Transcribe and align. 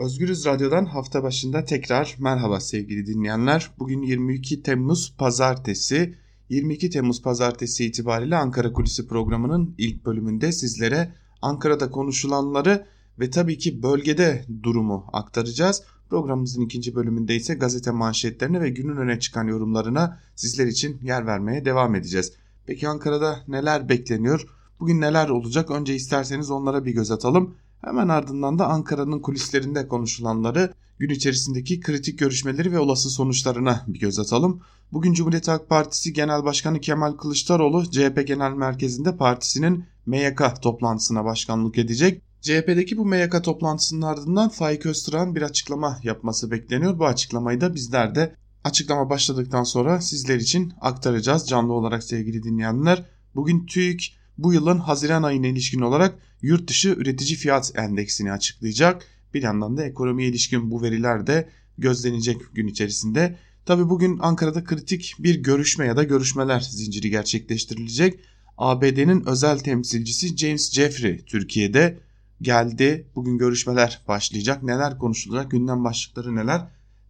Özgürüz 0.00 0.46
Radyo'dan 0.46 0.84
hafta 0.84 1.22
başında 1.22 1.64
tekrar 1.64 2.16
merhaba 2.18 2.60
sevgili 2.60 3.06
dinleyenler. 3.06 3.70
Bugün 3.78 4.02
22 4.02 4.62
Temmuz 4.62 5.14
Pazartesi. 5.18 6.14
22 6.48 6.90
Temmuz 6.90 7.22
Pazartesi 7.22 7.84
itibariyle 7.84 8.36
Ankara 8.36 8.72
Kulisi 8.72 9.08
programının 9.08 9.74
ilk 9.78 10.04
bölümünde 10.06 10.52
sizlere 10.52 11.14
Ankara'da 11.42 11.90
konuşulanları 11.90 12.86
ve 13.18 13.30
tabii 13.30 13.58
ki 13.58 13.82
bölgede 13.82 14.44
durumu 14.62 15.04
aktaracağız. 15.12 15.82
Programımızın 16.10 16.62
ikinci 16.62 16.94
bölümünde 16.94 17.36
ise 17.36 17.54
gazete 17.54 17.90
manşetlerine 17.90 18.60
ve 18.60 18.70
günün 18.70 18.96
öne 18.96 19.18
çıkan 19.20 19.44
yorumlarına 19.44 20.20
sizler 20.34 20.66
için 20.66 21.00
yer 21.02 21.26
vermeye 21.26 21.64
devam 21.64 21.94
edeceğiz. 21.94 22.32
Peki 22.66 22.88
Ankara'da 22.88 23.40
neler 23.48 23.88
bekleniyor? 23.88 24.46
Bugün 24.80 25.00
neler 25.00 25.28
olacak? 25.28 25.70
Önce 25.70 25.94
isterseniz 25.94 26.50
onlara 26.50 26.84
bir 26.84 26.92
göz 26.92 27.10
atalım. 27.10 27.54
Hemen 27.84 28.08
ardından 28.08 28.58
da 28.58 28.66
Ankara'nın 28.66 29.20
kulislerinde 29.20 29.88
konuşulanları, 29.88 30.74
gün 30.98 31.08
içerisindeki 31.08 31.80
kritik 31.80 32.18
görüşmeleri 32.18 32.72
ve 32.72 32.78
olası 32.78 33.10
sonuçlarına 33.10 33.84
bir 33.86 34.00
göz 34.00 34.18
atalım. 34.18 34.60
Bugün 34.92 35.12
Cumhuriyet 35.12 35.48
Halk 35.48 35.68
Partisi 35.68 36.12
Genel 36.12 36.44
Başkanı 36.44 36.80
Kemal 36.80 37.12
Kılıçdaroğlu 37.12 37.90
CHP 37.90 38.26
Genel 38.26 38.52
Merkezi'nde 38.52 39.16
partisinin 39.16 39.84
MYK 40.06 40.62
toplantısına 40.62 41.24
başkanlık 41.24 41.78
edecek. 41.78 42.22
CHP'deki 42.40 42.96
bu 42.96 43.06
MYK 43.06 43.44
toplantısının 43.44 44.02
ardından 44.02 44.48
Faik 44.48 44.86
Öztürk'ün 44.86 45.34
bir 45.34 45.42
açıklama 45.42 45.98
yapması 46.02 46.50
bekleniyor. 46.50 46.98
Bu 46.98 47.06
açıklamayı 47.06 47.60
da 47.60 47.74
bizler 47.74 48.14
de 48.14 48.34
açıklama 48.64 49.10
başladıktan 49.10 49.64
sonra 49.64 50.00
sizler 50.00 50.36
için 50.36 50.72
aktaracağız 50.80 51.48
canlı 51.48 51.72
olarak 51.72 52.04
sevgili 52.04 52.42
dinleyenler. 52.42 53.04
Bugün 53.34 53.66
TÜİK 53.66 54.16
bu 54.38 54.52
yılın 54.52 54.78
Haziran 54.78 55.22
ayına 55.22 55.46
ilişkin 55.46 55.80
olarak 55.80 56.18
yurt 56.42 56.68
dışı 56.68 56.88
üretici 56.88 57.36
fiyat 57.36 57.72
endeksini 57.74 58.32
açıklayacak. 58.32 59.06
Bir 59.34 59.42
yandan 59.42 59.76
da 59.76 59.84
ekonomiye 59.84 60.28
ilişkin 60.28 60.70
bu 60.70 60.82
veriler 60.82 61.26
de 61.26 61.48
gözlenecek 61.78 62.54
gün 62.54 62.66
içerisinde. 62.66 63.38
Tabi 63.66 63.90
bugün 63.90 64.18
Ankara'da 64.18 64.64
kritik 64.64 65.14
bir 65.18 65.34
görüşme 65.34 65.86
ya 65.86 65.96
da 65.96 66.02
görüşmeler 66.02 66.60
zinciri 66.60 67.10
gerçekleştirilecek. 67.10 68.20
ABD'nin 68.58 69.26
özel 69.26 69.58
temsilcisi 69.58 70.36
James 70.36 70.72
Jeffrey 70.72 71.24
Türkiye'de 71.24 71.98
geldi. 72.42 73.06
Bugün 73.14 73.38
görüşmeler 73.38 74.00
başlayacak. 74.08 74.62
Neler 74.62 74.98
konuşulacak? 74.98 75.50
Gündem 75.50 75.84
başlıkları 75.84 76.36
neler? 76.36 76.60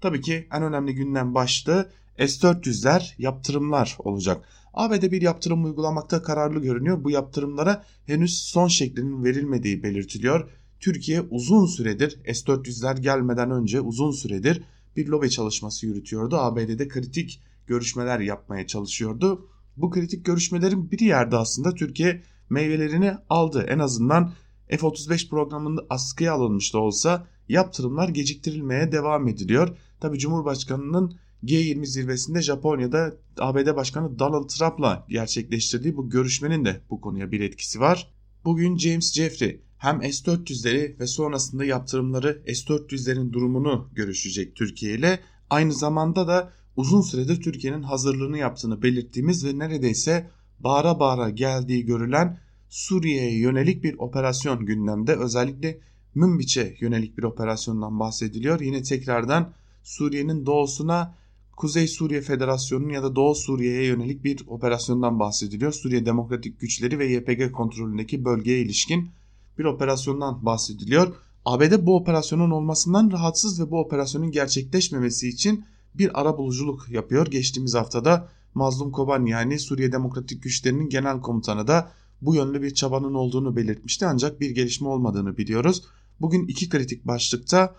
Tabii 0.00 0.20
ki 0.20 0.48
en 0.52 0.62
önemli 0.62 0.94
gündem 0.94 1.34
başlığı 1.34 1.90
S-400'ler 2.18 3.14
yaptırımlar 3.18 3.96
olacak. 3.98 4.44
ABD 4.74 5.02
bir 5.02 5.22
yaptırım 5.22 5.64
uygulamakta 5.64 6.22
kararlı 6.22 6.60
görünüyor. 6.60 7.04
Bu 7.04 7.10
yaptırımlara 7.10 7.84
henüz 8.06 8.38
son 8.38 8.68
şeklinin 8.68 9.24
verilmediği 9.24 9.82
belirtiliyor. 9.82 10.50
Türkiye 10.80 11.20
uzun 11.20 11.66
süredir 11.66 12.10
S-400'ler 12.34 13.00
gelmeden 13.00 13.50
önce 13.50 13.80
uzun 13.80 14.10
süredir 14.10 14.62
bir 14.96 15.06
lobi 15.06 15.30
çalışması 15.30 15.86
yürütüyordu. 15.86 16.36
ABD'de 16.36 16.88
kritik 16.88 17.42
görüşmeler 17.66 18.20
yapmaya 18.20 18.66
çalışıyordu. 18.66 19.48
Bu 19.76 19.90
kritik 19.90 20.24
görüşmelerin 20.24 20.90
bir 20.90 20.98
yerde 20.98 21.36
aslında 21.36 21.74
Türkiye 21.74 22.22
meyvelerini 22.50 23.14
aldı. 23.28 23.66
En 23.68 23.78
azından 23.78 24.32
F-35 24.68 25.28
programında 25.28 25.86
askıya 25.90 26.32
alınmış 26.32 26.74
da 26.74 26.78
olsa 26.78 27.26
yaptırımlar 27.48 28.08
geciktirilmeye 28.08 28.92
devam 28.92 29.28
ediliyor. 29.28 29.76
Tabi 30.00 30.18
Cumhurbaşkanı'nın 30.18 31.18
G20 31.44 31.86
zirvesinde 31.86 32.42
Japonya'da 32.42 33.14
ABD 33.38 33.76
Başkanı 33.76 34.18
Donald 34.18 34.48
Trump'la 34.48 35.06
gerçekleştirdiği 35.08 35.96
bu 35.96 36.10
görüşmenin 36.10 36.64
de 36.64 36.80
bu 36.90 37.00
konuya 37.00 37.32
bir 37.32 37.40
etkisi 37.40 37.80
var. 37.80 38.10
Bugün 38.44 38.76
James 38.76 39.12
Jeffrey 39.12 39.60
hem 39.78 40.02
S-400'leri 40.02 41.00
ve 41.00 41.06
sonrasında 41.06 41.64
yaptırımları 41.64 42.42
S-400'lerin 42.46 43.32
durumunu 43.32 43.88
görüşecek 43.92 44.56
Türkiye 44.56 44.94
ile. 44.94 45.20
Aynı 45.50 45.72
zamanda 45.72 46.28
da 46.28 46.52
uzun 46.76 47.00
süredir 47.00 47.42
Türkiye'nin 47.42 47.82
hazırlığını 47.82 48.38
yaptığını 48.38 48.82
belirttiğimiz 48.82 49.44
ve 49.44 49.58
neredeyse 49.58 50.30
bağıra 50.58 51.00
bağıra 51.00 51.30
geldiği 51.30 51.84
görülen 51.84 52.40
Suriye'ye 52.68 53.38
yönelik 53.38 53.84
bir 53.84 53.94
operasyon 53.98 54.66
gündemde. 54.66 55.16
Özellikle 55.16 55.80
Münbiç'e 56.14 56.76
yönelik 56.80 57.18
bir 57.18 57.22
operasyondan 57.22 58.00
bahsediliyor. 58.00 58.60
Yine 58.60 58.82
tekrardan 58.82 59.52
Suriye'nin 59.82 60.46
doğusuna 60.46 61.19
Kuzey 61.56 61.88
Suriye 61.88 62.20
Federasyonu'nun 62.20 62.92
ya 62.92 63.02
da 63.02 63.16
Doğu 63.16 63.34
Suriye'ye 63.34 63.84
yönelik 63.84 64.24
bir 64.24 64.44
operasyondan 64.46 65.18
bahsediliyor. 65.18 65.72
Suriye 65.72 66.06
Demokratik 66.06 66.60
Güçleri 66.60 66.98
ve 66.98 67.06
YPG 67.06 67.52
kontrolündeki 67.52 68.24
bölgeye 68.24 68.60
ilişkin 68.60 69.10
bir 69.58 69.64
operasyondan 69.64 70.46
bahsediliyor. 70.46 71.14
ABD 71.44 71.86
bu 71.86 71.96
operasyonun 71.96 72.50
olmasından 72.50 73.10
rahatsız 73.10 73.60
ve 73.60 73.70
bu 73.70 73.80
operasyonun 73.80 74.30
gerçekleşmemesi 74.30 75.28
için 75.28 75.64
bir 75.94 76.20
ara 76.20 76.38
buluculuk 76.38 76.88
yapıyor. 76.90 77.26
Geçtiğimiz 77.26 77.74
haftada 77.74 78.28
Mazlum 78.54 78.92
Koban 78.92 79.26
yani 79.26 79.58
Suriye 79.58 79.92
Demokratik 79.92 80.42
Güçleri'nin 80.42 80.88
genel 80.88 81.20
komutanı 81.20 81.66
da 81.66 81.92
bu 82.22 82.34
yönlü 82.34 82.62
bir 82.62 82.74
çabanın 82.74 83.14
olduğunu 83.14 83.56
belirtmişti 83.56 84.06
ancak 84.06 84.40
bir 84.40 84.50
gelişme 84.50 84.88
olmadığını 84.88 85.36
biliyoruz. 85.36 85.82
Bugün 86.20 86.46
iki 86.46 86.68
kritik 86.68 87.06
başlıkta 87.06 87.74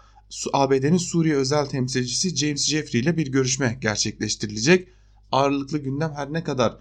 ABD'nin 0.53 0.97
Suriye 0.97 1.35
özel 1.35 1.65
temsilcisi 1.65 2.35
James 2.35 2.65
Jeffrey 2.65 3.01
ile 3.01 3.17
bir 3.17 3.31
görüşme 3.31 3.77
gerçekleştirilecek. 3.81 4.87
Ağırlıklı 5.31 5.77
gündem 5.77 6.13
her 6.15 6.33
ne 6.33 6.43
kadar 6.43 6.77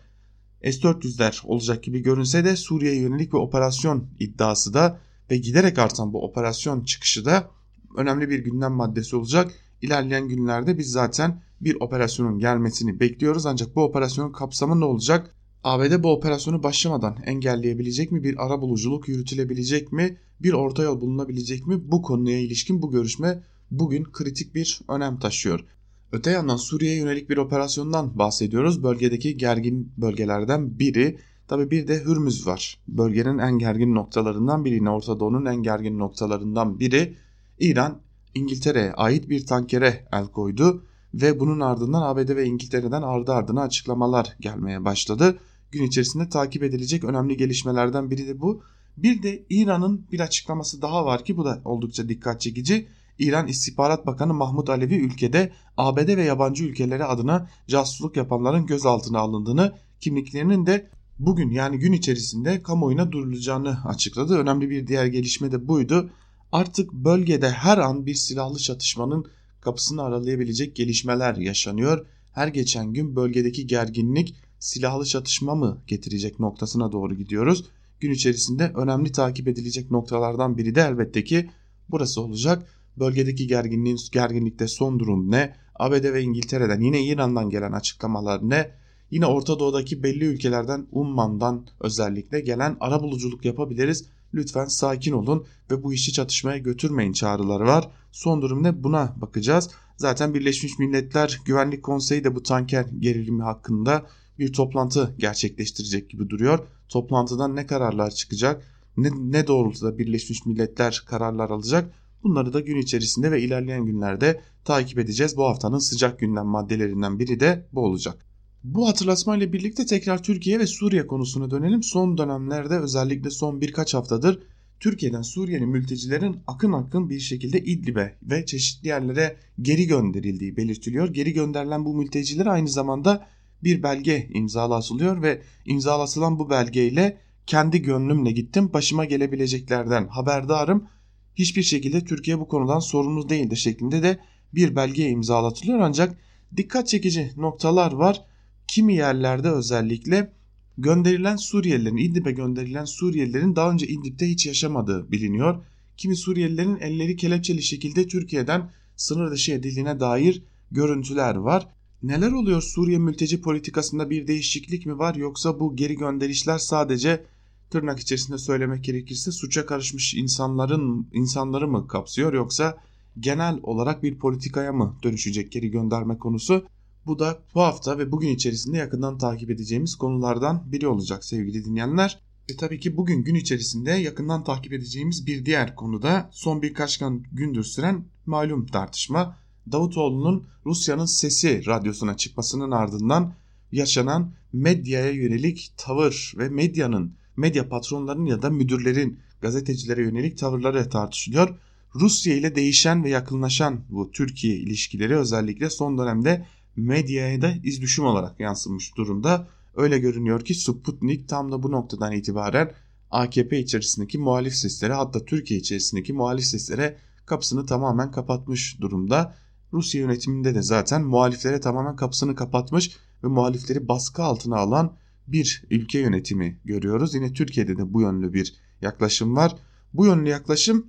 S-400'ler 0.65 1.47
olacak 1.47 1.83
gibi 1.83 2.01
görünse 2.01 2.45
de 2.45 2.57
Suriye'ye 2.57 3.01
yönelik 3.01 3.33
bir 3.33 3.39
operasyon 3.39 4.07
iddiası 4.19 4.75
da 4.75 5.01
ve 5.31 5.37
giderek 5.37 5.79
artan 5.79 6.13
bu 6.13 6.25
operasyon 6.25 6.85
çıkışı 6.85 7.25
da 7.25 7.51
önemli 7.97 8.31
bir 8.31 8.39
gündem 8.39 8.73
maddesi 8.73 9.17
olacak. 9.17 9.53
İlerleyen 9.83 10.29
günlerde 10.29 10.79
biz 10.79 10.91
zaten 10.91 11.43
bir 11.61 11.77
operasyonun 11.81 12.39
gelmesini 12.39 13.01
bekliyoruz 13.01 13.47
ancak 13.47 13.77
bu 13.77 13.83
operasyonun 13.83 14.33
kapsamı 14.33 14.81
ne 14.81 14.85
olacak? 14.85 15.35
ABD 15.65 16.03
bu 16.03 16.13
operasyonu 16.13 16.63
başlamadan 16.63 17.17
engelleyebilecek 17.27 18.13
mi? 18.13 18.25
Bir 18.25 18.45
ara 18.47 18.61
buluculuk 18.61 19.09
yürütülebilecek 19.09 19.93
mi? 19.93 20.17
Bir 20.41 20.53
orta 20.53 20.83
yol 20.83 21.01
bulunabilecek 21.01 21.67
mi? 21.67 21.91
Bu 21.91 22.03
konuya 22.03 22.39
ilişkin 22.39 22.83
bu 22.83 22.91
görüşme 22.91 23.43
bugün 23.71 24.05
kritik 24.05 24.55
bir 24.55 24.81
önem 24.89 25.19
taşıyor. 25.19 25.65
Öte 26.13 26.31
yandan 26.31 26.57
Suriye'ye 26.57 26.99
yönelik 26.99 27.31
bir 27.31 27.37
operasyondan 27.37 28.19
bahsediyoruz. 28.19 28.83
Bölgedeki 28.83 29.37
gergin 29.37 29.93
bölgelerden 29.97 30.79
biri. 30.79 31.19
Tabi 31.49 31.71
bir 31.71 31.89
de 31.89 32.05
Hürmüz 32.05 32.47
var. 32.47 32.79
Bölgenin 32.89 33.39
en 33.39 33.59
gergin 33.59 33.95
noktalarından 33.95 34.65
biri. 34.65 34.91
Orta 34.91 35.21
Doğu'nun 35.21 35.45
en 35.45 35.63
gergin 35.63 35.99
noktalarından 35.99 36.81
biri. 36.81 37.17
İran 37.59 38.01
İngiltere'ye 38.35 38.93
ait 38.93 39.29
bir 39.29 39.47
tankere 39.47 40.09
el 40.13 40.27
koydu 40.27 40.85
ve 41.15 41.41
bunun 41.41 41.61
ardından 41.61 42.03
ABD 42.03 42.37
ve 42.37 42.45
İngiltere'den 42.45 43.03
ardı 43.03 43.33
ardına 43.33 43.63
açıklamalar 43.63 44.37
gelmeye 44.41 44.85
başladı. 44.85 45.39
Gün 45.73 45.83
içerisinde 45.83 46.29
takip 46.29 46.63
edilecek 46.63 47.05
önemli 47.05 47.37
gelişmelerden 47.37 48.11
biri 48.11 48.29
de 48.29 48.41
bu. 48.41 48.63
Bir 49.03 49.23
de 49.23 49.43
İran'ın 49.51 50.07
bir 50.13 50.21
açıklaması 50.21 50.83
daha 50.83 51.05
var 51.05 51.25
ki 51.25 51.37
bu 51.37 51.45
da 51.45 51.61
oldukça 51.65 52.09
dikkat 52.09 52.41
çekici. 52.41 52.89
İran 53.19 53.47
İstihbarat 53.47 54.07
Bakanı 54.07 54.35
Mahmut 54.35 54.71
Alevi 54.71 54.95
ülkede 54.95 55.53
ABD 55.77 56.17
ve 56.17 56.23
yabancı 56.23 56.65
ülkelere 56.65 57.05
adına 57.05 57.51
casusluk 57.69 58.17
yapanların 58.17 58.67
gözaltına 58.67 59.19
alındığını, 59.19 59.73
kimliklerinin 60.01 60.67
de 60.67 60.91
bugün 61.19 61.51
yani 61.51 61.79
gün 61.79 61.93
içerisinde 61.93 62.63
kamuoyuna 62.63 63.13
duyurulacağını 63.13 63.79
açıkladı. 63.85 64.39
Önemli 64.39 64.71
bir 64.71 64.87
diğer 64.87 65.07
gelişme 65.07 65.53
de 65.53 65.69
buydu. 65.69 66.11
Artık 66.53 66.93
bölgede 66.93 67.51
her 67.51 67.79
an 67.79 68.07
bir 68.07 68.15
silahlı 68.15 68.59
çatışmanın 68.59 69.27
kapısını 69.61 70.03
aralayabilecek 70.03 70.77
gelişmeler 70.77 71.37
yaşanıyor. 71.37 72.07
Her 72.33 72.49
geçen 72.49 72.93
gün 72.93 73.17
bölgedeki 73.17 73.67
gerginlik 73.67 74.37
silahlı 74.59 75.05
çatışma 75.05 75.55
mı 75.55 75.83
getirecek 75.87 76.41
noktasına 76.41 76.93
doğru 76.93 77.15
gidiyoruz. 77.15 77.65
Gün 78.01 78.11
içerisinde 78.11 78.73
önemli 78.75 79.13
takip 79.13 79.49
edilecek 79.49 79.91
noktalardan 79.91 80.59
biri 80.59 80.75
de 80.75 80.81
elbette 80.81 81.25
ki 81.25 81.51
burası 81.91 82.21
olacak. 82.21 82.67
Bölgedeki 82.97 83.47
gerginliğin 83.47 83.99
gerginlikte 84.13 84.69
son 84.69 84.99
durum 84.99 85.31
ne? 85.31 85.57
ABD 85.75 86.13
ve 86.13 86.23
İngiltere'den 86.23 86.81
yine 86.81 87.05
İran'dan 87.05 87.51
gelen 87.51 87.73
açıklamalar 87.73 88.51
ne? 88.51 88.71
Yine 89.11 89.27
Orta 89.27 89.59
Doğu'daki 89.59 90.03
belli 90.03 90.25
ülkelerden 90.25 90.87
Umman'dan 90.93 91.67
özellikle 91.81 92.41
gelen 92.41 92.77
ara 92.81 93.03
buluculuk 93.03 93.45
yapabiliriz. 93.45 94.05
Lütfen 94.35 94.65
sakin 94.65 95.13
olun 95.13 95.47
ve 95.71 95.83
bu 95.83 95.93
işi 95.93 96.13
çatışmaya 96.13 96.59
götürmeyin 96.59 97.13
çağrıları 97.13 97.65
var. 97.65 97.91
Son 98.13 98.43
durum 98.43 98.63
ne 98.63 98.85
buna 98.85 99.15
bakacağız. 99.17 99.71
Zaten 99.97 100.35
Birleşmiş 100.35 100.79
Milletler 100.79 101.41
Güvenlik 101.45 101.83
Konseyi 101.83 102.25
de 102.25 102.35
bu 102.35 102.43
tanker 102.43 102.87
gerilimi 102.99 103.43
hakkında 103.43 104.07
bir 104.39 104.53
toplantı 104.53 105.15
gerçekleştirecek 105.19 106.11
gibi 106.11 106.31
duruyor. 106.31 106.59
Toplantıdan 106.91 107.57
ne 107.57 107.67
kararlar 107.67 108.11
çıkacak? 108.11 108.63
Ne, 108.97 109.11
ne 109.17 109.47
doğrultuda 109.47 109.99
Birleşmiş 109.99 110.47
Milletler 110.47 111.03
kararlar 111.07 111.51
alacak? 111.51 111.95
Bunları 112.23 112.53
da 112.53 112.61
gün 112.61 112.77
içerisinde 112.77 113.31
ve 113.31 113.43
ilerleyen 113.43 113.87
günlerde 113.87 114.41
takip 114.65 114.99
edeceğiz. 114.99 115.37
Bu 115.37 115.45
haftanın 115.45 115.79
sıcak 115.79 116.19
gündem 116.19 116.47
maddelerinden 116.47 117.19
biri 117.19 117.41
de 117.41 117.67
bu 117.73 117.81
olacak. 117.81 118.27
Bu 118.65 118.89
hatırlatmayla 118.89 119.53
birlikte 119.53 119.87
tekrar 119.87 120.23
Türkiye 120.23 120.59
ve 120.59 120.67
Suriye 120.67 121.07
konusuna 121.07 121.51
dönelim. 121.51 121.83
Son 121.83 122.19
dönemlerde 122.19 122.79
özellikle 122.79 123.31
son 123.31 123.61
birkaç 123.61 123.95
haftadır 123.95 124.39
Türkiye'den 124.81 125.23
Suriyeli 125.23 125.67
mültecilerin 125.67 126.37
akın 126.47 126.73
akın 126.73 127.11
bir 127.11 127.21
şekilde 127.21 127.59
İdlib'e 127.59 128.17
ve 128.23 128.47
çeşitli 128.47 128.89
yerlere 128.89 129.37
geri 129.63 129.87
gönderildiği 129.87 130.57
belirtiliyor. 130.57 131.09
Geri 131.09 131.33
gönderilen 131.33 131.85
bu 131.85 131.95
mülteciler 131.95 132.47
aynı 132.47 132.69
zamanda 132.69 133.27
bir 133.65 133.83
belge 133.83 134.29
imzalatılıyor 134.35 135.23
ve 135.23 135.43
imzalatılan 135.65 136.39
bu 136.39 136.51
belgeyle 136.51 137.19
kendi 137.47 137.83
gönlümle 137.83 138.31
gittim 138.33 138.73
başıma 138.73 139.05
gelebileceklerden 139.05 140.09
haberdarım. 140.09 140.89
Hiçbir 141.35 141.63
şekilde 141.63 142.05
Türkiye 142.05 142.39
bu 142.41 142.49
konudan 142.49 142.79
sorumlu 142.79 143.29
değildir 143.29 143.57
şeklinde 143.57 144.03
de 144.03 144.19
bir 144.55 144.77
belge 144.77 145.09
imzalatılıyor 145.09 145.79
ancak 145.79 146.19
dikkat 146.57 146.89
çekici 146.89 147.33
noktalar 147.37 147.93
var. 147.93 148.25
Kimi 148.69 148.95
yerlerde 148.95 149.51
özellikle 149.51 150.33
gönderilen 150.79 151.37
Suriyelilerin 151.37 151.97
İdlib'e 151.97 152.33
gönderilen 152.33 152.85
Suriyelilerin 152.85 153.57
daha 153.57 153.71
önce 153.71 153.87
İdlib'de 153.87 154.29
hiç 154.29 154.47
yaşamadığı 154.47 155.13
biliniyor. 155.13 155.65
Kimi 155.97 156.17
Suriyelilerin 156.17 156.77
elleri 156.77 157.17
kelepçeli 157.17 157.63
şekilde 157.63 158.07
Türkiye'den 158.07 158.71
sınır 158.97 159.31
dışı 159.31 159.53
edildiğine 159.53 160.01
dair 160.01 160.43
görüntüler 160.71 161.35
var. 161.35 161.69
Neler 162.03 162.33
oluyor 162.33 162.63
Suriye 162.63 162.99
mülteci 162.99 163.41
politikasında 163.41 164.11
bir 164.11 164.27
değişiklik 164.27 164.87
mi 164.87 164.99
var 164.99 165.15
yoksa 165.15 165.61
bu 165.61 165.77
geri 165.77 165.95
gönderişler 165.95 166.59
sadece 166.59 167.25
tırnak 167.71 168.01
içerisinde 168.01 168.39
söylemek 168.39 168.85
gerekirse 168.85 169.33
suça 169.33 169.67
karışmış 169.67 170.15
insanların 170.15 171.09
insanları 171.13 171.69
mı 171.69 171.89
kapsıyor 171.89 172.33
yoksa 172.33 172.79
genel 173.19 173.59
olarak 173.63 174.03
bir 174.03 174.19
politikaya 174.19 174.73
mı 174.73 174.97
dönüşecek 175.03 175.53
geri 175.53 175.71
gönderme 175.71 176.19
konusu? 176.19 176.67
Bu 177.07 177.19
da 177.19 177.39
bu 177.55 177.61
hafta 177.61 177.99
ve 177.99 178.13
bugün 178.13 178.29
içerisinde 178.29 178.79
yakından 178.79 179.19
takip 179.19 179.51
edeceğimiz 179.51 179.95
konulardan 179.95 180.73
biri 180.73 180.89
olacak 180.89 181.25
sevgili 181.25 181.65
dinleyenler. 181.65 182.19
Ve 182.51 182.57
tabii 182.57 182.81
ki 182.81 182.97
bugün 182.97 183.23
gün 183.23 183.35
içerisinde 183.35 183.91
yakından 183.91 184.45
takip 184.45 184.73
edeceğimiz 184.73 185.27
bir 185.27 185.45
diğer 185.45 185.75
konuda 185.75 186.31
son 186.33 186.63
birkaç 186.63 187.01
gündür 187.33 187.65
süren 187.65 188.05
malum 188.27 188.67
tartışma. 188.67 189.40
Davutoğlu'nun 189.73 190.47
Rusya'nın 190.67 191.05
Sesi 191.05 191.67
radyosuna 191.67 192.17
çıkmasının 192.17 192.71
ardından 192.71 193.35
yaşanan 193.73 194.33
medyaya 194.53 195.11
yönelik 195.11 195.73
tavır 195.77 196.35
ve 196.39 196.49
medyanın, 196.49 197.15
medya 197.37 197.69
patronlarının 197.69 198.27
ya 198.27 198.43
da 198.43 198.51
müdürlerin 198.51 199.19
gazetecilere 199.41 200.03
yönelik 200.03 200.39
tavırları 200.39 200.89
tartışılıyor. 200.89 201.59
Rusya 201.95 202.35
ile 202.35 202.55
değişen 202.55 203.05
ve 203.05 203.11
yakınlaşan 203.11 203.81
bu 203.89 204.11
Türkiye 204.11 204.57
ilişkileri 204.57 205.17
özellikle 205.17 205.71
son 205.71 205.99
dönemde 205.99 206.47
medyaya 206.77 207.43
da 207.43 207.55
iz 207.65 207.83
düşüm 207.83 208.05
olarak 208.05 208.41
yansımış 208.41 208.97
durumda. 208.97 209.49
Öyle 209.77 209.99
görünüyor 209.99 210.45
ki 210.45 210.55
Sputnik 210.55 211.29
tam 211.29 211.53
da 211.53 211.63
bu 211.63 211.71
noktadan 211.71 212.13
itibaren 212.13 212.73
AKP 213.11 213.59
içerisindeki 213.59 214.19
muhalif 214.19 214.55
seslere 214.55 214.93
hatta 214.93 215.25
Türkiye 215.25 215.61
içerisindeki 215.61 216.13
muhalif 216.13 216.45
seslere 216.45 216.97
kapısını 217.27 217.67
tamamen 217.67 218.11
kapatmış 218.11 218.81
durumda. 218.81 219.35
Rusya 219.73 220.01
yönetiminde 220.01 220.55
de 220.55 220.63
zaten 220.63 221.03
muhaliflere 221.03 221.61
tamamen 221.61 221.97
kapısını 221.97 222.35
kapatmış 222.35 222.97
ve 223.25 223.29
muhalifleri 223.29 223.89
baskı 223.89 224.23
altına 224.23 224.57
alan 224.57 224.97
bir 225.27 225.65
ülke 225.71 225.99
yönetimi 225.99 226.61
görüyoruz. 226.65 227.15
Yine 227.15 227.33
Türkiye'de 227.33 227.77
de 227.77 227.93
bu 227.93 228.01
yönlü 228.01 228.33
bir 228.33 228.55
yaklaşım 228.81 229.37
var. 229.37 229.57
Bu 229.93 230.07
yönlü 230.07 230.29
yaklaşım 230.29 230.87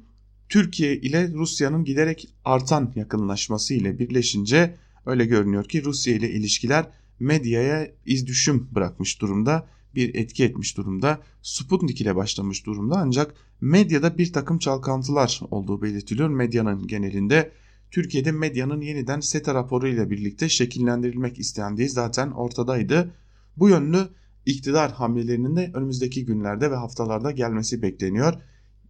Türkiye 0.50 0.96
ile 0.98 1.34
Rusya'nın 1.34 1.84
giderek 1.84 2.30
artan 2.46 2.94
yakınlaşması 2.96 3.74
ile 3.74 4.00
birleşince 4.00 4.78
öyle 5.06 5.26
görünüyor 5.26 5.64
ki 5.64 5.84
Rusya 5.84 6.16
ile 6.16 6.32
ilişkiler 6.32 6.90
medyaya 7.20 7.92
iz 8.06 8.28
düşüm 8.28 8.70
bırakmış 8.72 9.22
durumda 9.22 9.68
bir 9.96 10.16
etki 10.16 10.44
etmiş 10.44 10.78
durumda. 10.78 11.20
Sputnik 11.42 12.02
ile 12.02 12.16
başlamış 12.16 12.66
durumda 12.66 12.96
ancak 12.98 13.34
medyada 13.62 14.18
bir 14.18 14.34
takım 14.34 14.60
çalkantılar 14.60 15.40
olduğu 15.52 15.82
belirtiliyor. 15.82 16.30
Medyanın 16.30 16.88
genelinde 16.88 17.52
Türkiye'de 17.92 18.32
medyanın 18.32 18.82
yeniden 18.82 19.20
SETA 19.20 19.54
raporu 19.54 19.88
ile 19.88 20.10
birlikte 20.10 20.50
şekillendirilmek 20.50 21.40
istendiği 21.40 21.90
zaten 21.90 22.32
ortadaydı. 22.32 23.14
Bu 23.58 23.70
yönlü 23.70 24.08
iktidar 24.46 24.92
hamlelerinin 24.92 25.56
de 25.56 25.72
önümüzdeki 25.74 26.26
günlerde 26.26 26.72
ve 26.72 26.76
haftalarda 26.76 27.32
gelmesi 27.32 27.82
bekleniyor. 27.82 28.34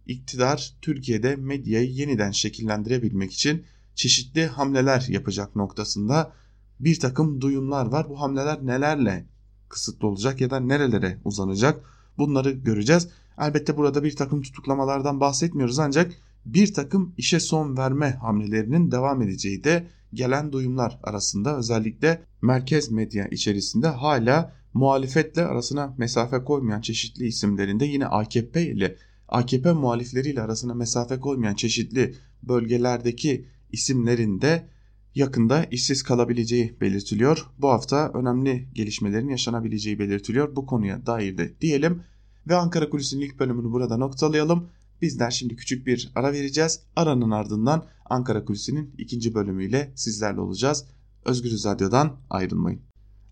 İktidar 0.06 0.74
Türkiye'de 0.82 1.36
medyayı 1.36 1.90
yeniden 1.90 2.30
şekillendirebilmek 2.30 3.32
için 3.32 3.64
çeşitli 3.94 4.46
hamleler 4.46 5.06
yapacak 5.08 5.56
noktasında 5.56 6.32
bir 6.80 7.00
takım 7.00 7.40
duyumlar 7.40 7.86
var. 7.86 8.08
Bu 8.08 8.20
hamleler 8.20 8.66
nelerle 8.66 9.26
kısıtlı 9.68 10.08
olacak 10.08 10.40
ya 10.40 10.50
da 10.50 10.60
nerelere 10.60 11.18
uzanacak 11.24 11.84
bunları 12.18 12.50
göreceğiz. 12.50 13.08
Elbette 13.38 13.76
burada 13.76 14.04
bir 14.04 14.16
takım 14.16 14.42
tutuklamalardan 14.42 15.20
bahsetmiyoruz 15.20 15.78
ancak 15.78 16.12
bir 16.44 16.74
takım 16.74 17.14
işe 17.16 17.40
son 17.40 17.76
verme 17.76 18.10
hamlelerinin 18.10 18.90
devam 18.90 19.22
edeceği 19.22 19.64
de 19.64 19.86
gelen 20.14 20.52
duyumlar 20.52 21.00
arasında 21.02 21.58
özellikle 21.58 22.22
merkez 22.42 22.90
medya 22.90 23.28
içerisinde 23.28 23.88
hala 23.88 24.52
muhalefetle 24.74 25.44
arasına 25.44 25.94
mesafe 25.98 26.44
koymayan 26.44 26.80
çeşitli 26.80 27.26
isimlerinde 27.26 27.84
yine 27.84 28.06
AKP 28.06 28.66
ile 28.66 28.96
AKP 29.28 29.72
muhalifleriyle 29.72 30.42
arasına 30.42 30.74
mesafe 30.74 31.20
koymayan 31.20 31.54
çeşitli 31.54 32.14
bölgelerdeki 32.42 33.46
isimlerinde 33.72 34.68
yakında 35.14 35.64
işsiz 35.64 36.02
kalabileceği 36.02 36.76
belirtiliyor. 36.80 37.46
Bu 37.58 37.68
hafta 37.68 38.10
önemli 38.14 38.68
gelişmelerin 38.72 39.28
yaşanabileceği 39.28 39.98
belirtiliyor. 39.98 40.56
Bu 40.56 40.66
konuya 40.66 41.06
dair 41.06 41.38
de 41.38 41.60
diyelim 41.60 42.02
ve 42.48 42.56
Ankara 42.56 42.90
Kulisi'nin 42.90 43.20
ilk 43.20 43.38
bölümünü 43.38 43.72
burada 43.72 43.96
noktalayalım. 43.96 44.68
Bizler 45.02 45.30
şimdi 45.30 45.56
küçük 45.56 45.86
bir 45.86 46.12
ara 46.14 46.32
vereceğiz. 46.32 46.80
Aranın 46.96 47.30
ardından 47.30 47.84
Ankara 48.10 48.44
Kulisi'nin 48.44 48.94
ikinci 48.98 49.34
bölümüyle 49.34 49.92
sizlerle 49.94 50.40
olacağız. 50.40 50.84
Özgürüz 51.24 51.64
Radyo'dan 51.64 52.16
ayrılmayın. 52.30 52.80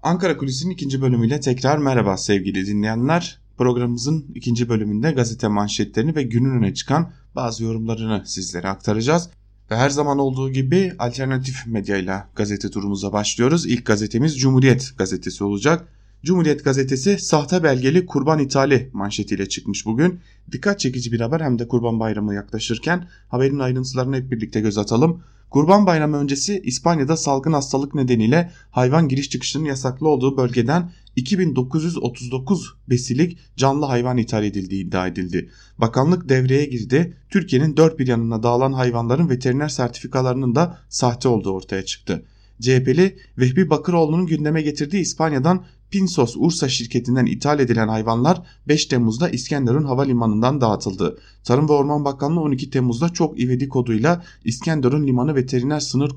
Ankara 0.03 0.37
Kulisi'nin 0.37 0.71
ikinci 0.75 1.03
bölümüyle 1.03 1.41
tekrar 1.41 1.79
merhaba 1.79 2.17
sevgili 2.17 2.67
dinleyenler. 2.67 3.41
Programımızın 3.59 4.27
ikinci 4.35 4.69
bölümünde 4.69 5.13
gazete 5.13 5.49
manşetlerini 5.49 6.17
ve 6.17 6.23
günün 6.23 6.59
öne 6.59 6.75
çıkan 6.75 7.13
bazı 7.35 7.65
yorumlarını 7.65 8.23
sizlere 8.27 8.69
aktaracağız. 8.69 9.31
Ve 9.71 9.77
her 9.77 9.91
zaman 9.91 10.19
olduğu 10.19 10.51
gibi 10.51 10.93
alternatif 10.99 11.67
medyayla 11.67 12.31
gazete 12.37 12.71
turumuza 12.71 13.13
başlıyoruz. 13.13 13.67
İlk 13.67 13.87
gazetemiz 13.87 14.39
Cumhuriyet 14.39 14.93
gazetesi 14.99 15.45
olacak. 15.45 15.89
Cumhuriyet 16.25 16.65
gazetesi 16.65 17.19
sahte 17.19 17.63
belgeli 17.63 18.07
kurban 18.07 18.39
ithali 18.39 18.91
manşetiyle 18.93 19.49
çıkmış 19.49 19.87
bugün. 19.87 20.21
Dikkat 20.53 20.81
çekici 20.81 21.13
bir 21.13 21.21
haber 21.21 21.41
hem 21.41 21.59
de 21.59 21.69
kurban 21.69 22.01
bayramı 22.01 22.35
yaklaşırken 22.35 23.09
haberin 23.29 23.59
ayrıntılarını 23.59 24.17
hep 24.17 24.31
birlikte 24.31 24.61
göz 24.61 24.79
atalım. 24.79 25.23
Kurban 25.51 25.87
bayramı 25.87 26.17
öncesi 26.17 26.61
İspanya'da 26.65 27.17
salgın 27.17 27.53
hastalık 27.53 27.95
nedeniyle 27.95 28.51
hayvan 28.71 29.09
giriş 29.09 29.31
çıkışının 29.31 29.65
yasaklı 29.65 30.09
olduğu 30.09 30.37
bölgeden 30.37 30.93
2939 31.17 32.75
besilik 32.89 33.39
canlı 33.57 33.87
hayvan 33.87 34.19
ithal 34.19 34.45
edildiği 34.45 34.87
iddia 34.87 35.07
edildi. 35.07 35.51
Bakanlık 35.79 36.29
devreye 36.29 36.65
girdi. 36.65 37.17
Türkiye'nin 37.31 37.77
dört 37.77 37.99
bir 37.99 38.07
yanına 38.07 38.43
dağılan 38.43 38.73
hayvanların 38.73 39.29
veteriner 39.29 39.69
sertifikalarının 39.69 40.55
da 40.55 40.79
sahte 40.89 41.29
olduğu 41.29 41.53
ortaya 41.53 41.85
çıktı. 41.85 42.25
CHP'li 42.61 43.17
Vehbi 43.39 43.71
Bakıroğlu'nun 43.71 44.27
gündeme 44.27 44.63
getirdiği 44.63 45.01
İspanya'dan 45.01 45.65
Pinsos 45.91 46.37
Ursa 46.39 46.69
şirketinden 46.69 47.27
ithal 47.27 47.61
edilen 47.61 47.89
hayvanlar 47.89 48.43
5 48.69 48.87
Temmuz'da 48.87 49.31
İskenderun 49.31 49.85
Havalimanı'ndan 49.85 50.61
dağıtıldı. 50.61 51.19
Tarım 51.45 51.69
ve 51.69 51.73
Orman 51.73 52.05
Bakanlığı 52.05 52.41
12 52.41 52.71
Temmuz'da 52.71 53.09
çok 53.09 53.41
ivedi 53.41 53.69
koduyla 53.69 54.25
İskenderun 54.45 55.07
Limanı 55.07 55.35
Veteriner 55.35 55.81
Sınır 55.81 56.11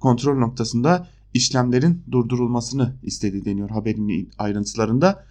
Kontrol, 0.00 0.38
noktasında 0.38 1.08
işlemlerin 1.34 2.02
durdurulmasını 2.12 2.92
istedi 3.02 3.44
deniyor 3.44 3.70
haberin 3.70 4.30
ayrıntılarında. 4.38 5.24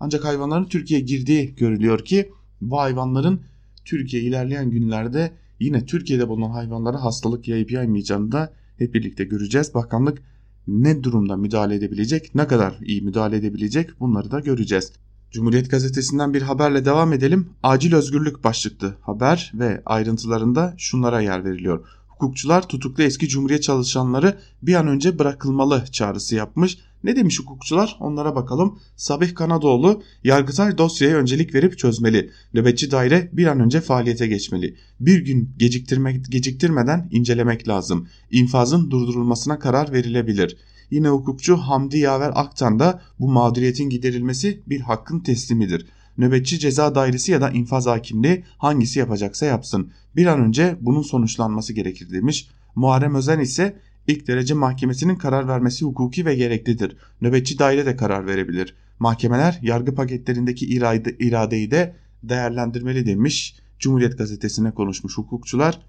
Ancak 0.00 0.24
hayvanların 0.24 0.64
Türkiye'ye 0.64 1.06
girdiği 1.06 1.54
görülüyor 1.54 2.04
ki 2.04 2.30
bu 2.60 2.78
hayvanların 2.78 3.40
Türkiye 3.84 4.22
ilerleyen 4.22 4.70
günlerde 4.70 5.32
yine 5.60 5.86
Türkiye'de 5.86 6.28
bulunan 6.28 6.50
hayvanlara 6.50 7.04
hastalık 7.04 7.48
yayıp 7.48 7.72
yaymayacağını 7.72 8.32
da 8.32 8.52
hep 8.82 8.94
birlikte 8.94 9.24
göreceğiz. 9.24 9.74
Bakanlık 9.74 10.22
ne 10.66 11.02
durumda 11.02 11.36
müdahale 11.36 11.74
edebilecek, 11.74 12.34
ne 12.34 12.46
kadar 12.46 12.78
iyi 12.82 13.02
müdahale 13.02 13.36
edebilecek 13.36 14.00
bunları 14.00 14.30
da 14.30 14.40
göreceğiz. 14.40 14.92
Cumhuriyet 15.30 15.70
gazetesinden 15.70 16.34
bir 16.34 16.42
haberle 16.42 16.84
devam 16.84 17.12
edelim. 17.12 17.48
Acil 17.62 17.94
özgürlük 17.94 18.44
başlıklı 18.44 18.94
haber 19.00 19.52
ve 19.54 19.82
ayrıntılarında 19.86 20.74
şunlara 20.78 21.20
yer 21.20 21.44
veriliyor. 21.44 21.88
Hukukçular 22.22 22.68
tutuklu 22.68 23.02
eski 23.02 23.28
cumhuriyet 23.28 23.62
çalışanları 23.62 24.38
bir 24.62 24.74
an 24.74 24.86
önce 24.86 25.18
bırakılmalı 25.18 25.84
çağrısı 25.92 26.34
yapmış. 26.34 26.78
Ne 27.04 27.16
demiş 27.16 27.40
hukukçular 27.40 27.96
onlara 28.00 28.36
bakalım. 28.36 28.78
Sabih 28.96 29.34
Kanadoğlu 29.34 30.02
Yargıtay 30.24 30.78
dosyaya 30.78 31.16
öncelik 31.16 31.54
verip 31.54 31.78
çözmeli. 31.78 32.30
Nöbetçi 32.54 32.90
daire 32.90 33.30
bir 33.32 33.46
an 33.46 33.60
önce 33.60 33.80
faaliyete 33.80 34.26
geçmeli. 34.26 34.76
Bir 35.00 35.24
gün 35.24 35.50
geciktirmek, 35.58 36.32
geciktirmeden 36.32 37.08
incelemek 37.10 37.68
lazım. 37.68 38.08
İnfazın 38.30 38.90
durdurulmasına 38.90 39.58
karar 39.58 39.92
verilebilir. 39.92 40.56
Yine 40.90 41.08
hukukçu 41.08 41.56
Hamdi 41.56 41.98
Yaver 41.98 42.32
Aktan 42.34 42.78
da 42.78 43.02
bu 43.20 43.28
mağduriyetin 43.28 43.90
giderilmesi 43.90 44.62
bir 44.66 44.80
hakkın 44.80 45.20
teslimidir. 45.20 45.86
Nöbetçi 46.18 46.58
ceza 46.58 46.94
dairesi 46.94 47.32
ya 47.32 47.40
da 47.40 47.50
infaz 47.50 47.86
hakimliği 47.86 48.44
hangisi 48.58 48.98
yapacaksa 48.98 49.46
yapsın. 49.46 49.92
Bir 50.16 50.26
an 50.26 50.40
önce 50.40 50.76
bunun 50.80 51.02
sonuçlanması 51.02 51.72
gerekir 51.72 52.10
demiş. 52.10 52.48
Muharrem 52.74 53.14
Özen 53.14 53.40
ise 53.40 53.78
ilk 54.06 54.28
derece 54.28 54.54
mahkemesinin 54.54 55.16
karar 55.16 55.48
vermesi 55.48 55.84
hukuki 55.84 56.26
ve 56.26 56.34
gereklidir. 56.34 56.96
Nöbetçi 57.20 57.58
daire 57.58 57.86
de 57.86 57.96
karar 57.96 58.26
verebilir. 58.26 58.74
Mahkemeler 58.98 59.58
yargı 59.62 59.94
paketlerindeki 59.94 60.66
irade, 60.66 61.16
iradeyi 61.18 61.70
de 61.70 61.96
değerlendirmeli 62.22 63.06
demiş. 63.06 63.56
Cumhuriyet 63.78 64.18
gazetesine 64.18 64.70
konuşmuş 64.70 65.18
hukukçular. 65.18 65.80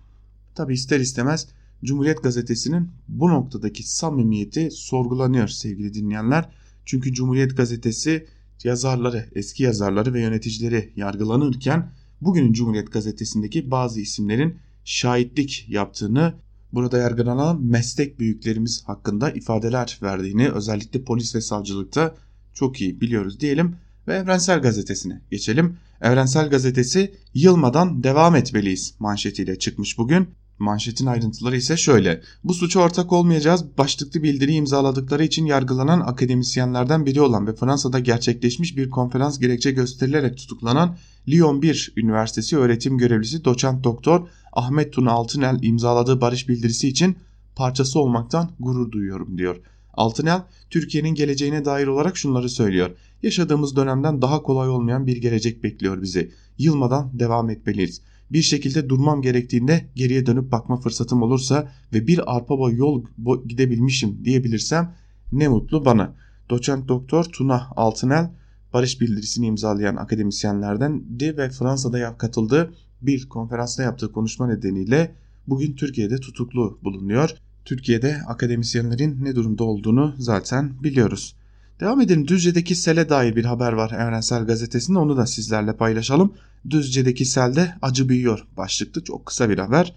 Tabi 0.56 0.74
ister 0.74 1.00
istemez 1.00 1.48
Cumhuriyet 1.84 2.24
gazetesinin 2.24 2.90
bu 3.08 3.30
noktadaki 3.30 3.84
samimiyeti 3.84 4.72
sorgulanıyor 4.72 5.48
sevgili 5.48 5.94
dinleyenler. 5.94 6.50
Çünkü 6.86 7.14
Cumhuriyet 7.14 7.58
gazetesi 7.58 8.28
yazarları, 8.66 9.30
eski 9.36 9.64
yazarları 9.64 10.14
ve 10.14 10.22
yöneticileri 10.22 10.94
yargılanırken 10.96 11.92
bugünün 12.22 12.54
Cumhuriyet 12.54 12.92
gazetesindeki 12.92 13.72
bazı 13.72 14.02
isimlerin 14.02 14.58
şahitlik 14.84 15.66
yaptığını, 15.70 16.34
burada 16.74 16.98
yargılanan 16.98 17.62
meslek 17.62 18.20
büyüklerimiz 18.20 18.84
hakkında 18.86 19.32
ifadeler 19.32 20.00
verdiğini 20.02 20.50
özellikle 20.50 21.04
polis 21.04 21.36
ve 21.36 21.42
savcılıkta 21.42 22.16
çok 22.54 22.82
iyi 22.82 23.02
biliyoruz 23.02 23.40
diyelim 23.40 23.76
ve 24.08 24.16
Evrensel 24.16 24.62
Gazetesi'ne 24.62 25.22
geçelim. 25.32 25.78
Evrensel 26.02 26.50
Gazetesi 26.50 27.14
yılmadan 27.34 28.04
devam 28.04 28.36
etmeliyiz 28.36 28.96
manşetiyle 29.00 29.60
çıkmış 29.60 29.98
bugün. 29.98 30.28
Manşetin 30.60 31.06
ayrıntıları 31.06 31.58
ise 31.58 31.78
şöyle. 31.78 32.22
Bu 32.44 32.54
suça 32.54 32.80
ortak 32.80 33.12
olmayacağız 33.12 33.66
başlıklı 33.78 34.24
bildiri 34.24 34.54
imzaladıkları 34.54 35.24
için 35.24 35.46
yargılanan 35.46 36.00
akademisyenlerden 36.00 37.06
biri 37.06 37.22
olan 37.22 37.48
ve 37.48 37.56
Fransa'da 37.56 38.00
gerçekleşmiş 38.00 38.78
bir 38.78 38.90
konferans 38.90 39.40
gerekçe 39.40 39.72
gösterilerek 39.72 40.38
tutuklanan 40.38 40.98
Lyon 41.30 41.62
1 41.62 41.94
Üniversitesi 41.98 42.58
öğretim 42.58 42.98
görevlisi 42.98 43.46
doçent 43.46 43.84
doktor 43.84 44.28
Ahmet 44.54 44.94
Tuna 44.94 45.12
Altınel 45.12 45.60
imzaladığı 45.62 46.22
barış 46.22 46.50
bildirisi 46.50 46.88
için 46.88 47.18
parçası 47.56 48.00
olmaktan 48.00 48.52
gurur 48.60 48.92
duyuyorum 48.92 49.38
diyor. 49.38 49.62
Altınel 49.94 50.42
Türkiye'nin 50.70 51.16
geleceğine 51.16 51.66
dair 51.66 51.88
olarak 51.88 52.18
şunları 52.18 52.50
söylüyor. 52.50 52.90
Yaşadığımız 53.24 53.76
dönemden 53.76 54.22
daha 54.22 54.44
kolay 54.44 54.70
olmayan 54.70 55.08
bir 55.08 55.18
gelecek 55.18 55.64
bekliyor 55.64 56.02
bizi. 56.02 56.32
Yılmadan 56.58 57.20
devam 57.20 57.50
etmeliyiz. 57.50 58.02
Bir 58.34 58.42
şekilde 58.42 58.90
durmam 58.90 59.22
gerektiğinde 59.22 59.90
geriye 59.96 60.26
dönüp 60.26 60.52
bakma 60.52 60.78
fırsatım 60.78 61.22
olursa 61.22 61.72
ve 61.94 62.08
bir 62.08 62.36
arpa 62.36 62.60
boy 62.60 62.76
yol 62.76 63.04
gidebilmişim 63.48 64.26
diyebilirsem 64.26 64.96
ne 65.32 65.48
mutlu 65.48 65.86
bana. 65.86 66.16
Doçent 66.50 66.88
Doktor 66.88 67.24
Tuna 67.24 67.68
Altınel 67.76 68.32
barış 68.74 69.02
bildirisini 69.02 69.46
imzalayan 69.46 69.96
akademisyenlerdendi 69.96 71.38
ve 71.38 71.50
Fransa'da 71.50 72.18
katıldığı 72.18 72.74
bir 73.02 73.30
konferansta 73.30 73.84
yaptığı 73.84 74.12
konuşma 74.12 74.48
nedeniyle 74.48 75.16
bugün 75.48 75.76
Türkiye'de 75.76 76.18
tutuklu 76.18 76.80
bulunuyor. 76.84 77.30
Türkiye'de 77.66 78.18
akademisyenlerin 78.28 79.24
ne 79.24 79.36
durumda 79.36 79.64
olduğunu 79.64 80.16
zaten 80.18 80.84
biliyoruz. 80.84 81.36
Devam 81.80 82.02
edelim. 82.02 82.28
Düzce'deki 82.28 82.76
sele 82.76 83.10
dair 83.10 83.36
bir 83.36 83.46
haber 83.46 83.74
var 83.74 83.92
Evrensel 83.92 84.46
Gazetesi'nde. 84.46 85.00
Onu 85.00 85.18
da 85.18 85.26
sizlerle 85.26 85.76
paylaşalım. 85.76 86.34
Düzce'deki 86.70 87.26
selde 87.26 87.74
acı 87.82 88.10
büyüyor 88.10 88.46
başlıklı 88.58 89.04
çok 89.04 89.26
kısa 89.26 89.50
bir 89.50 89.58
haber. 89.58 89.94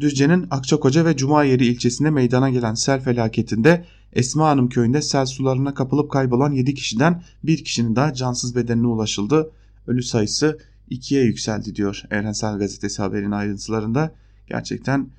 Düzce'nin 0.00 0.46
Akçakoca 0.50 1.04
ve 1.04 1.16
Cumayeri 1.16 1.66
ilçesinde 1.66 2.10
meydana 2.10 2.50
gelen 2.50 2.74
sel 2.74 3.00
felaketinde 3.00 3.84
Esma 4.12 4.48
Hanım 4.48 4.68
köyünde 4.68 5.02
sel 5.02 5.26
sularına 5.26 5.74
kapılıp 5.74 6.10
kaybolan 6.10 6.52
7 6.52 6.74
kişiden 6.74 7.22
bir 7.44 7.64
kişinin 7.64 7.96
daha 7.96 8.14
cansız 8.14 8.56
bedenine 8.56 8.86
ulaşıldı. 8.86 9.50
Ölü 9.86 10.02
sayısı 10.02 10.58
2'ye 10.90 11.24
yükseldi 11.24 11.74
diyor 11.74 12.02
Evrensel 12.10 12.58
Gazetesi 12.58 13.02
haberin 13.02 13.30
ayrıntılarında. 13.30 14.14
Gerçekten 14.46 15.10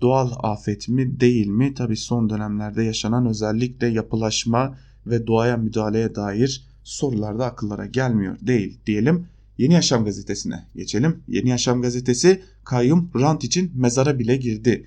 doğal 0.00 0.30
afet 0.42 0.88
mi 0.88 1.20
değil 1.20 1.46
mi? 1.46 1.74
Tabi 1.74 1.96
son 1.96 2.30
dönemlerde 2.30 2.82
yaşanan 2.82 3.26
özellikle 3.26 3.86
yapılaşma 3.86 4.76
ve 5.06 5.26
doğaya 5.26 5.56
müdahaleye 5.56 6.14
dair 6.14 6.64
sorular 6.84 7.38
da 7.38 7.46
akıllara 7.46 7.86
gelmiyor 7.86 8.36
değil 8.40 8.78
diyelim. 8.86 9.26
Yeni 9.58 9.74
Yaşam 9.74 10.04
gazetesine 10.04 10.66
geçelim. 10.76 11.22
Yeni 11.28 11.48
Yaşam 11.48 11.82
gazetesi 11.82 12.42
kayyum 12.64 13.10
rant 13.20 13.44
için 13.44 13.72
mezara 13.74 14.18
bile 14.18 14.36
girdi 14.36 14.86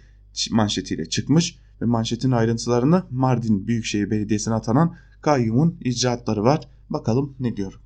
manşetiyle 0.52 1.10
çıkmış 1.10 1.60
ve 1.82 1.86
manşetin 1.86 2.32
ayrıntılarını 2.32 3.04
Mardin 3.12 3.68
Büyükşehir 3.68 4.12
Belediyesi'ne 4.12 4.54
atanan 4.54 4.96
kayyumun 5.22 5.78
icraatları 5.82 6.44
var. 6.44 6.68
Bakalım 6.90 7.36
ne 7.40 7.58
diyor. 7.58 7.80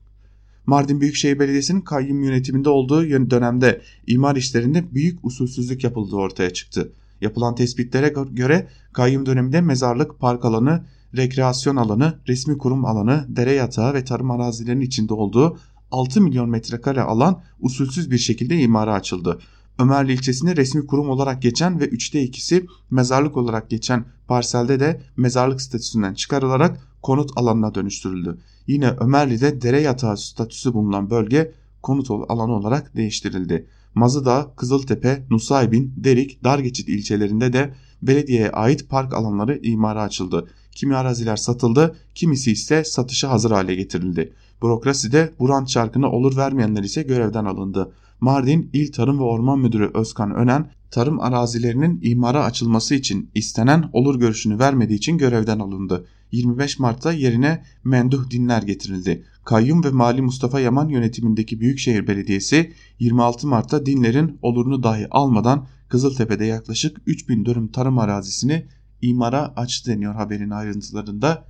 Mardin 0.66 1.02
Büyükşehir 1.02 1.40
Belediyesi'nin 1.40 1.82
kayyum 1.82 2.24
yönetiminde 2.24 2.70
olduğu 2.70 3.04
dönemde 3.04 3.82
imar 4.08 4.36
işlerinde 4.36 4.94
büyük 4.94 5.26
usulsüzlük 5.26 5.84
yapıldığı 5.84 6.16
ortaya 6.16 6.50
çıktı. 6.50 6.92
Yapılan 7.22 7.56
tespitlere 7.56 8.14
göre 8.32 8.68
kayyum 8.94 9.26
döneminde 9.26 9.62
mezarlık, 9.62 10.20
park 10.20 10.46
alanı, 10.46 10.86
rekreasyon 11.18 11.76
alanı, 11.76 12.20
resmi 12.28 12.58
kurum 12.58 12.86
alanı, 12.86 13.26
dere 13.30 13.54
yatağı 13.54 13.94
ve 13.94 14.06
tarım 14.06 14.32
arazilerinin 14.32 14.86
içinde 14.86 15.14
olduğu 15.14 15.58
6 15.92 16.22
milyon 16.22 16.50
metrekare 16.50 17.02
alan 17.02 17.42
usulsüz 17.60 18.12
bir 18.12 18.18
şekilde 18.18 18.60
imara 18.60 18.94
açıldı. 18.94 19.40
Ömerli 19.80 20.14
ilçesinde 20.14 20.56
resmi 20.56 20.88
kurum 20.88 21.10
olarak 21.10 21.42
geçen 21.42 21.80
ve 21.80 21.86
3'te 21.86 22.24
ikisi 22.24 22.66
mezarlık 22.92 23.38
olarak 23.38 23.70
geçen 23.70 24.06
parselde 24.28 24.80
de 24.80 25.02
mezarlık 25.18 25.62
statüsünden 25.62 26.14
çıkarılarak 26.14 26.88
konut 27.02 27.32
alanına 27.36 27.76
dönüştürüldü. 27.76 28.38
Yine 28.68 28.90
Ömerli'de 28.90 29.62
dere 29.62 29.82
yatağı 29.82 30.18
statüsü 30.18 30.74
bulunan 30.74 31.10
bölge 31.10 31.52
konut 31.82 32.12
alanı 32.12 32.52
olarak 32.52 32.96
değiştirildi. 32.96 33.68
Mazıdağ, 33.96 34.54
Kızıltepe, 34.56 35.26
Nusaybin, 35.30 35.94
Derik, 35.98 36.44
Dargeçit 36.44 36.90
ilçelerinde 36.90 37.54
de 37.54 37.74
belediyeye 38.02 38.52
ait 38.52 38.90
park 38.90 39.14
alanları 39.14 39.60
imara 39.64 40.02
açıldı. 40.02 40.48
Kimi 40.72 40.96
araziler 40.96 41.36
satıldı, 41.36 41.96
kimisi 42.16 42.52
ise 42.52 42.84
satışa 42.84 43.30
hazır 43.30 43.52
hale 43.52 43.76
getirildi. 43.76 44.34
Bürokraside 44.64 45.34
Buran 45.40 45.66
çarkına 45.66 46.12
olur 46.12 46.38
vermeyenler 46.38 46.84
ise 46.84 47.04
görevden 47.04 47.46
alındı. 47.46 47.92
Mardin 48.22 48.70
İl 48.74 48.92
Tarım 48.92 49.20
ve 49.20 49.24
Orman 49.24 49.60
Müdürü 49.60 49.92
Özkan 49.94 50.36
Önen, 50.36 50.72
tarım 50.92 51.20
arazilerinin 51.20 52.00
imara 52.04 52.44
açılması 52.44 52.96
için 52.96 53.30
istenen 53.36 53.90
olur 53.94 54.20
görüşünü 54.20 54.60
vermediği 54.60 54.98
için 54.98 55.18
görevden 55.18 55.60
alındı. 55.60 56.06
25 56.32 56.80
Mart'ta 56.80 57.14
yerine 57.14 57.64
Menduh 57.84 58.30
Dinler 58.30 58.62
getirildi. 58.62 59.24
Kayyum 59.46 59.84
ve 59.84 59.90
Mali 59.90 60.22
Mustafa 60.22 60.60
Yaman 60.60 60.90
yönetimindeki 60.90 61.60
Büyükşehir 61.60 62.08
Belediyesi 62.08 62.74
26 63.00 63.48
Mart'ta 63.48 63.86
Dinler'in 63.86 64.40
olurunu 64.42 64.84
dahi 64.84 65.08
almadan 65.12 65.68
Kızıltepe'de 65.92 66.46
yaklaşık 66.46 67.02
3000 67.06 67.46
dönüm 67.46 67.72
tarım 67.72 68.00
arazisini 68.00 68.68
imara 69.02 69.54
açtı 69.56 69.92
deniyor 69.92 70.16
haberin 70.16 70.50
ayrıntılarında. 70.50 71.46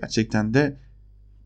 Gerçekten 0.00 0.54
de 0.54 0.76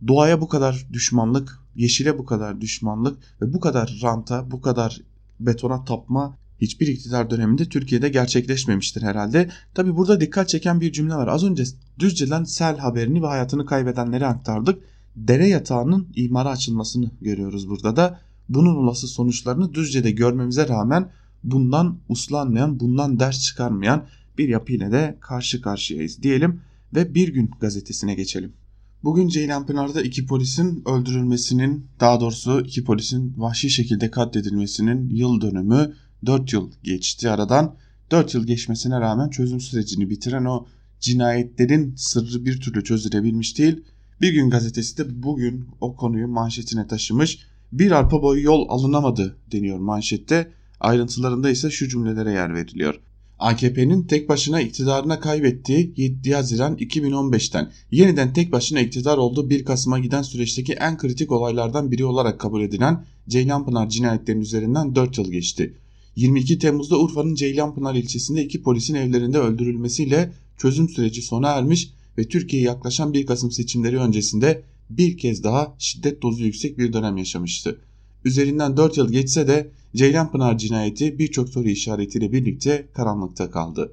doğaya 0.08 0.40
bu 0.40 0.48
kadar 0.48 0.86
düşmanlık, 0.92 1.58
yeşile 1.74 2.18
bu 2.18 2.24
kadar 2.24 2.60
düşmanlık 2.60 3.18
ve 3.42 3.52
bu 3.52 3.60
kadar 3.60 4.00
ranta, 4.02 4.50
bu 4.50 4.60
kadar 4.60 5.00
betona 5.40 5.84
tapma 5.84 6.36
hiçbir 6.60 6.86
iktidar 6.86 7.30
döneminde 7.30 7.64
Türkiye'de 7.64 8.08
gerçekleşmemiştir 8.08 9.02
herhalde. 9.02 9.50
Tabi 9.74 9.96
burada 9.96 10.20
dikkat 10.20 10.48
çeken 10.48 10.80
bir 10.80 10.92
cümle 10.92 11.14
var. 11.14 11.28
Az 11.28 11.44
önce 11.44 11.64
Düzce'den 11.98 12.44
sel 12.44 12.78
haberini 12.78 13.22
ve 13.22 13.26
hayatını 13.26 13.66
kaybedenleri 13.66 14.26
aktardık. 14.26 14.84
Dere 15.16 15.48
yatağının 15.48 16.08
imara 16.14 16.48
açılmasını 16.48 17.10
görüyoruz 17.20 17.68
burada 17.68 17.96
da. 17.96 18.20
Bunun 18.48 18.76
olası 18.76 19.08
sonuçlarını 19.08 19.74
Düzce'de 19.74 20.10
görmemize 20.10 20.68
rağmen 20.68 21.10
bundan 21.44 21.98
uslanmayan, 22.08 22.80
bundan 22.80 23.20
ders 23.20 23.42
çıkarmayan 23.42 24.06
bir 24.38 24.48
yapıyla 24.48 24.92
de 24.92 25.18
karşı 25.20 25.60
karşıyayız 25.60 26.22
diyelim 26.22 26.60
ve 26.94 27.14
Bir 27.14 27.28
Gün 27.28 27.50
gazetesine 27.60 28.14
geçelim. 28.14 28.52
Bugün 29.04 29.28
Ceylanpınar'da 29.28 30.02
iki 30.02 30.26
polisin 30.26 30.82
öldürülmesinin 30.86 31.86
daha 32.00 32.20
doğrusu 32.20 32.60
iki 32.60 32.84
polisin 32.84 33.34
vahşi 33.36 33.70
şekilde 33.70 34.10
katledilmesinin 34.10 35.10
yıl 35.10 35.40
dönümü 35.40 35.94
4 36.26 36.52
yıl 36.52 36.70
geçti 36.82 37.30
aradan. 37.30 37.76
4 38.10 38.34
yıl 38.34 38.46
geçmesine 38.46 39.00
rağmen 39.00 39.28
çözüm 39.30 39.60
sürecini 39.60 40.10
bitiren 40.10 40.44
o 40.44 40.66
cinayetlerin 41.00 41.94
sırrı 41.96 42.44
bir 42.44 42.60
türlü 42.60 42.84
çözülebilmiş 42.84 43.58
değil. 43.58 43.84
Bir 44.20 44.32
gün 44.32 44.50
gazetesi 44.50 44.98
de 44.98 45.22
bugün 45.22 45.68
o 45.80 45.96
konuyu 45.96 46.28
manşetine 46.28 46.86
taşımış. 46.86 47.38
Bir 47.72 47.90
arpa 47.90 48.22
boyu 48.22 48.42
yol 48.42 48.68
alınamadı 48.68 49.36
deniyor 49.52 49.78
manşette. 49.78 50.52
Ayrıntılarında 50.80 51.50
ise 51.50 51.70
şu 51.70 51.88
cümlelere 51.88 52.32
yer 52.32 52.54
veriliyor. 52.54 53.00
AKP'nin 53.38 54.02
tek 54.02 54.28
başına 54.28 54.60
iktidarına 54.60 55.20
kaybettiği 55.20 55.94
7 55.96 56.34
Haziran 56.34 56.76
2015'ten 56.76 57.70
yeniden 57.90 58.32
tek 58.32 58.52
başına 58.52 58.80
iktidar 58.80 59.18
olduğu 59.18 59.50
1 59.50 59.64
Kasım'a 59.64 59.98
giden 59.98 60.22
süreçteki 60.22 60.72
en 60.72 60.98
kritik 60.98 61.32
olaylardan 61.32 61.90
biri 61.90 62.04
olarak 62.04 62.40
kabul 62.40 62.62
edilen 62.62 63.04
Ceylanpınar 63.28 63.88
cinayetlerinin 63.88 64.42
üzerinden 64.42 64.94
4 64.94 65.18
yıl 65.18 65.30
geçti. 65.30 65.74
22 66.16 66.58
Temmuz'da 66.58 66.98
Urfa'nın 66.98 67.34
Ceylanpınar 67.34 67.94
ilçesinde 67.94 68.44
iki 68.44 68.62
polisin 68.62 68.94
evlerinde 68.94 69.38
öldürülmesiyle 69.38 70.32
çözüm 70.58 70.88
süreci 70.88 71.22
sona 71.22 71.48
ermiş 71.48 71.90
ve 72.18 72.28
Türkiye'ye 72.28 72.68
yaklaşan 72.68 73.12
1 73.12 73.26
Kasım 73.26 73.50
seçimleri 73.50 73.98
öncesinde 73.98 74.62
bir 74.90 75.18
kez 75.18 75.44
daha 75.44 75.74
şiddet 75.78 76.22
dozu 76.22 76.44
yüksek 76.44 76.78
bir 76.78 76.92
dönem 76.92 77.16
yaşamıştı. 77.16 77.80
Üzerinden 78.24 78.76
4 78.76 78.96
yıl 78.96 79.12
geçse 79.12 79.48
de 79.48 79.70
Ceylanpınar 79.96 80.58
cinayeti 80.58 81.18
birçok 81.18 81.48
soru 81.48 81.68
işaretiyle 81.68 82.32
birlikte 82.32 82.88
karanlıkta 82.94 83.50
kaldı. 83.50 83.92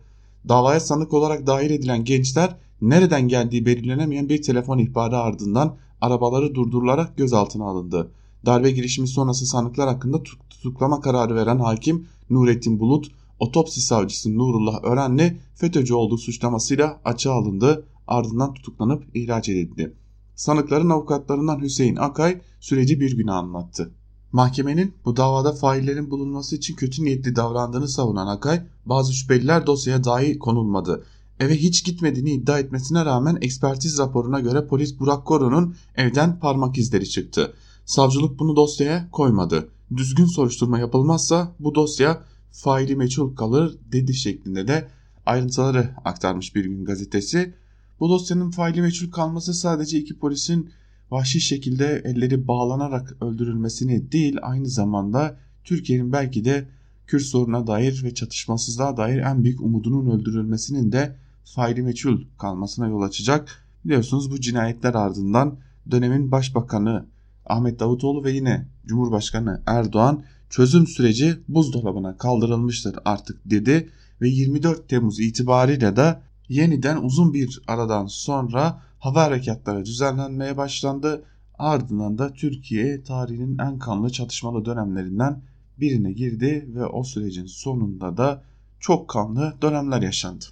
Davaya 0.49 0.79
sanık 0.79 1.13
olarak 1.13 1.47
dahil 1.47 1.71
edilen 1.71 2.03
gençler 2.03 2.55
nereden 2.81 3.27
geldiği 3.27 3.65
belirlenemeyen 3.65 4.29
bir 4.29 4.41
telefon 4.41 4.77
ihbarı 4.77 5.17
ardından 5.17 5.75
arabaları 6.01 6.55
durdurularak 6.55 7.17
gözaltına 7.17 7.65
alındı. 7.65 8.11
Darbe 8.45 8.71
girişimi 8.71 9.07
sonrası 9.07 9.45
sanıklar 9.45 9.87
hakkında 9.87 10.23
tutuklama 10.49 11.01
kararı 11.01 11.35
veren 11.35 11.59
hakim 11.59 12.07
Nurettin 12.29 12.79
Bulut, 12.79 13.11
otopsi 13.39 13.81
savcısı 13.81 14.37
Nurullah 14.37 14.83
Örenli 14.83 15.37
FETÖ'cü 15.55 15.93
olduğu 15.93 16.17
suçlamasıyla 16.17 17.01
açığa 17.05 17.33
alındı 17.33 17.87
ardından 18.07 18.53
tutuklanıp 18.53 19.03
ihraç 19.13 19.49
edildi. 19.49 19.93
Sanıkların 20.35 20.89
avukatlarından 20.89 21.61
Hüseyin 21.61 21.95
Akay 21.95 22.41
süreci 22.59 22.99
bir 22.99 23.17
güne 23.17 23.31
anlattı. 23.31 23.91
Mahkemenin 24.31 24.93
bu 25.05 25.17
davada 25.17 25.53
faillerin 25.53 26.12
bulunması 26.12 26.55
için 26.55 26.75
kötü 26.75 27.03
niyetli 27.03 27.36
davrandığını 27.36 27.88
savunan 27.88 28.27
Akay, 28.27 28.63
bazı 28.86 29.13
şüpheliler 29.13 29.67
dosyaya 29.67 30.03
dahi 30.03 30.39
konulmadı. 30.39 31.03
Eve 31.39 31.55
hiç 31.55 31.86
gitmediğini 31.86 32.31
iddia 32.31 32.60
etmesine 32.60 33.05
rağmen 33.05 33.38
ekspertiz 33.41 34.00
raporuna 34.00 34.39
göre 34.39 34.67
polis 34.67 35.00
Burak 35.00 35.25
Koru'nun 35.25 35.75
evden 35.96 36.39
parmak 36.39 36.77
izleri 36.77 37.10
çıktı. 37.10 37.53
Savcılık 37.86 38.39
bunu 38.39 38.55
dosyaya 38.55 39.12
koymadı. 39.12 39.69
Düzgün 39.98 40.25
soruşturma 40.25 40.79
yapılmazsa 40.79 41.55
bu 41.60 41.75
dosya 41.75 42.24
faili 42.51 42.96
meçhul 42.96 43.36
kalır 43.36 43.77
dedi 43.91 44.13
şeklinde 44.13 44.67
de 44.67 44.88
ayrıntıları 45.25 45.89
aktarmış 46.05 46.55
bir 46.55 46.65
gün 46.65 46.86
gazetesi. 46.86 47.53
Bu 48.00 48.10
dosyanın 48.10 48.51
faili 48.51 48.81
meçhul 48.81 49.12
kalması 49.12 49.53
sadece 49.53 49.98
iki 49.98 50.19
polisin 50.19 50.69
vahşi 51.11 51.41
şekilde 51.41 52.01
elleri 52.05 52.47
bağlanarak 52.47 53.17
öldürülmesini 53.21 54.11
değil 54.11 54.37
aynı 54.41 54.67
zamanda 54.67 55.37
Türkiye'nin 55.63 56.11
belki 56.11 56.45
de 56.45 56.67
Kürt 57.07 57.21
soruna 57.21 57.67
dair 57.67 58.03
ve 58.03 58.13
çatışmasızlığa 58.13 58.97
dair 58.97 59.17
en 59.17 59.43
büyük 59.43 59.61
umudunun 59.61 60.19
öldürülmesinin 60.19 60.91
de 60.91 61.15
faili 61.55 61.81
meçhul 61.81 62.21
kalmasına 62.37 62.87
yol 62.87 63.01
açacak. 63.01 63.63
Biliyorsunuz 63.85 64.31
bu 64.31 64.41
cinayetler 64.41 64.93
ardından 64.93 65.57
dönemin 65.91 66.31
başbakanı 66.31 67.05
Ahmet 67.45 67.79
Davutoğlu 67.79 68.23
ve 68.23 68.31
yine 68.31 68.67
Cumhurbaşkanı 68.85 69.61
Erdoğan 69.65 70.23
çözüm 70.49 70.87
süreci 70.87 71.37
buzdolabına 71.47 72.17
kaldırılmıştır 72.17 72.95
artık 73.05 73.49
dedi 73.49 73.89
ve 74.21 74.29
24 74.29 74.89
Temmuz 74.89 75.19
itibariyle 75.19 75.95
de 75.95 76.19
yeniden 76.49 76.97
uzun 76.97 77.33
bir 77.33 77.61
aradan 77.67 78.05
sonra 78.07 78.81
hava 79.07 79.23
harekatları 79.23 79.85
düzenlenmeye 79.85 80.57
başlandı. 80.57 81.23
Ardından 81.57 82.17
da 82.17 82.33
Türkiye 82.33 83.03
tarihinin 83.03 83.57
en 83.57 83.79
kanlı 83.79 84.09
çatışmalı 84.09 84.65
dönemlerinden 84.65 85.41
birine 85.79 86.11
girdi 86.11 86.69
ve 86.75 86.85
o 86.85 87.03
sürecin 87.03 87.45
sonunda 87.45 88.17
da 88.17 88.43
çok 88.79 89.09
kanlı 89.09 89.53
dönemler 89.61 90.01
yaşandı. 90.01 90.45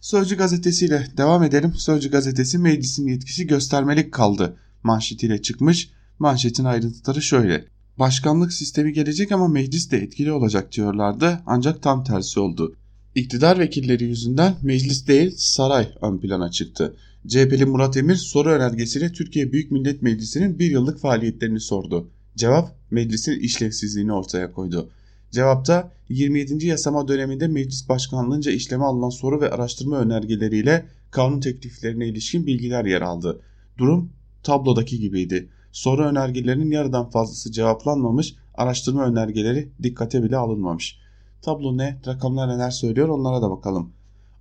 Sözcü 0.00 0.36
gazetesiyle 0.36 1.06
devam 1.16 1.42
edelim. 1.42 1.74
Sözcü 1.74 2.10
gazetesi 2.10 2.58
meclisin 2.58 3.08
yetkisi 3.08 3.46
göstermelik 3.46 4.12
kaldı 4.12 4.56
manşetiyle 4.82 5.42
çıkmış. 5.42 5.90
Manşetin 6.18 6.64
ayrıntıları 6.64 7.22
şöyle. 7.22 7.64
Başkanlık 7.98 8.52
sistemi 8.52 8.92
gelecek 8.92 9.32
ama 9.32 9.48
meclis 9.48 9.90
de 9.90 9.98
etkili 9.98 10.32
olacak 10.32 10.72
diyorlardı 10.72 11.40
ancak 11.46 11.82
tam 11.82 12.04
tersi 12.04 12.40
oldu. 12.40 12.76
İktidar 13.14 13.58
vekilleri 13.58 14.04
yüzünden 14.04 14.54
meclis 14.62 15.08
değil 15.08 15.34
saray 15.36 15.88
ön 16.02 16.18
plana 16.18 16.50
çıktı. 16.50 16.96
CHP'li 17.28 17.64
Murat 17.64 17.96
Emir 17.96 18.14
soru 18.14 18.48
önergesiyle 18.48 19.12
Türkiye 19.12 19.52
Büyük 19.52 19.70
Millet 19.70 20.02
Meclisi'nin 20.02 20.58
bir 20.58 20.70
yıllık 20.70 20.98
faaliyetlerini 20.98 21.60
sordu. 21.60 22.10
Cevap 22.36 22.74
meclisin 22.90 23.40
işlevsizliğini 23.40 24.12
ortaya 24.12 24.52
koydu. 24.52 24.90
Cevapta 25.30 25.92
27. 26.08 26.66
yasama 26.66 27.08
döneminde 27.08 27.48
meclis 27.48 27.88
başkanlığınca 27.88 28.52
işleme 28.52 28.84
alınan 28.84 29.08
soru 29.08 29.40
ve 29.40 29.50
araştırma 29.50 29.98
önergeleriyle 29.98 30.86
kanun 31.10 31.40
tekliflerine 31.40 32.08
ilişkin 32.08 32.46
bilgiler 32.46 32.84
yer 32.84 33.00
aldı. 33.00 33.40
Durum 33.78 34.10
tablodaki 34.42 35.00
gibiydi. 35.00 35.48
Soru 35.72 36.04
önergelerinin 36.04 36.70
yarıdan 36.70 37.10
fazlası 37.10 37.52
cevaplanmamış, 37.52 38.34
araştırma 38.54 39.06
önergeleri 39.06 39.68
dikkate 39.82 40.22
bile 40.22 40.36
alınmamış. 40.36 40.98
Tablo 41.42 41.76
ne, 41.76 42.00
rakamlar 42.06 42.48
neler 42.48 42.70
söylüyor 42.70 43.08
onlara 43.08 43.42
da 43.42 43.50
bakalım. 43.50 43.95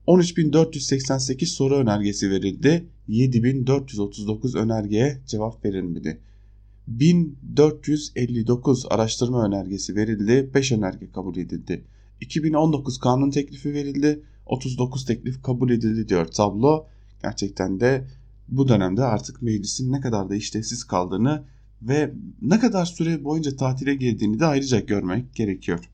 13.488 0.07 1.45
soru 1.45 1.75
önergesi 1.75 2.29
verildi. 2.29 2.85
7.439 3.09 4.57
önergeye 4.57 5.21
cevap 5.27 5.65
verilmedi. 5.65 6.21
1459 6.87 8.85
araştırma 8.89 9.45
önergesi 9.45 9.95
verildi. 9.95 10.49
5 10.53 10.71
önerge 10.71 11.11
kabul 11.11 11.37
edildi. 11.37 11.85
2019 12.21 12.99
kanun 12.99 13.31
teklifi 13.31 13.73
verildi. 13.73 14.21
39 14.45 15.05
teklif 15.05 15.43
kabul 15.43 15.69
edildi 15.69 16.09
diyor 16.09 16.25
tablo. 16.25 16.87
Gerçekten 17.23 17.79
de 17.79 18.07
bu 18.47 18.67
dönemde 18.67 19.03
artık 19.03 19.41
meclisin 19.41 19.91
ne 19.91 20.01
kadar 20.01 20.29
da 20.29 20.35
işlevsiz 20.35 20.83
kaldığını 20.83 21.43
ve 21.81 22.13
ne 22.41 22.59
kadar 22.59 22.85
süre 22.85 23.23
boyunca 23.23 23.55
tatile 23.55 23.95
girdiğini 23.95 24.39
de 24.39 24.45
ayrıca 24.45 24.79
görmek 24.79 25.35
gerekiyor. 25.35 25.89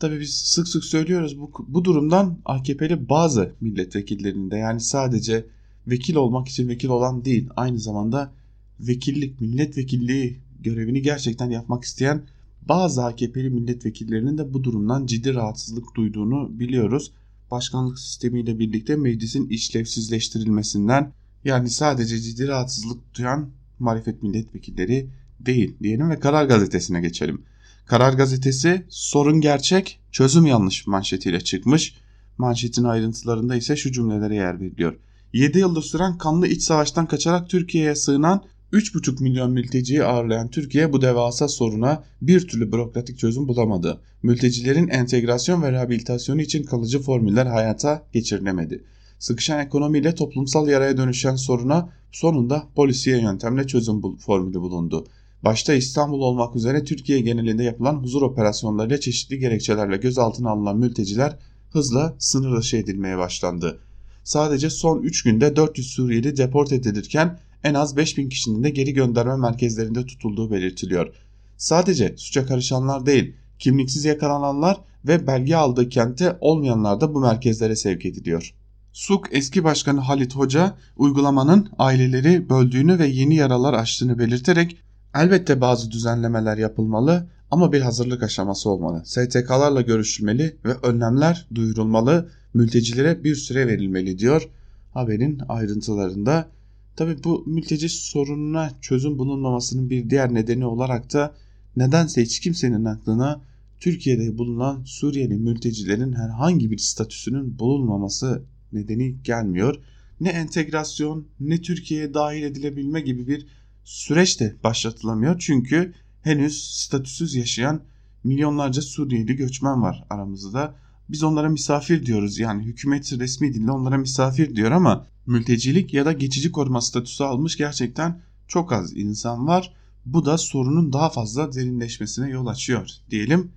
Tabi 0.00 0.20
biz 0.20 0.34
sık 0.34 0.68
sık 0.68 0.84
söylüyoruz 0.84 1.40
bu, 1.40 1.52
bu 1.68 1.84
durumdan 1.84 2.38
AKP'li 2.44 3.08
bazı 3.08 3.54
milletvekillerinde 3.60 4.56
yani 4.56 4.80
sadece 4.80 5.46
vekil 5.86 6.14
olmak 6.14 6.48
için 6.48 6.68
vekil 6.68 6.88
olan 6.88 7.24
değil 7.24 7.48
aynı 7.56 7.78
zamanda 7.78 8.32
vekillik 8.80 9.40
milletvekilliği 9.40 10.38
görevini 10.60 11.02
gerçekten 11.02 11.50
yapmak 11.50 11.84
isteyen 11.84 12.22
bazı 12.62 13.04
AKP'li 13.04 13.50
milletvekillerinin 13.50 14.38
de 14.38 14.54
bu 14.54 14.64
durumdan 14.64 15.06
ciddi 15.06 15.34
rahatsızlık 15.34 15.94
duyduğunu 15.96 16.58
biliyoruz. 16.58 17.12
Başkanlık 17.50 17.98
sistemiyle 17.98 18.58
birlikte 18.58 18.96
meclisin 18.96 19.48
işlevsizleştirilmesinden 19.48 21.12
yani 21.44 21.70
sadece 21.70 22.18
ciddi 22.18 22.48
rahatsızlık 22.48 23.14
duyan 23.14 23.50
marifet 23.78 24.22
milletvekilleri 24.22 25.10
değil 25.40 25.74
diyelim 25.82 26.10
ve 26.10 26.20
Karar 26.20 26.44
Gazetesi'ne 26.44 27.00
geçelim. 27.00 27.42
Karar 27.90 28.12
Gazetesi 28.12 28.86
sorun 28.88 29.40
gerçek, 29.40 30.00
çözüm 30.12 30.46
yanlış 30.46 30.86
manşetiyle 30.86 31.40
çıkmış. 31.40 31.94
Manşetin 32.38 32.84
ayrıntılarında 32.84 33.56
ise 33.56 33.76
şu 33.76 33.92
cümlelere 33.92 34.34
yer 34.34 34.60
veriliyor. 34.60 34.96
7 35.32 35.58
yıldır 35.58 35.82
süren 35.82 36.18
kanlı 36.18 36.46
iç 36.46 36.62
savaştan 36.62 37.06
kaçarak 37.06 37.50
Türkiye'ye 37.50 37.94
sığınan 37.94 38.42
3,5 38.72 39.22
milyon 39.22 39.52
mülteciyi 39.52 40.04
ağırlayan 40.04 40.48
Türkiye 40.48 40.92
bu 40.92 41.02
devasa 41.02 41.48
soruna 41.48 42.04
bir 42.22 42.48
türlü 42.48 42.72
bürokratik 42.72 43.18
çözüm 43.18 43.48
bulamadı. 43.48 44.00
Mültecilerin 44.22 44.88
entegrasyon 44.88 45.62
ve 45.62 45.72
rehabilitasyonu 45.72 46.40
için 46.40 46.64
kalıcı 46.64 47.00
formüller 47.02 47.46
hayata 47.46 48.02
geçirilemedi. 48.12 48.84
Sıkışan 49.18 49.60
ekonomiyle 49.60 50.14
toplumsal 50.14 50.68
yaraya 50.68 50.96
dönüşen 50.96 51.36
soruna 51.36 51.88
sonunda 52.12 52.66
polisiye 52.74 53.20
yöntemle 53.20 53.66
çözüm 53.66 54.16
formülü 54.16 54.60
bulundu. 54.60 55.06
Başta 55.44 55.74
İstanbul 55.74 56.20
olmak 56.20 56.56
üzere 56.56 56.84
Türkiye 56.84 57.20
genelinde 57.20 57.62
yapılan 57.62 57.94
huzur 57.94 58.22
operasyonlarıyla 58.22 59.00
çeşitli 59.00 59.38
gerekçelerle 59.38 59.96
gözaltına 59.96 60.50
alınan 60.50 60.78
mülteciler 60.78 61.36
hızla 61.70 62.16
sınır 62.18 62.56
dışı 62.56 62.76
edilmeye 62.76 63.18
başlandı. 63.18 63.80
Sadece 64.24 64.70
son 64.70 65.02
3 65.02 65.22
günde 65.22 65.56
400 65.56 65.90
Suriyeli 65.90 66.36
deport 66.36 66.72
edilirken 66.72 67.38
en 67.64 67.74
az 67.74 67.96
5000 67.96 68.28
kişinin 68.28 68.64
de 68.64 68.70
geri 68.70 68.92
gönderme 68.92 69.36
merkezlerinde 69.36 70.06
tutulduğu 70.06 70.50
belirtiliyor. 70.50 71.14
Sadece 71.56 72.14
suça 72.16 72.46
karışanlar 72.46 73.06
değil, 73.06 73.34
kimliksiz 73.58 74.04
yakalananlar 74.04 74.80
ve 75.04 75.26
belge 75.26 75.56
aldığı 75.56 75.88
kente 75.88 76.36
olmayanlar 76.40 77.00
da 77.00 77.14
bu 77.14 77.20
merkezlere 77.20 77.76
sevk 77.76 78.06
ediliyor. 78.06 78.54
SUK 78.92 79.28
eski 79.32 79.64
başkanı 79.64 80.00
Halit 80.00 80.36
Hoca 80.36 80.76
uygulamanın 80.96 81.68
aileleri 81.78 82.48
böldüğünü 82.48 82.98
ve 82.98 83.06
yeni 83.06 83.34
yaralar 83.34 83.74
açtığını 83.74 84.18
belirterek 84.18 84.76
elbette 85.14 85.60
bazı 85.60 85.90
düzenlemeler 85.90 86.58
yapılmalı 86.58 87.26
ama 87.50 87.72
bir 87.72 87.80
hazırlık 87.80 88.22
aşaması 88.22 88.70
olmalı. 88.70 89.02
STK'larla 89.04 89.80
görüşülmeli 89.80 90.56
ve 90.64 90.74
önlemler 90.82 91.46
duyurulmalı, 91.54 92.30
mültecilere 92.54 93.24
bir 93.24 93.34
süre 93.34 93.66
verilmeli 93.66 94.18
diyor 94.18 94.48
haberin 94.90 95.40
ayrıntılarında. 95.48 96.48
Tabi 96.96 97.24
bu 97.24 97.44
mülteci 97.46 97.88
sorununa 97.88 98.70
çözüm 98.80 99.18
bulunmamasının 99.18 99.90
bir 99.90 100.10
diğer 100.10 100.34
nedeni 100.34 100.66
olarak 100.66 101.12
da 101.12 101.34
nedense 101.76 102.22
hiç 102.22 102.40
kimsenin 102.40 102.84
aklına 102.84 103.40
Türkiye'de 103.80 104.38
bulunan 104.38 104.82
Suriyeli 104.84 105.34
mültecilerin 105.34 106.12
herhangi 106.12 106.70
bir 106.70 106.78
statüsünün 106.78 107.58
bulunmaması 107.58 108.42
nedeni 108.72 109.22
gelmiyor. 109.22 109.80
Ne 110.20 110.28
entegrasyon 110.28 111.26
ne 111.40 111.62
Türkiye'ye 111.62 112.14
dahil 112.14 112.42
edilebilme 112.42 113.00
gibi 113.00 113.26
bir 113.26 113.46
süreç 113.90 114.40
de 114.40 114.56
başlatılamıyor. 114.64 115.38
Çünkü 115.38 115.94
henüz 116.22 116.64
statüsüz 116.64 117.34
yaşayan 117.34 117.82
milyonlarca 118.24 118.82
Suriyeli 118.82 119.36
göçmen 119.36 119.82
var 119.82 120.04
aramızda. 120.10 120.74
Biz 121.08 121.22
onlara 121.22 121.48
misafir 121.48 122.06
diyoruz 122.06 122.38
yani 122.38 122.62
hükümet 122.62 123.12
resmi 123.12 123.54
dille 123.54 123.70
onlara 123.70 123.98
misafir 123.98 124.56
diyor 124.56 124.70
ama 124.70 125.06
mültecilik 125.26 125.94
ya 125.94 126.04
da 126.06 126.12
geçici 126.12 126.52
koruma 126.52 126.80
statüsü 126.80 127.24
almış 127.24 127.56
gerçekten 127.56 128.22
çok 128.48 128.72
az 128.72 128.96
insan 128.96 129.46
var. 129.46 129.74
Bu 130.06 130.24
da 130.24 130.38
sorunun 130.38 130.92
daha 130.92 131.10
fazla 131.10 131.52
derinleşmesine 131.52 132.30
yol 132.30 132.46
açıyor 132.46 132.90
diyelim. 133.10 133.52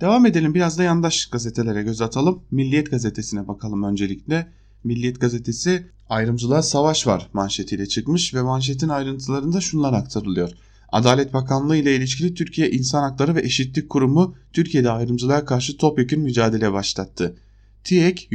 Devam 0.00 0.26
edelim 0.26 0.54
biraz 0.54 0.78
da 0.78 0.82
yandaş 0.82 1.26
gazetelere 1.26 1.82
göz 1.82 2.00
atalım. 2.00 2.42
Milliyet 2.50 2.90
gazetesine 2.90 3.48
bakalım 3.48 3.82
öncelikle. 3.82 4.52
Milliyet 4.84 5.20
gazetesi 5.20 5.86
ayrımcılığa 6.08 6.62
savaş 6.62 7.06
var 7.06 7.30
manşetiyle 7.32 7.86
çıkmış 7.86 8.34
ve 8.34 8.42
manşetin 8.42 8.88
ayrıntılarında 8.88 9.60
şunlar 9.60 9.92
aktarılıyor. 9.92 10.50
Adalet 10.92 11.32
Bakanlığı 11.32 11.76
ile 11.76 11.96
ilişkili 11.96 12.34
Türkiye 12.34 12.70
İnsan 12.70 13.02
Hakları 13.02 13.34
ve 13.34 13.40
Eşitlik 13.40 13.90
Kurumu 13.90 14.34
Türkiye'de 14.52 14.90
ayrımcılığa 14.90 15.44
karşı 15.44 15.76
topyekun 15.76 16.20
mücadele 16.20 16.72
başlattı. 16.72 17.36
TİEK 17.84 18.28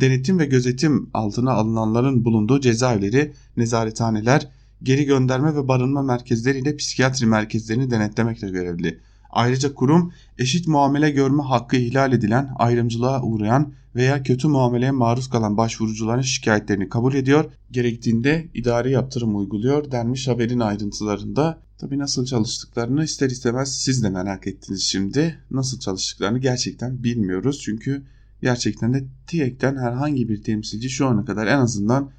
denetim 0.00 0.38
ve 0.38 0.46
gözetim 0.46 1.10
altına 1.14 1.52
alınanların 1.52 2.24
bulunduğu 2.24 2.60
cezaevleri, 2.60 3.32
nezarethaneler, 3.56 4.48
geri 4.82 5.04
gönderme 5.04 5.54
ve 5.54 5.68
barınma 5.68 6.02
merkezleri 6.02 6.58
ile 6.58 6.76
psikiyatri 6.76 7.26
merkezlerini 7.26 7.90
denetlemekle 7.90 8.50
görevli. 8.50 9.00
Ayrıca 9.30 9.74
kurum 9.74 10.12
eşit 10.38 10.68
muamele 10.68 11.10
görme 11.10 11.42
hakkı 11.42 11.76
ihlal 11.76 12.12
edilen, 12.12 12.50
ayrımcılığa 12.56 13.22
uğrayan 13.22 13.72
veya 13.94 14.22
kötü 14.22 14.48
muameleye 14.48 14.90
maruz 14.90 15.30
kalan 15.30 15.56
başvurucuların 15.56 16.22
şikayetlerini 16.22 16.88
kabul 16.88 17.14
ediyor, 17.14 17.44
gerektiğinde 17.70 18.48
idari 18.54 18.90
yaptırım 18.90 19.36
uyguluyor 19.36 19.90
denmiş 19.90 20.28
haberin 20.28 20.60
ayrıntılarında. 20.60 21.60
Tabi 21.78 21.98
nasıl 21.98 22.24
çalıştıklarını 22.26 23.04
ister 23.04 23.30
istemez 23.30 23.76
siz 23.76 24.02
de 24.02 24.10
merak 24.10 24.46
ettiniz 24.46 24.82
şimdi. 24.82 25.38
Nasıl 25.50 25.80
çalıştıklarını 25.80 26.38
gerçekten 26.38 27.04
bilmiyoruz 27.04 27.60
çünkü 27.64 28.02
gerçekten 28.42 28.94
de 28.94 29.04
TİEK'ten 29.26 29.76
herhangi 29.76 30.28
bir 30.28 30.42
temsilci 30.42 30.90
şu 30.90 31.06
ana 31.06 31.24
kadar 31.24 31.46
en 31.46 31.58
azından 31.58 32.10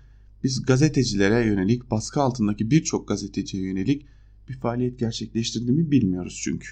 biz 0.43 0.65
gazetecilere 0.65 1.45
yönelik 1.45 1.91
baskı 1.91 2.21
altındaki 2.21 2.71
birçok 2.71 3.07
gazeteciye 3.07 3.63
yönelik 3.63 4.05
bir 4.49 4.53
faaliyet 4.53 4.99
gerçekleştirdiğimi 4.99 5.91
bilmiyoruz 5.91 6.39
çünkü. 6.43 6.69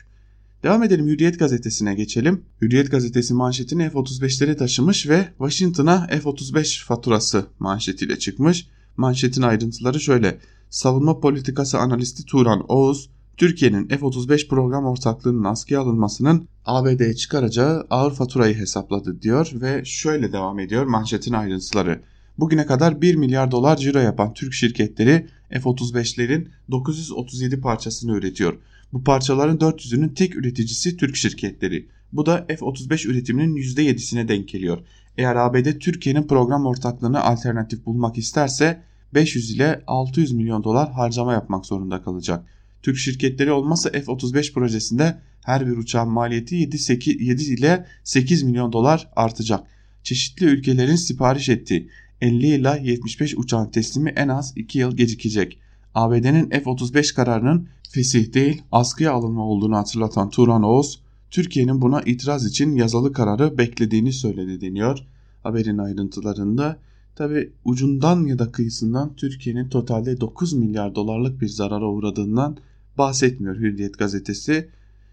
Devam 0.63 0.83
edelim 0.83 1.07
Hürriyet 1.07 1.39
gazetesine 1.39 1.95
geçelim. 1.95 2.45
Hürriyet 2.61 2.91
gazetesi 2.91 3.33
manşetini 3.33 3.89
F-35'leri 3.89 4.57
taşımış 4.57 5.09
ve 5.09 5.27
Washington'a 5.37 6.07
F-35 6.07 6.85
faturası 6.85 7.45
manşetiyle 7.59 8.19
çıkmış. 8.19 8.67
Manşetin 8.97 9.41
ayrıntıları 9.41 9.99
şöyle. 9.99 10.39
Savunma 10.69 11.19
politikası 11.19 11.79
analisti 11.79 12.25
Turan 12.25 12.65
Oğuz, 12.67 13.09
Türkiye'nin 13.37 13.87
F-35 13.87 14.47
program 14.47 14.85
ortaklığının 14.85 15.43
askıya 15.43 15.81
alınmasının 15.81 16.47
ABD'ye 16.65 17.15
çıkaracağı 17.15 17.87
ağır 17.89 18.13
faturayı 18.13 18.55
hesapladı 18.55 19.21
diyor 19.21 19.51
ve 19.53 19.85
şöyle 19.85 20.33
devam 20.33 20.59
ediyor 20.59 20.85
manşetin 20.85 21.33
ayrıntıları. 21.33 22.01
Bugüne 22.37 22.65
kadar 22.65 23.01
1 23.01 23.15
milyar 23.15 23.51
dolar 23.51 23.77
ciro 23.77 23.99
yapan 23.99 24.33
Türk 24.33 24.53
şirketleri 24.53 25.27
F-35'lerin 25.49 26.47
937 26.71 27.61
parçasını 27.61 28.17
üretiyor. 28.17 28.57
Bu 28.93 29.03
parçaların 29.03 29.57
400'ünün 29.57 30.09
tek 30.09 30.35
üreticisi 30.35 30.97
Türk 30.97 31.15
şirketleri. 31.15 31.87
Bu 32.13 32.25
da 32.25 32.45
F-35 32.47 33.07
üretiminin 33.07 33.55
%7'sine 33.55 34.27
denk 34.27 34.49
geliyor. 34.49 34.79
Eğer 35.17 35.35
ABD 35.35 35.79
Türkiye'nin 35.79 36.27
program 36.27 36.65
ortaklığını 36.65 37.23
alternatif 37.23 37.85
bulmak 37.85 38.17
isterse 38.17 38.81
500 39.13 39.51
ile 39.51 39.83
600 39.87 40.31
milyon 40.31 40.63
dolar 40.63 40.91
harcama 40.91 41.33
yapmak 41.33 41.65
zorunda 41.65 42.01
kalacak. 42.01 42.45
Türk 42.81 42.97
şirketleri 42.97 43.51
olmazsa 43.51 43.89
F-35 43.89 44.53
projesinde 44.53 45.17
her 45.45 45.67
bir 45.67 45.77
uçağın 45.77 46.09
maliyeti 46.09 46.55
7, 46.55 46.77
8, 46.77 47.21
7 47.21 47.43
ile 47.43 47.85
8 48.03 48.43
milyon 48.43 48.73
dolar 48.73 49.09
artacak. 49.15 49.67
Çeşitli 50.03 50.45
ülkelerin 50.45 50.95
sipariş 50.95 51.49
ettiği 51.49 51.89
50 52.21 52.47
ila 52.47 52.77
75 52.77 53.37
uçağın 53.37 53.71
teslimi 53.71 54.09
en 54.09 54.27
az 54.27 54.53
2 54.55 54.79
yıl 54.79 54.97
gecikecek. 54.97 55.59
ABD'nin 55.97 56.49
F-35 56.49 57.15
kararının 57.15 57.67
fesih 57.89 58.33
değil 58.33 58.61
askıya 58.71 59.11
alınma 59.11 59.43
olduğunu 59.43 59.77
hatırlatan 59.77 60.29
Turan 60.29 60.63
Oğuz, 60.63 61.01
Türkiye'nin 61.31 61.81
buna 61.81 62.01
itiraz 62.01 62.45
için 62.45 62.75
yazalı 62.75 63.13
kararı 63.13 63.57
beklediğini 63.57 64.13
söyledi 64.13 64.61
deniyor. 64.61 64.99
Haberin 65.43 65.77
ayrıntılarında 65.77 66.77
tabi 67.15 67.51
ucundan 67.65 68.25
ya 68.25 68.39
da 68.39 68.51
kıyısından 68.51 69.15
Türkiye'nin 69.15 69.69
totalde 69.69 70.21
9 70.21 70.53
milyar 70.53 70.95
dolarlık 70.95 71.41
bir 71.41 71.47
zarara 71.47 71.85
uğradığından 71.85 72.57
bahsetmiyor 72.97 73.55
Hürriyet 73.55 73.97
gazetesi. 73.97 74.69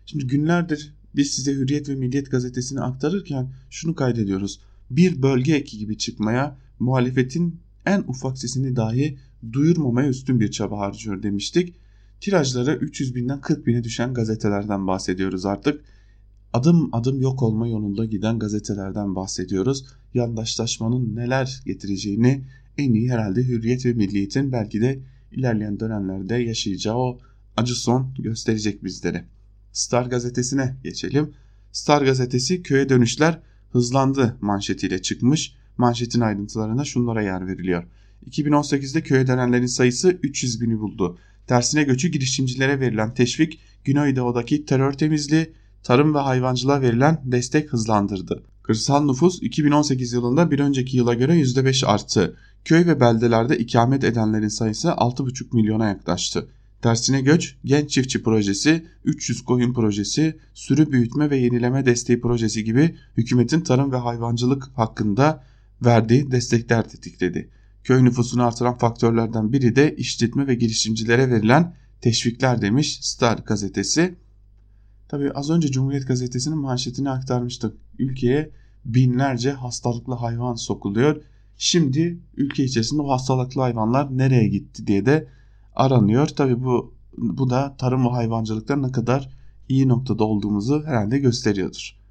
Şimdi 0.07 0.27
günlerdir 0.27 0.95
biz 1.17 1.31
size 1.31 1.53
Hürriyet 1.53 1.89
ve 1.89 1.95
Milliyet 1.95 2.31
gazetesini 2.31 2.81
aktarırken 2.81 3.49
şunu 3.71 3.95
kaydediyoruz. 3.95 4.61
Bir 4.91 5.23
bölge 5.23 5.55
eki 5.55 5.79
gibi 5.79 5.99
çıkmaya 5.99 6.57
muhalefetin 6.79 7.61
en 7.87 8.05
ufak 8.09 8.39
sesini 8.39 8.77
dahi 8.77 9.19
duyurmamaya 9.53 10.09
üstün 10.09 10.41
bir 10.41 10.51
çaba 10.51 10.79
harcıyor 10.79 11.23
demiştik. 11.23 11.75
Tirajları 12.21 12.77
300 12.77 13.15
binden 13.15 13.41
40 13.41 13.67
bine 13.67 13.85
düşen 13.85 14.15
gazetelerden 14.15 14.87
bahsediyoruz 14.87 15.47
artık. 15.47 15.85
Adım 16.53 16.89
adım 16.93 17.21
yok 17.23 17.43
olma 17.43 17.69
yolunda 17.69 18.05
giden 18.05 18.39
gazetelerden 18.39 19.15
bahsediyoruz. 19.15 19.87
Yandaşlaşmanın 20.15 21.17
neler 21.17 21.63
getireceğini 21.67 22.45
en 22.79 22.95
iyi 22.95 23.13
herhalde 23.13 23.43
Hürriyet 23.49 23.87
ve 23.87 23.93
Milliyet'in 23.93 24.53
belki 24.53 24.81
de 24.81 25.01
ilerleyen 25.33 25.81
dönemlerde 25.81 26.35
yaşayacağı 26.35 26.97
o 26.97 27.19
acı 27.57 27.75
son 27.75 28.15
gösterecek 28.19 28.85
bizlere. 28.85 29.25
Star 29.73 30.07
gazetesine 30.07 30.77
geçelim. 30.83 31.35
Star 31.73 32.03
gazetesi 32.03 32.63
köye 32.63 32.89
dönüşler 32.89 33.41
hızlandı 33.71 34.37
manşetiyle 34.41 35.03
çıkmış. 35.03 35.55
Manşetin 35.79 36.21
ayrıntılarına 36.21 36.85
şunlara 36.85 37.23
yer 37.23 37.47
veriliyor. 37.47 37.85
2018'de 38.31 39.03
köye 39.03 39.27
dönenlerin 39.27 39.67
sayısı 39.67 40.19
300 40.23 40.61
bini 40.61 40.81
buldu. 40.81 41.19
Tersine 41.47 41.83
göçü 41.83 42.09
girişimcilere 42.09 42.81
verilen 42.81 43.15
teşvik 43.15 43.61
Güneydoğu'daki 43.85 44.65
terör 44.65 44.93
temizliği, 44.93 45.53
tarım 45.83 46.15
ve 46.15 46.19
hayvancılığa 46.19 46.81
verilen 46.81 47.21
destek 47.25 47.73
hızlandırdı. 47.73 48.43
Kırsal 48.63 49.05
nüfus 49.05 49.43
2018 49.43 50.13
yılında 50.13 50.51
bir 50.51 50.59
önceki 50.59 50.97
yıla 50.97 51.15
göre 51.15 51.41
%5 51.41 51.87
arttı. 51.87 52.37
Köy 52.65 52.87
ve 52.87 53.01
beldelerde 53.01 53.59
ikamet 53.59 54.05
edenlerin 54.05 54.49
sayısı 54.49 54.89
6,5 54.89 55.57
milyona 55.57 55.89
yaklaştı. 55.89 56.49
Tersine 56.83 57.21
göç, 57.21 57.57
genç 57.65 57.91
çiftçi 57.91 58.23
projesi, 58.23 58.87
300 59.05 59.45
koyun 59.45 59.75
projesi, 59.75 60.39
sürü 60.55 60.93
büyütme 60.93 61.31
ve 61.31 61.37
yenileme 61.37 61.87
desteği 61.87 62.21
projesi 62.21 62.65
gibi 62.65 62.95
hükümetin 63.17 63.61
tarım 63.61 63.93
ve 63.93 63.97
hayvancılık 63.97 64.71
hakkında 64.75 65.45
verdiği 65.85 66.31
destekler 66.31 66.89
tetikledi. 66.89 67.49
Köy 67.85 68.05
nüfusunu 68.05 68.43
artıran 68.43 68.79
faktörlerden 68.79 69.53
biri 69.53 69.77
de 69.77 69.97
işletme 69.97 70.47
ve 70.47 70.55
girişimcilere 70.55 71.31
verilen 71.31 71.75
teşvikler 72.01 72.61
demiş 72.61 72.99
Star 73.03 73.39
gazetesi. 73.39 74.15
Tabi 75.09 75.33
az 75.33 75.51
önce 75.51 75.69
Cumhuriyet 75.69 76.09
gazetesinin 76.09 76.59
manşetini 76.59 77.11
aktarmıştık. 77.11 77.77
Ülkeye 77.99 78.51
binlerce 78.85 79.53
hastalıklı 79.53 80.15
hayvan 80.15 80.55
sokuluyor. 80.55 81.23
Şimdi 81.57 82.19
ülke 82.37 82.65
içerisinde 82.65 83.03
o 83.03 83.11
hastalıklı 83.11 83.61
hayvanlar 83.61 84.19
nereye 84.19 84.49
gitti 84.49 84.87
diye 84.87 85.07
de 85.07 85.29
aranıyor. 85.75 86.27
Tabi 86.27 86.65
bu 86.65 86.95
bu 87.19 87.51
da 87.51 87.77
tarım 87.77 88.05
ve 88.05 88.09
hayvancılıkta 88.09 88.77
ne 88.77 88.93
kadar 88.93 89.29
iyi 89.69 89.89
noktada 89.89 90.25
olduğumuzu 90.25 90.83
herhalde 90.87 91.19
gösteriyordur. 91.19 92.04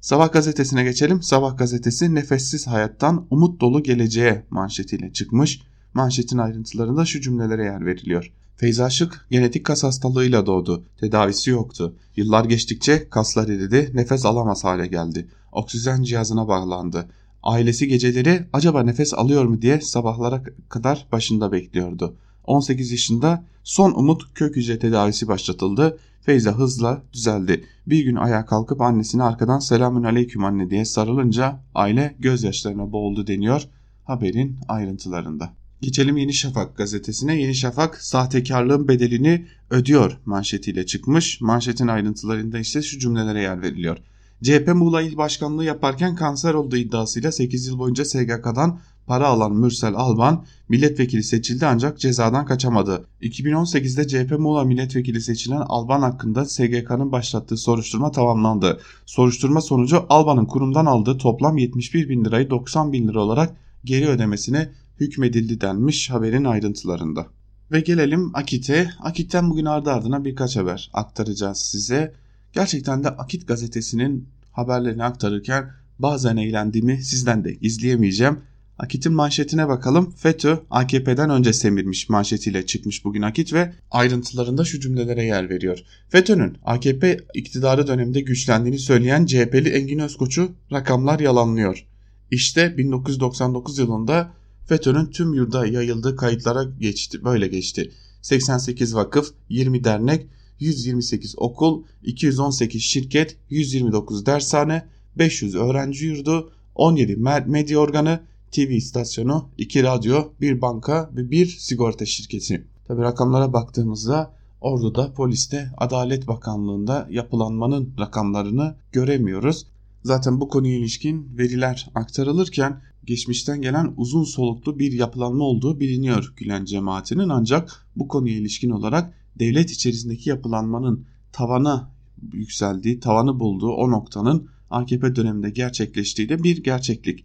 Sabah 0.00 0.32
gazetesine 0.32 0.84
geçelim. 0.84 1.22
Sabah 1.22 1.58
gazetesi 1.58 2.14
nefessiz 2.14 2.66
hayattan 2.66 3.26
umut 3.30 3.60
dolu 3.60 3.82
geleceğe 3.82 4.46
manşetiyle 4.50 5.12
çıkmış. 5.12 5.60
Manşetin 5.94 6.38
ayrıntılarında 6.38 7.04
şu 7.04 7.20
cümlelere 7.20 7.64
yer 7.64 7.86
veriliyor. 7.86 8.32
Feyza 8.56 8.90
Şık 8.90 9.26
genetik 9.30 9.66
kas 9.66 9.84
hastalığıyla 9.84 10.46
doğdu. 10.46 10.84
Tedavisi 11.00 11.50
yoktu. 11.50 11.96
Yıllar 12.16 12.44
geçtikçe 12.44 13.08
kaslar 13.08 13.48
eridi, 13.48 13.90
nefes 13.94 14.26
alamaz 14.26 14.64
hale 14.64 14.86
geldi. 14.86 15.28
Oksijen 15.52 16.02
cihazına 16.02 16.48
bağlandı. 16.48 17.08
Ailesi 17.42 17.88
geceleri 17.88 18.46
acaba 18.52 18.82
nefes 18.82 19.14
alıyor 19.14 19.44
mu 19.44 19.62
diye 19.62 19.80
sabahlara 19.80 20.42
kadar 20.68 21.06
başında 21.12 21.52
bekliyordu. 21.52 22.16
18 22.44 22.90
yaşında 22.90 23.44
son 23.68 23.92
umut 23.94 24.34
kök 24.34 24.56
hücre 24.56 24.78
tedavisi 24.78 25.28
başlatıldı. 25.28 25.98
Feyza 26.20 26.52
hızla 26.52 27.02
düzeldi. 27.12 27.64
Bir 27.86 28.04
gün 28.04 28.16
ayağa 28.16 28.46
kalkıp 28.46 28.80
annesine 28.80 29.22
arkadan 29.22 29.58
selamün 29.58 30.02
aleyküm 30.02 30.44
anne 30.44 30.70
diye 30.70 30.84
sarılınca 30.84 31.60
aile 31.74 32.16
gözyaşlarına 32.18 32.92
boğuldu 32.92 33.26
deniyor 33.26 33.62
haberin 34.04 34.56
ayrıntılarında. 34.68 35.52
Geçelim 35.80 36.16
Yeni 36.16 36.34
Şafak 36.34 36.76
gazetesine. 36.76 37.40
Yeni 37.40 37.54
Şafak 37.54 38.02
sahtekarlığın 38.02 38.88
bedelini 38.88 39.46
ödüyor 39.70 40.18
manşetiyle 40.24 40.86
çıkmış. 40.86 41.40
Manşetin 41.40 41.88
ayrıntılarında 41.88 42.58
ise 42.58 42.82
şu 42.82 42.98
cümlelere 42.98 43.42
yer 43.42 43.62
veriliyor. 43.62 43.98
CHP 44.42 44.68
Muğla 44.74 45.02
İl 45.02 45.16
Başkanlığı 45.16 45.64
yaparken 45.64 46.14
kanser 46.14 46.54
olduğu 46.54 46.76
iddiasıyla 46.76 47.32
8 47.32 47.66
yıl 47.66 47.78
boyunca 47.78 48.04
SGK'dan 48.04 48.80
para 49.08 49.26
alan 49.26 49.52
Mürsel 49.52 49.94
Alban 49.94 50.44
milletvekili 50.68 51.22
seçildi 51.22 51.66
ancak 51.66 52.00
cezadan 52.00 52.46
kaçamadı. 52.46 53.06
2018'de 53.22 54.08
CHP 54.08 54.38
Muğla 54.38 54.64
milletvekili 54.64 55.20
seçilen 55.20 55.60
Alban 55.68 56.02
hakkında 56.02 56.44
SGK'nın 56.44 57.12
başlattığı 57.12 57.56
soruşturma 57.56 58.10
tamamlandı. 58.10 58.80
Soruşturma 59.06 59.60
sonucu 59.60 60.06
Alban'ın 60.08 60.44
kurumdan 60.44 60.86
aldığı 60.86 61.18
toplam 61.18 61.58
71 61.58 62.08
bin 62.08 62.24
lirayı 62.24 62.50
90 62.50 62.92
bin 62.92 63.08
lira 63.08 63.20
olarak 63.20 63.56
geri 63.84 64.08
ödemesine 64.08 64.70
hükmedildi 65.00 65.60
denmiş 65.60 66.10
haberin 66.10 66.44
ayrıntılarında. 66.44 67.26
Ve 67.72 67.80
gelelim 67.80 68.30
Akit'e. 68.34 68.90
Akit'ten 69.00 69.50
bugün 69.50 69.64
ardı 69.64 69.90
ardına 69.90 70.24
birkaç 70.24 70.56
haber 70.56 70.90
aktaracağız 70.92 71.58
size. 71.58 72.14
Gerçekten 72.52 73.04
de 73.04 73.08
Akit 73.08 73.48
gazetesinin 73.48 74.28
haberlerini 74.52 75.04
aktarırken 75.04 75.70
bazen 75.98 76.36
eğlendiğimi 76.36 77.02
sizden 77.02 77.44
de 77.44 77.54
izleyemeyeceğim. 77.54 78.40
Akit'in 78.78 79.12
manşetine 79.12 79.68
bakalım. 79.68 80.10
FETÖ 80.10 80.58
AKP'den 80.70 81.30
önce 81.30 81.52
semirmiş 81.52 82.08
manşetiyle 82.08 82.66
çıkmış 82.66 83.04
bugün 83.04 83.22
Akit 83.22 83.52
ve 83.52 83.72
ayrıntılarında 83.90 84.64
şu 84.64 84.80
cümlelere 84.80 85.24
yer 85.24 85.50
veriyor. 85.50 85.78
FETÖ'nün 86.08 86.56
AKP 86.64 87.18
iktidarı 87.34 87.86
döneminde 87.86 88.20
güçlendiğini 88.20 88.78
söyleyen 88.78 89.26
CHP'li 89.26 89.68
Engin 89.68 89.98
Özkoç'u 89.98 90.52
rakamlar 90.72 91.20
yalanlıyor. 91.20 91.86
İşte 92.30 92.78
1999 92.78 93.78
yılında 93.78 94.32
FETÖ'nün 94.66 95.06
tüm 95.06 95.34
yurda 95.34 95.66
yayıldığı 95.66 96.16
kayıtlara 96.16 96.64
geçti. 96.64 97.24
Böyle 97.24 97.48
geçti. 97.48 97.90
88 98.22 98.94
vakıf, 98.94 99.32
20 99.48 99.84
dernek, 99.84 100.26
128 100.60 101.34
okul, 101.36 101.84
218 102.02 102.82
şirket, 102.82 103.36
129 103.50 104.26
dershane, 104.26 104.88
500 105.16 105.54
öğrenci 105.54 106.06
yurdu, 106.06 106.52
17 106.74 107.16
medya 107.46 107.78
organı, 107.78 108.20
TV 108.52 108.70
istasyonu, 108.70 109.48
2 109.58 109.82
radyo, 109.82 110.32
1 110.40 110.60
banka 110.60 111.10
ve 111.16 111.30
1 111.30 111.46
sigorta 111.46 112.06
şirketi. 112.06 112.66
Tabi 112.88 113.02
rakamlara 113.02 113.52
baktığımızda 113.52 114.38
Ordu'da, 114.60 115.12
poliste, 115.12 115.70
Adalet 115.76 116.28
Bakanlığı'nda 116.28 117.08
yapılanmanın 117.10 117.94
rakamlarını 117.98 118.76
göremiyoruz. 118.92 119.66
Zaten 120.02 120.40
bu 120.40 120.48
konuya 120.48 120.78
ilişkin 120.78 121.38
veriler 121.38 121.90
aktarılırken 121.94 122.82
geçmişten 123.04 123.62
gelen 123.62 123.94
uzun 123.96 124.24
soluklu 124.24 124.78
bir 124.78 124.92
yapılanma 124.92 125.44
olduğu 125.44 125.80
biliniyor 125.80 126.32
Gülen 126.36 126.64
cemaatinin 126.64 127.28
ancak 127.28 127.86
bu 127.96 128.08
konuya 128.08 128.34
ilişkin 128.34 128.70
olarak 128.70 129.14
devlet 129.38 129.70
içerisindeki 129.70 130.30
yapılanmanın 130.30 131.06
tavana 131.32 131.90
yükseldiği, 132.32 133.00
tavanı 133.00 133.40
bulduğu 133.40 133.70
o 133.70 133.90
noktanın 133.90 134.48
AKP 134.70 135.16
döneminde 135.16 135.50
gerçekleştiği 135.50 136.28
de 136.28 136.42
bir 136.42 136.62
gerçeklik. 136.62 137.24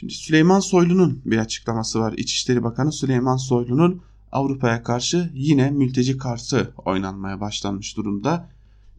Şimdi 0.00 0.12
Süleyman 0.12 0.60
Soylu'nun 0.60 1.22
bir 1.24 1.38
açıklaması 1.38 2.00
var. 2.00 2.14
İçişleri 2.16 2.62
Bakanı 2.64 2.92
Süleyman 2.92 3.36
Soylu'nun 3.36 4.02
Avrupa'ya 4.32 4.82
karşı 4.82 5.30
yine 5.34 5.70
mülteci 5.70 6.18
kartı 6.18 6.74
oynanmaya 6.84 7.40
başlanmış 7.40 7.96
durumda. 7.96 8.48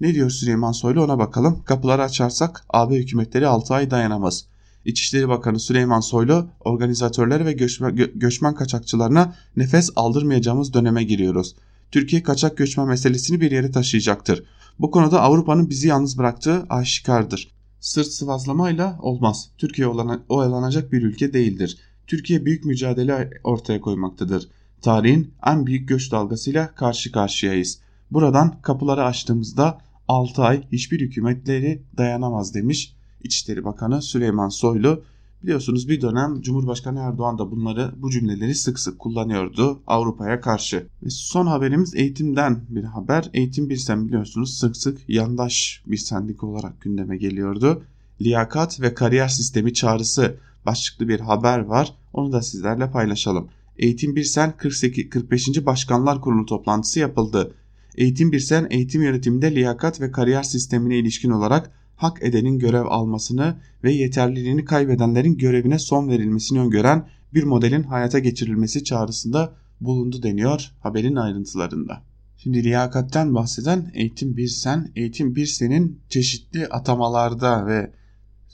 Ne 0.02 0.14
diyor 0.14 0.30
Süleyman 0.30 0.72
Soylu 0.72 1.04
ona 1.04 1.20
bakalım. 1.20 1.64
Kapıları 1.66 2.04
açarsak 2.04 2.66
AB 2.70 2.96
hükümetleri 2.96 3.48
6 3.48 3.74
ay 3.74 3.92
dayanamaz. 3.92 4.46
İçişleri 4.86 5.30
Bakanı 5.30 5.60
Süleyman 5.60 6.00
Soylu 6.00 6.48
organizatörleri 6.60 7.46
ve 7.46 7.54
göçmen, 7.54 7.96
göçmen 8.16 8.56
kaçakçılarına 8.56 9.36
nefes 9.58 9.90
aldırmayacağımız 9.96 10.74
döneme 10.74 11.04
giriyoruz. 11.04 11.56
Türkiye 11.92 12.24
kaçak 12.24 12.58
göçmen 12.58 12.88
meselesini 12.88 13.42
bir 13.42 13.52
yere 13.52 13.72
taşıyacaktır. 13.72 14.44
Bu 14.80 14.92
konuda 14.92 15.22
Avrupa'nın 15.22 15.70
bizi 15.70 15.88
yalnız 15.88 16.18
bıraktığı 16.18 16.66
aşikardır. 16.70 17.57
Sırt 17.80 18.08
sıvazlamayla 18.08 18.98
olmaz. 19.02 19.50
Türkiye 19.58 19.88
oyalanacak 20.30 20.92
bir 20.92 21.02
ülke 21.02 21.34
değildir. 21.34 21.78
Türkiye 22.08 22.46
büyük 22.46 22.66
mücadele 22.66 23.30
ortaya 23.44 23.82
koymaktadır. 23.82 24.50
Tarihin 24.82 25.34
en 25.46 25.66
büyük 25.66 25.90
göç 25.90 26.12
dalgasıyla 26.12 26.76
karşı 26.76 27.12
karşıyayız. 27.12 27.80
Buradan 28.12 28.62
kapıları 28.62 29.04
açtığımızda 29.04 29.82
6 30.08 30.44
ay 30.44 30.64
hiçbir 30.72 31.00
hükümetleri 31.02 31.84
dayanamaz 31.98 32.54
demiş 32.54 32.96
İçişleri 33.24 33.66
Bakanı 33.66 34.02
Süleyman 34.02 34.50
Soylu. 34.50 35.04
Biliyorsunuz 35.44 35.90
bir 35.90 36.02
dönem 36.02 36.42
Cumhurbaşkanı 36.42 37.00
Erdoğan 37.00 37.38
da 37.38 37.52
bunları 37.52 37.92
bu 37.98 38.12
cümleleri 38.12 38.56
sık 38.56 38.80
sık 38.80 39.00
kullanıyordu 39.00 39.80
Avrupa'ya 39.88 40.42
karşı. 40.42 40.88
Ve 41.04 41.10
son 41.10 41.48
haberimiz 41.48 41.96
eğitimden 41.96 42.62
bir 42.70 42.84
haber. 42.84 43.30
Eğitim 43.34 43.70
bir 43.70 43.78
sen 43.78 44.08
biliyorsunuz 44.08 44.58
sık 44.58 44.78
sık 44.78 45.10
yandaş 45.10 45.84
bir 45.88 45.98
sendika 45.98 46.48
olarak 46.48 46.82
gündeme 46.82 47.18
geliyordu. 47.18 47.84
Liyakat 48.22 48.82
ve 48.82 48.94
kariyer 48.94 49.28
sistemi 49.28 49.74
çağrısı 49.74 50.38
başlıklı 50.66 51.08
bir 51.08 51.20
haber 51.20 51.60
var. 51.60 51.94
Onu 52.14 52.32
da 52.32 52.42
sizlerle 52.42 52.92
paylaşalım. 52.92 53.50
Eğitim 53.78 54.16
bir 54.16 54.24
sen 54.24 54.58
48, 54.58 55.10
45. 55.10 55.66
Başkanlar 55.66 56.22
Kurulu 56.22 56.46
toplantısı 56.46 57.00
yapıldı. 57.00 57.54
Eğitim 57.96 58.32
bir 58.32 58.40
sen 58.40 58.68
eğitim 58.70 59.02
yönetiminde 59.02 59.56
liyakat 59.56 60.02
ve 60.02 60.12
kariyer 60.12 60.44
sistemine 60.44 60.98
ilişkin 60.98 61.32
olarak 61.32 61.72
hak 61.98 62.24
edenin 62.24 62.60
görev 62.60 62.86
almasını 62.86 63.56
ve 63.84 63.92
yeterliliğini 63.92 64.66
kaybedenlerin 64.66 65.38
görevine 65.38 65.80
son 65.80 66.10
verilmesini 66.10 66.60
öngören 66.60 67.08
bir 67.34 67.44
modelin 67.44 67.84
hayata 67.84 68.20
geçirilmesi 68.20 68.84
çağrısında 68.84 69.54
bulundu 69.82 70.24
deniyor 70.24 70.72
haberin 70.80 71.16
ayrıntılarında. 71.16 72.04
Şimdi 72.38 72.64
liyakatten 72.64 73.36
bahseden 73.36 73.92
eğitim 73.94 74.38
bir 74.38 74.48
sen, 74.48 74.92
eğitim 74.96 75.36
bir 75.36 75.46
senin 75.46 76.00
çeşitli 76.10 76.68
atamalarda 76.68 77.68
ve 77.68 77.92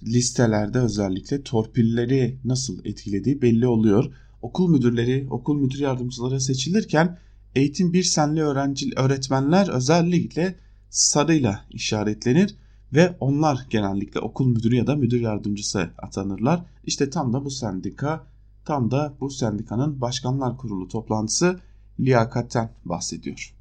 listelerde 0.03 0.79
özellikle 0.79 1.43
torpilleri 1.43 2.38
nasıl 2.45 2.86
etkilediği 2.86 3.41
belli 3.41 3.67
oluyor. 3.67 4.13
Okul 4.41 4.69
müdürleri, 4.69 5.27
okul 5.29 5.62
müdür 5.62 5.79
yardımcıları 5.79 6.41
seçilirken 6.41 7.17
eğitim 7.56 7.93
bir 7.93 8.03
senli 8.03 8.41
öğrenci, 8.41 8.89
öğretmenler 8.95 9.69
özellikle 9.69 10.56
sarıyla 10.89 11.65
işaretlenir 11.69 12.56
ve 12.93 13.15
onlar 13.19 13.65
genellikle 13.69 14.19
okul 14.19 14.47
müdürü 14.47 14.75
ya 14.75 14.88
da 14.88 14.95
müdür 14.95 15.21
yardımcısı 15.21 15.89
atanırlar. 15.97 16.65
İşte 16.84 17.10
tam 17.10 17.34
da 17.34 17.45
bu 17.45 17.49
sendika, 17.49 18.23
tam 18.65 18.91
da 18.91 19.13
bu 19.19 19.29
sendikanın 19.29 20.01
başkanlar 20.01 20.58
kurulu 20.58 20.88
toplantısı 20.88 21.60
liyakatten 21.99 22.69
bahsediyor. 22.86 23.53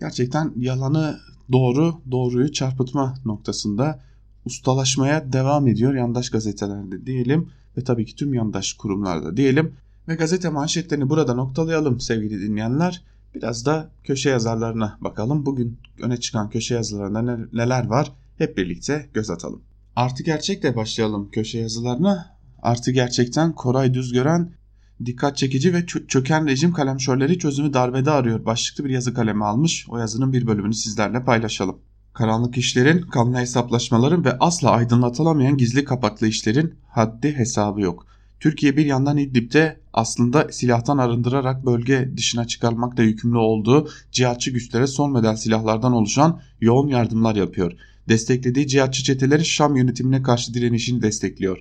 Gerçekten 0.00 0.52
yalanı 0.56 1.18
doğru, 1.52 1.94
doğruyu 2.10 2.52
çarpıtma 2.52 3.14
noktasında 3.24 4.00
ustalaşmaya 4.44 5.32
devam 5.32 5.68
ediyor 5.68 5.94
yandaş 5.94 6.30
gazetelerde 6.30 7.06
diyelim 7.06 7.50
ve 7.76 7.84
tabii 7.84 8.06
ki 8.06 8.16
tüm 8.16 8.34
yandaş 8.34 8.72
kurumlarda 8.72 9.36
diyelim. 9.36 9.72
Ve 10.08 10.14
gazete 10.14 10.48
manşetlerini 10.48 11.10
burada 11.10 11.34
noktalayalım 11.34 12.00
sevgili 12.00 12.40
dinleyenler. 12.40 13.02
Biraz 13.34 13.66
da 13.66 13.90
köşe 14.04 14.30
yazarlarına 14.30 14.98
bakalım. 15.00 15.46
Bugün 15.46 15.78
öne 16.02 16.16
çıkan 16.16 16.50
köşe 16.50 16.74
yazılarında 16.74 17.38
neler 17.52 17.86
var 17.86 18.12
hep 18.38 18.56
birlikte 18.56 19.10
göz 19.14 19.30
atalım. 19.30 19.62
Artı 19.96 20.22
gerçekle 20.22 20.76
başlayalım 20.76 21.30
köşe 21.30 21.58
yazılarına. 21.58 22.38
Artı 22.62 22.90
gerçekten 22.90 23.52
Koray 23.52 23.94
Düzgören 23.94 24.52
dikkat 25.04 25.36
çekici 25.36 25.74
ve 25.74 25.86
çöken 25.86 26.46
rejim 26.46 26.72
kalemşörleri 26.72 27.38
çözümü 27.38 27.72
darbede 27.72 28.10
arıyor 28.10 28.44
başlıklı 28.44 28.84
bir 28.84 28.90
yazı 28.90 29.14
kalemi 29.14 29.44
almış. 29.44 29.86
O 29.88 29.98
yazının 29.98 30.32
bir 30.32 30.46
bölümünü 30.46 30.74
sizlerle 30.74 31.24
paylaşalım. 31.24 31.78
Karanlık 32.12 32.58
işlerin, 32.58 33.00
kanlı 33.00 33.36
hesaplaşmaların 33.38 34.24
ve 34.24 34.38
asla 34.38 34.70
aydınlatılamayan 34.70 35.56
gizli 35.56 35.84
kapaklı 35.84 36.26
işlerin 36.26 36.74
haddi 36.88 37.36
hesabı 37.36 37.80
yok. 37.80 38.06
Türkiye 38.40 38.76
bir 38.76 38.86
yandan 38.86 39.16
İdlib'de 39.16 39.80
aslında 39.92 40.48
silahtan 40.50 40.98
arındırarak 40.98 41.66
bölge 41.66 42.12
dışına 42.16 42.46
çıkarmakla 42.46 43.02
yükümlü 43.02 43.38
olduğu 43.38 43.88
cihatçı 44.12 44.50
güçlere 44.50 44.86
son 44.86 45.12
model 45.12 45.36
silahlardan 45.36 45.92
oluşan 45.92 46.40
yoğun 46.60 46.88
yardımlar 46.88 47.34
yapıyor 47.34 47.72
desteklediği 48.08 48.66
cihatçı 48.66 49.02
çetelerin 49.02 49.42
Şam 49.42 49.76
yönetimine 49.76 50.22
karşı 50.22 50.54
direnişini 50.54 51.02
destekliyor. 51.02 51.58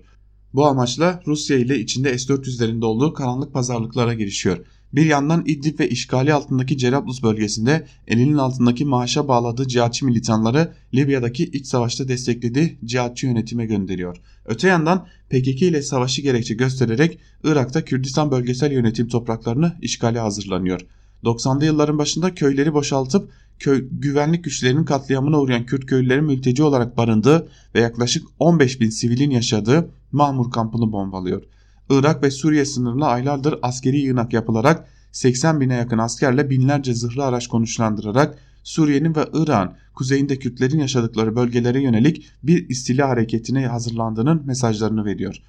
Bu 0.53 0.65
amaçla 0.65 1.21
Rusya 1.27 1.57
ile 1.57 1.79
içinde 1.79 2.17
S-400'lerinde 2.17 2.85
olduğu 2.85 3.13
karanlık 3.13 3.53
pazarlıklara 3.53 4.13
girişiyor. 4.13 4.65
Bir 4.93 5.05
yandan 5.05 5.43
İdlib 5.45 5.79
ve 5.79 5.89
işgali 5.89 6.33
altındaki 6.33 6.77
Cerablus 6.77 7.23
bölgesinde 7.23 7.87
elinin 8.07 8.37
altındaki 8.37 8.85
maaşa 8.85 9.27
bağladığı 9.27 9.67
cihatçı 9.67 10.05
militanları 10.05 10.73
Libya'daki 10.93 11.43
iç 11.43 11.67
savaşta 11.67 12.07
desteklediği 12.07 12.77
cihatçı 12.85 13.27
yönetime 13.27 13.65
gönderiyor. 13.65 14.17
Öte 14.45 14.67
yandan 14.67 15.07
PKK 15.29 15.61
ile 15.61 15.81
savaşı 15.81 16.21
gerekçe 16.21 16.53
göstererek 16.53 17.19
Irak'ta 17.43 17.85
Kürdistan 17.85 18.31
bölgesel 18.31 18.71
yönetim 18.71 19.07
topraklarını 19.07 19.75
işgale 19.81 20.19
hazırlanıyor. 20.19 20.81
90'lı 21.23 21.65
yılların 21.65 21.97
başında 21.97 22.35
köyleri 22.35 22.73
boşaltıp 22.73 23.31
köy, 23.59 23.87
güvenlik 23.91 24.43
güçlerinin 24.43 24.83
katliamına 24.83 25.39
uğrayan 25.39 25.65
Kürt 25.65 25.85
köylülerin 25.85 26.23
mülteci 26.23 26.63
olarak 26.63 26.97
barındığı 26.97 27.47
ve 27.75 27.79
yaklaşık 27.79 28.27
15 28.39 28.81
bin 28.81 28.89
sivilin 28.89 29.29
yaşadığı 29.29 29.89
Mahmur 30.11 30.51
kampını 30.51 30.91
bombalıyor. 30.91 31.43
Irak 31.89 32.23
ve 32.23 32.31
Suriye 32.31 32.65
sınırına 32.65 33.07
aylardır 33.07 33.59
askeri 33.61 33.99
yığınak 33.99 34.33
yapılarak 34.33 34.87
80 35.11 35.61
bine 35.61 35.75
yakın 35.75 35.97
askerle 35.97 36.49
binlerce 36.49 36.93
zırhlı 36.93 37.23
araç 37.25 37.47
konuşlandırarak 37.47 38.37
Suriye'nin 38.63 39.15
ve 39.15 39.25
Irak'ın 39.33 39.75
kuzeyinde 39.95 40.39
Kürtlerin 40.39 40.79
yaşadıkları 40.79 41.35
bölgelere 41.35 41.81
yönelik 41.81 42.25
bir 42.43 42.69
istila 42.69 43.09
hareketine 43.09 43.67
hazırlandığının 43.67 44.43
mesajlarını 44.45 45.05
veriyor. 45.05 45.41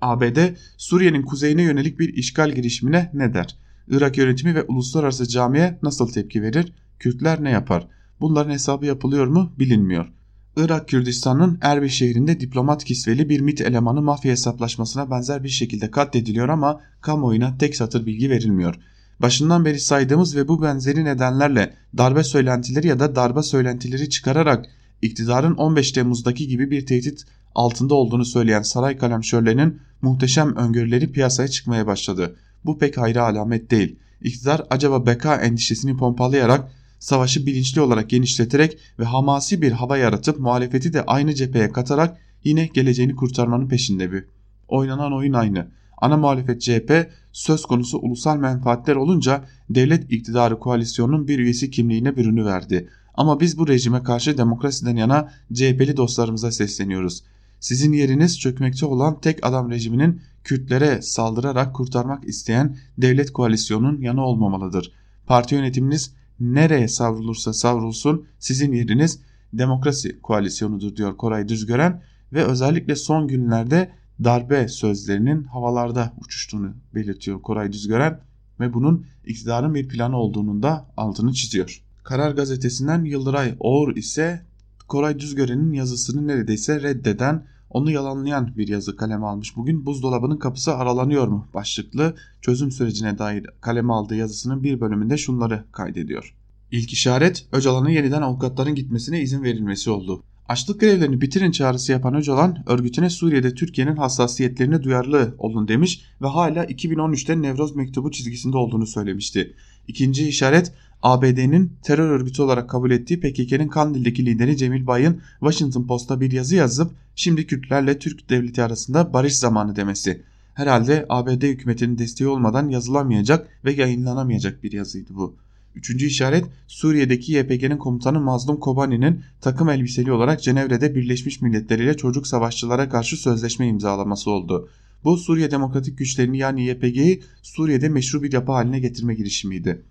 ABD 0.00 0.38
Suriye'nin 0.76 1.22
kuzeyine 1.22 1.62
yönelik 1.62 1.98
bir 1.98 2.14
işgal 2.14 2.50
girişimine 2.50 3.10
ne 3.14 3.34
der? 3.34 3.56
Irak 3.88 4.18
yönetimi 4.18 4.54
ve 4.54 4.62
uluslararası 4.62 5.28
camiye 5.28 5.78
nasıl 5.82 6.08
tepki 6.08 6.42
verir? 6.42 6.72
Kürtler 6.98 7.44
ne 7.44 7.50
yapar? 7.50 7.88
Bunların 8.20 8.50
hesabı 8.50 8.86
yapılıyor 8.86 9.26
mu 9.26 9.52
bilinmiyor. 9.58 10.12
Irak 10.56 10.88
Kürdistan'ın 10.88 11.58
Erbil 11.60 11.88
şehrinde 11.88 12.40
diplomat 12.40 12.84
kisveli 12.84 13.28
bir 13.28 13.40
MIT 13.40 13.60
elemanı 13.60 14.02
mafya 14.02 14.32
hesaplaşmasına 14.32 15.10
benzer 15.10 15.44
bir 15.44 15.48
şekilde 15.48 15.90
katlediliyor 15.90 16.48
ama 16.48 16.80
kamuoyuna 17.00 17.58
tek 17.58 17.76
satır 17.76 18.06
bilgi 18.06 18.30
verilmiyor. 18.30 18.74
Başından 19.22 19.64
beri 19.64 19.80
saydığımız 19.80 20.36
ve 20.36 20.48
bu 20.48 20.62
benzeri 20.62 21.04
nedenlerle 21.04 21.74
darbe 21.96 22.24
söylentileri 22.24 22.86
ya 22.86 23.00
da 23.00 23.16
darbe 23.16 23.42
söylentileri 23.42 24.10
çıkararak 24.10 24.66
iktidarın 25.02 25.54
15 25.54 25.92
Temmuz'daki 25.92 26.48
gibi 26.48 26.70
bir 26.70 26.86
tehdit 26.86 27.24
altında 27.54 27.94
olduğunu 27.94 28.24
söyleyen 28.24 28.62
saray 28.62 28.96
kalemşörlerinin 28.98 29.80
muhteşem 30.02 30.56
öngörüleri 30.56 31.12
piyasaya 31.12 31.48
çıkmaya 31.48 31.86
başladı. 31.86 32.36
Bu 32.64 32.78
pek 32.78 32.96
hayra 32.98 33.22
alamet 33.22 33.70
değil. 33.70 33.96
İktidar 34.22 34.62
acaba 34.70 35.06
beka 35.06 35.36
endişesini 35.36 35.96
pompalayarak 35.96 36.70
savaşı 37.04 37.46
bilinçli 37.46 37.80
olarak 37.80 38.10
genişleterek 38.10 38.78
ve 38.98 39.04
hamasi 39.04 39.62
bir 39.62 39.72
hava 39.72 39.96
yaratıp 39.96 40.40
muhalefeti 40.40 40.92
de 40.92 41.04
aynı 41.06 41.34
cepheye 41.34 41.72
katarak 41.72 42.16
yine 42.44 42.66
geleceğini 42.66 43.16
kurtarmanın 43.16 43.68
peşinde 43.68 44.12
bir. 44.12 44.24
Oynanan 44.68 45.12
oyun 45.12 45.32
aynı. 45.32 45.70
Ana 45.98 46.16
muhalefet 46.16 46.62
CHP 46.62 47.10
söz 47.32 47.66
konusu 47.66 47.98
ulusal 47.98 48.36
menfaatler 48.36 48.96
olunca 48.96 49.44
devlet 49.70 50.12
iktidarı 50.12 50.58
koalisyonunun 50.58 51.28
bir 51.28 51.38
üyesi 51.38 51.70
kimliğine 51.70 52.16
bürünü 52.16 52.44
verdi. 52.44 52.88
Ama 53.14 53.40
biz 53.40 53.58
bu 53.58 53.68
rejime 53.68 54.02
karşı 54.02 54.38
demokrasiden 54.38 54.96
yana 54.96 55.32
CHP'li 55.52 55.96
dostlarımıza 55.96 56.52
sesleniyoruz. 56.52 57.24
Sizin 57.60 57.92
yeriniz 57.92 58.40
çökmekte 58.40 58.86
olan 58.86 59.20
tek 59.20 59.46
adam 59.46 59.70
rejiminin 59.70 60.20
Kürtlere 60.44 61.02
saldırarak 61.02 61.74
kurtarmak 61.74 62.24
isteyen 62.24 62.76
devlet 62.98 63.32
koalisyonunun 63.32 64.00
yanı 64.00 64.24
olmamalıdır. 64.24 64.92
Parti 65.26 65.54
yönetiminiz 65.54 66.14
nereye 66.40 66.88
savrulursa 66.88 67.52
savrulsun 67.52 68.26
sizin 68.38 68.72
yeriniz 68.72 69.20
demokrasi 69.52 70.20
koalisyonudur 70.20 70.96
diyor 70.96 71.16
Koray 71.16 71.48
Düzgören 71.48 72.02
ve 72.32 72.44
özellikle 72.44 72.96
son 72.96 73.28
günlerde 73.28 73.92
darbe 74.24 74.68
sözlerinin 74.68 75.44
havalarda 75.44 76.14
uçuştuğunu 76.20 76.74
belirtiyor 76.94 77.42
Koray 77.42 77.72
Düzgören 77.72 78.20
ve 78.60 78.74
bunun 78.74 79.06
iktidarın 79.24 79.74
bir 79.74 79.88
planı 79.88 80.16
olduğunun 80.16 80.62
da 80.62 80.86
altını 80.96 81.32
çiziyor. 81.32 81.82
Karar 82.02 82.30
gazetesinden 82.30 83.04
Yıldıray 83.04 83.54
Oğur 83.60 83.96
ise 83.96 84.46
Koray 84.88 85.18
Düzgören'in 85.18 85.72
yazısını 85.72 86.26
neredeyse 86.26 86.82
reddeden 86.82 87.46
onu 87.70 87.90
yalanlayan 87.90 88.56
bir 88.56 88.68
yazı 88.68 88.96
kaleme 88.96 89.26
almış. 89.26 89.56
Bugün 89.56 89.86
buzdolabının 89.86 90.36
kapısı 90.36 90.74
aralanıyor 90.74 91.28
mu 91.28 91.46
başlıklı 91.54 92.14
çözüm 92.42 92.70
sürecine 92.70 93.18
dair 93.18 93.46
kaleme 93.60 93.92
aldığı 93.92 94.16
yazısının 94.16 94.62
bir 94.62 94.80
bölümünde 94.80 95.16
şunları 95.16 95.64
kaydediyor. 95.72 96.34
İlk 96.70 96.92
işaret 96.92 97.46
Öcalan'a 97.52 97.90
yeniden 97.90 98.22
avukatların 98.22 98.74
gitmesine 98.74 99.20
izin 99.20 99.42
verilmesi 99.42 99.90
oldu. 99.90 100.22
Açlık 100.48 100.80
grevlerini 100.80 101.20
bitirin 101.20 101.50
çağrısı 101.50 101.92
yapan 101.92 102.14
Öcalan 102.14 102.64
örgütüne 102.66 103.10
Suriye'de 103.10 103.54
Türkiye'nin 103.54 103.96
hassasiyetlerine 103.96 104.82
duyarlı 104.82 105.34
olun 105.38 105.68
demiş 105.68 106.02
ve 106.22 106.26
hala 106.26 106.64
2013'te 106.64 107.42
Nevroz 107.42 107.76
mektubu 107.76 108.10
çizgisinde 108.10 108.56
olduğunu 108.56 108.86
söylemişti. 108.86 109.54
İkinci 109.88 110.28
işaret 110.28 110.72
ABD'nin 111.04 111.72
terör 111.82 112.10
örgütü 112.10 112.42
olarak 112.42 112.70
kabul 112.70 112.90
ettiği 112.90 113.20
PKK'nın 113.20 113.68
Kandil'deki 113.68 114.26
lideri 114.26 114.56
Cemil 114.56 114.86
Bay'ın 114.86 115.20
Washington 115.40 115.86
Post'a 115.86 116.20
bir 116.20 116.32
yazı 116.32 116.56
yazıp 116.56 116.92
şimdi 117.14 117.46
Kürtlerle 117.46 117.98
Türk 117.98 118.30
devleti 118.30 118.62
arasında 118.62 119.12
barış 119.12 119.36
zamanı 119.36 119.76
demesi. 119.76 120.22
Herhalde 120.54 121.06
ABD 121.08 121.42
hükümetinin 121.42 121.98
desteği 121.98 122.28
olmadan 122.28 122.68
yazılamayacak 122.68 123.48
ve 123.64 123.72
yayınlanamayacak 123.72 124.62
bir 124.62 124.72
yazıydı 124.72 125.14
bu. 125.14 125.36
Üçüncü 125.74 126.06
işaret 126.06 126.44
Suriye'deki 126.66 127.32
YPG'nin 127.32 127.78
komutanı 127.78 128.20
Mazlum 128.20 128.60
Kobani'nin 128.60 129.20
takım 129.40 129.68
elbiseli 129.68 130.12
olarak 130.12 130.42
Cenevre'de 130.42 130.94
Birleşmiş 130.94 131.42
Milletler 131.42 131.78
ile 131.78 131.96
çocuk 131.96 132.26
savaşçılara 132.26 132.88
karşı 132.88 133.16
sözleşme 133.16 133.68
imzalaması 133.68 134.30
oldu. 134.30 134.68
Bu 135.04 135.16
Suriye 135.16 135.50
Demokratik 135.50 135.98
Güçlerini 135.98 136.38
yani 136.38 136.66
YPG'yi 136.66 137.22
Suriye'de 137.42 137.88
meşru 137.88 138.22
bir 138.22 138.32
yapı 138.32 138.52
haline 138.52 138.80
getirme 138.80 139.14
girişimiydi. 139.14 139.82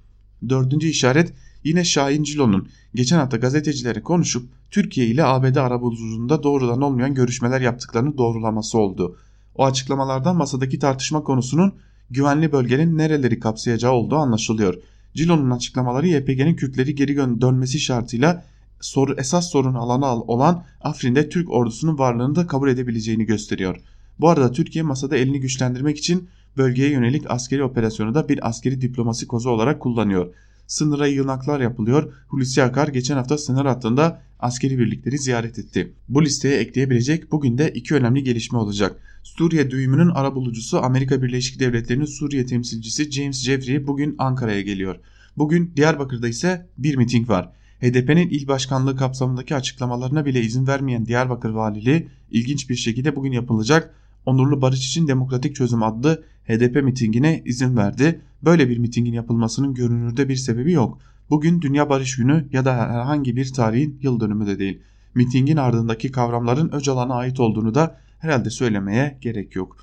Dördüncü 0.49 0.87
işaret 0.87 1.33
yine 1.63 1.83
Şahin 1.83 2.23
Cilo'nun 2.23 2.67
geçen 2.95 3.17
hafta 3.17 3.37
gazetecilere 3.37 4.01
konuşup 4.01 4.49
Türkiye 4.71 5.07
ile 5.07 5.23
ABD 5.23 5.55
arabuluculuğunda 5.55 6.43
doğrudan 6.43 6.81
olmayan 6.81 7.13
görüşmeler 7.13 7.61
yaptıklarını 7.61 8.17
doğrulaması 8.17 8.77
oldu. 8.77 9.17
O 9.55 9.65
açıklamalardan 9.65 10.35
masadaki 10.35 10.79
tartışma 10.79 11.23
konusunun 11.23 11.73
güvenli 12.09 12.51
bölgenin 12.51 12.97
nereleri 12.97 13.39
kapsayacağı 13.39 13.91
olduğu 13.91 14.15
anlaşılıyor. 14.15 14.75
Cilo'nun 15.15 15.51
açıklamaları 15.51 16.07
YPG'nin 16.07 16.55
Kürtleri 16.55 16.95
geri 16.95 17.17
dönmesi 17.17 17.79
şartıyla 17.79 18.45
soru, 18.81 19.15
esas 19.17 19.51
sorun 19.51 19.73
alanı 19.73 20.05
olan 20.05 20.63
Afrin'de 20.81 21.29
Türk 21.29 21.51
ordusunun 21.51 21.97
varlığını 21.97 22.35
da 22.35 22.47
kabul 22.47 22.69
edebileceğini 22.69 23.25
gösteriyor. 23.25 23.81
Bu 24.19 24.29
arada 24.29 24.51
Türkiye 24.51 24.83
masada 24.83 25.17
elini 25.17 25.39
güçlendirmek 25.39 25.97
için 25.97 26.29
bölgeye 26.57 26.89
yönelik 26.89 27.31
askeri 27.31 27.63
operasyonu 27.63 28.13
da 28.13 28.29
bir 28.29 28.47
askeri 28.47 28.81
diplomasi 28.81 29.27
kozu 29.27 29.49
olarak 29.49 29.79
kullanıyor. 29.79 30.33
Sınıra 30.67 31.07
yığınaklar 31.07 31.59
yapılıyor. 31.59 32.13
Hulusi 32.27 32.63
Akar 32.63 32.87
geçen 32.87 33.15
hafta 33.15 33.37
sınır 33.37 33.65
hattında 33.65 34.21
askeri 34.39 34.79
birlikleri 34.79 35.17
ziyaret 35.17 35.59
etti. 35.59 35.93
Bu 36.09 36.25
listeye 36.25 36.57
ekleyebilecek 36.57 37.31
bugün 37.31 37.57
de 37.57 37.71
iki 37.71 37.95
önemli 37.95 38.23
gelişme 38.23 38.57
olacak. 38.57 38.99
Suriye 39.23 39.71
düğümünün 39.71 40.09
arabulucusu 40.09 40.77
Amerika 40.77 41.21
Birleşik 41.21 41.59
Devletleri'nin 41.59 42.05
Suriye 42.05 42.45
temsilcisi 42.45 43.11
James 43.11 43.43
Jeffrey 43.43 43.87
bugün 43.87 44.15
Ankara'ya 44.17 44.61
geliyor. 44.61 44.95
Bugün 45.37 45.71
Diyarbakır'da 45.75 46.27
ise 46.27 46.67
bir 46.77 46.95
miting 46.95 47.29
var. 47.29 47.49
HDP'nin 47.81 48.29
il 48.29 48.47
başkanlığı 48.47 48.95
kapsamındaki 48.95 49.55
açıklamalarına 49.55 50.25
bile 50.25 50.41
izin 50.41 50.67
vermeyen 50.67 51.05
Diyarbakır 51.05 51.49
valiliği 51.49 52.07
ilginç 52.31 52.69
bir 52.69 52.75
şekilde 52.75 53.15
bugün 53.15 53.31
yapılacak 53.31 53.93
Onurlu 54.25 54.61
Barış 54.61 54.87
için 54.87 55.07
Demokratik 55.07 55.55
Çözüm 55.55 55.83
adlı 55.83 56.23
HDP 56.47 56.83
mitingine 56.83 57.41
izin 57.45 57.77
verdi. 57.77 58.21
Böyle 58.43 58.69
bir 58.69 58.77
mitingin 58.77 59.13
yapılmasının 59.13 59.73
görünürde 59.73 60.29
bir 60.29 60.35
sebebi 60.35 60.71
yok. 60.71 60.99
Bugün 61.29 61.61
Dünya 61.61 61.89
Barış 61.89 62.15
Günü 62.15 62.47
ya 62.51 62.65
da 62.65 62.77
herhangi 62.77 63.35
bir 63.35 63.53
tarihin 63.53 63.99
yıl 64.01 64.19
dönümü 64.19 64.47
de 64.47 64.59
değil. 64.59 64.79
Mitingin 65.15 65.57
ardındaki 65.57 66.11
kavramların 66.11 66.71
Öcalan'a 66.71 67.15
ait 67.15 67.39
olduğunu 67.39 67.75
da 67.75 67.99
herhalde 68.19 68.49
söylemeye 68.49 69.17
gerek 69.21 69.55
yok. 69.55 69.77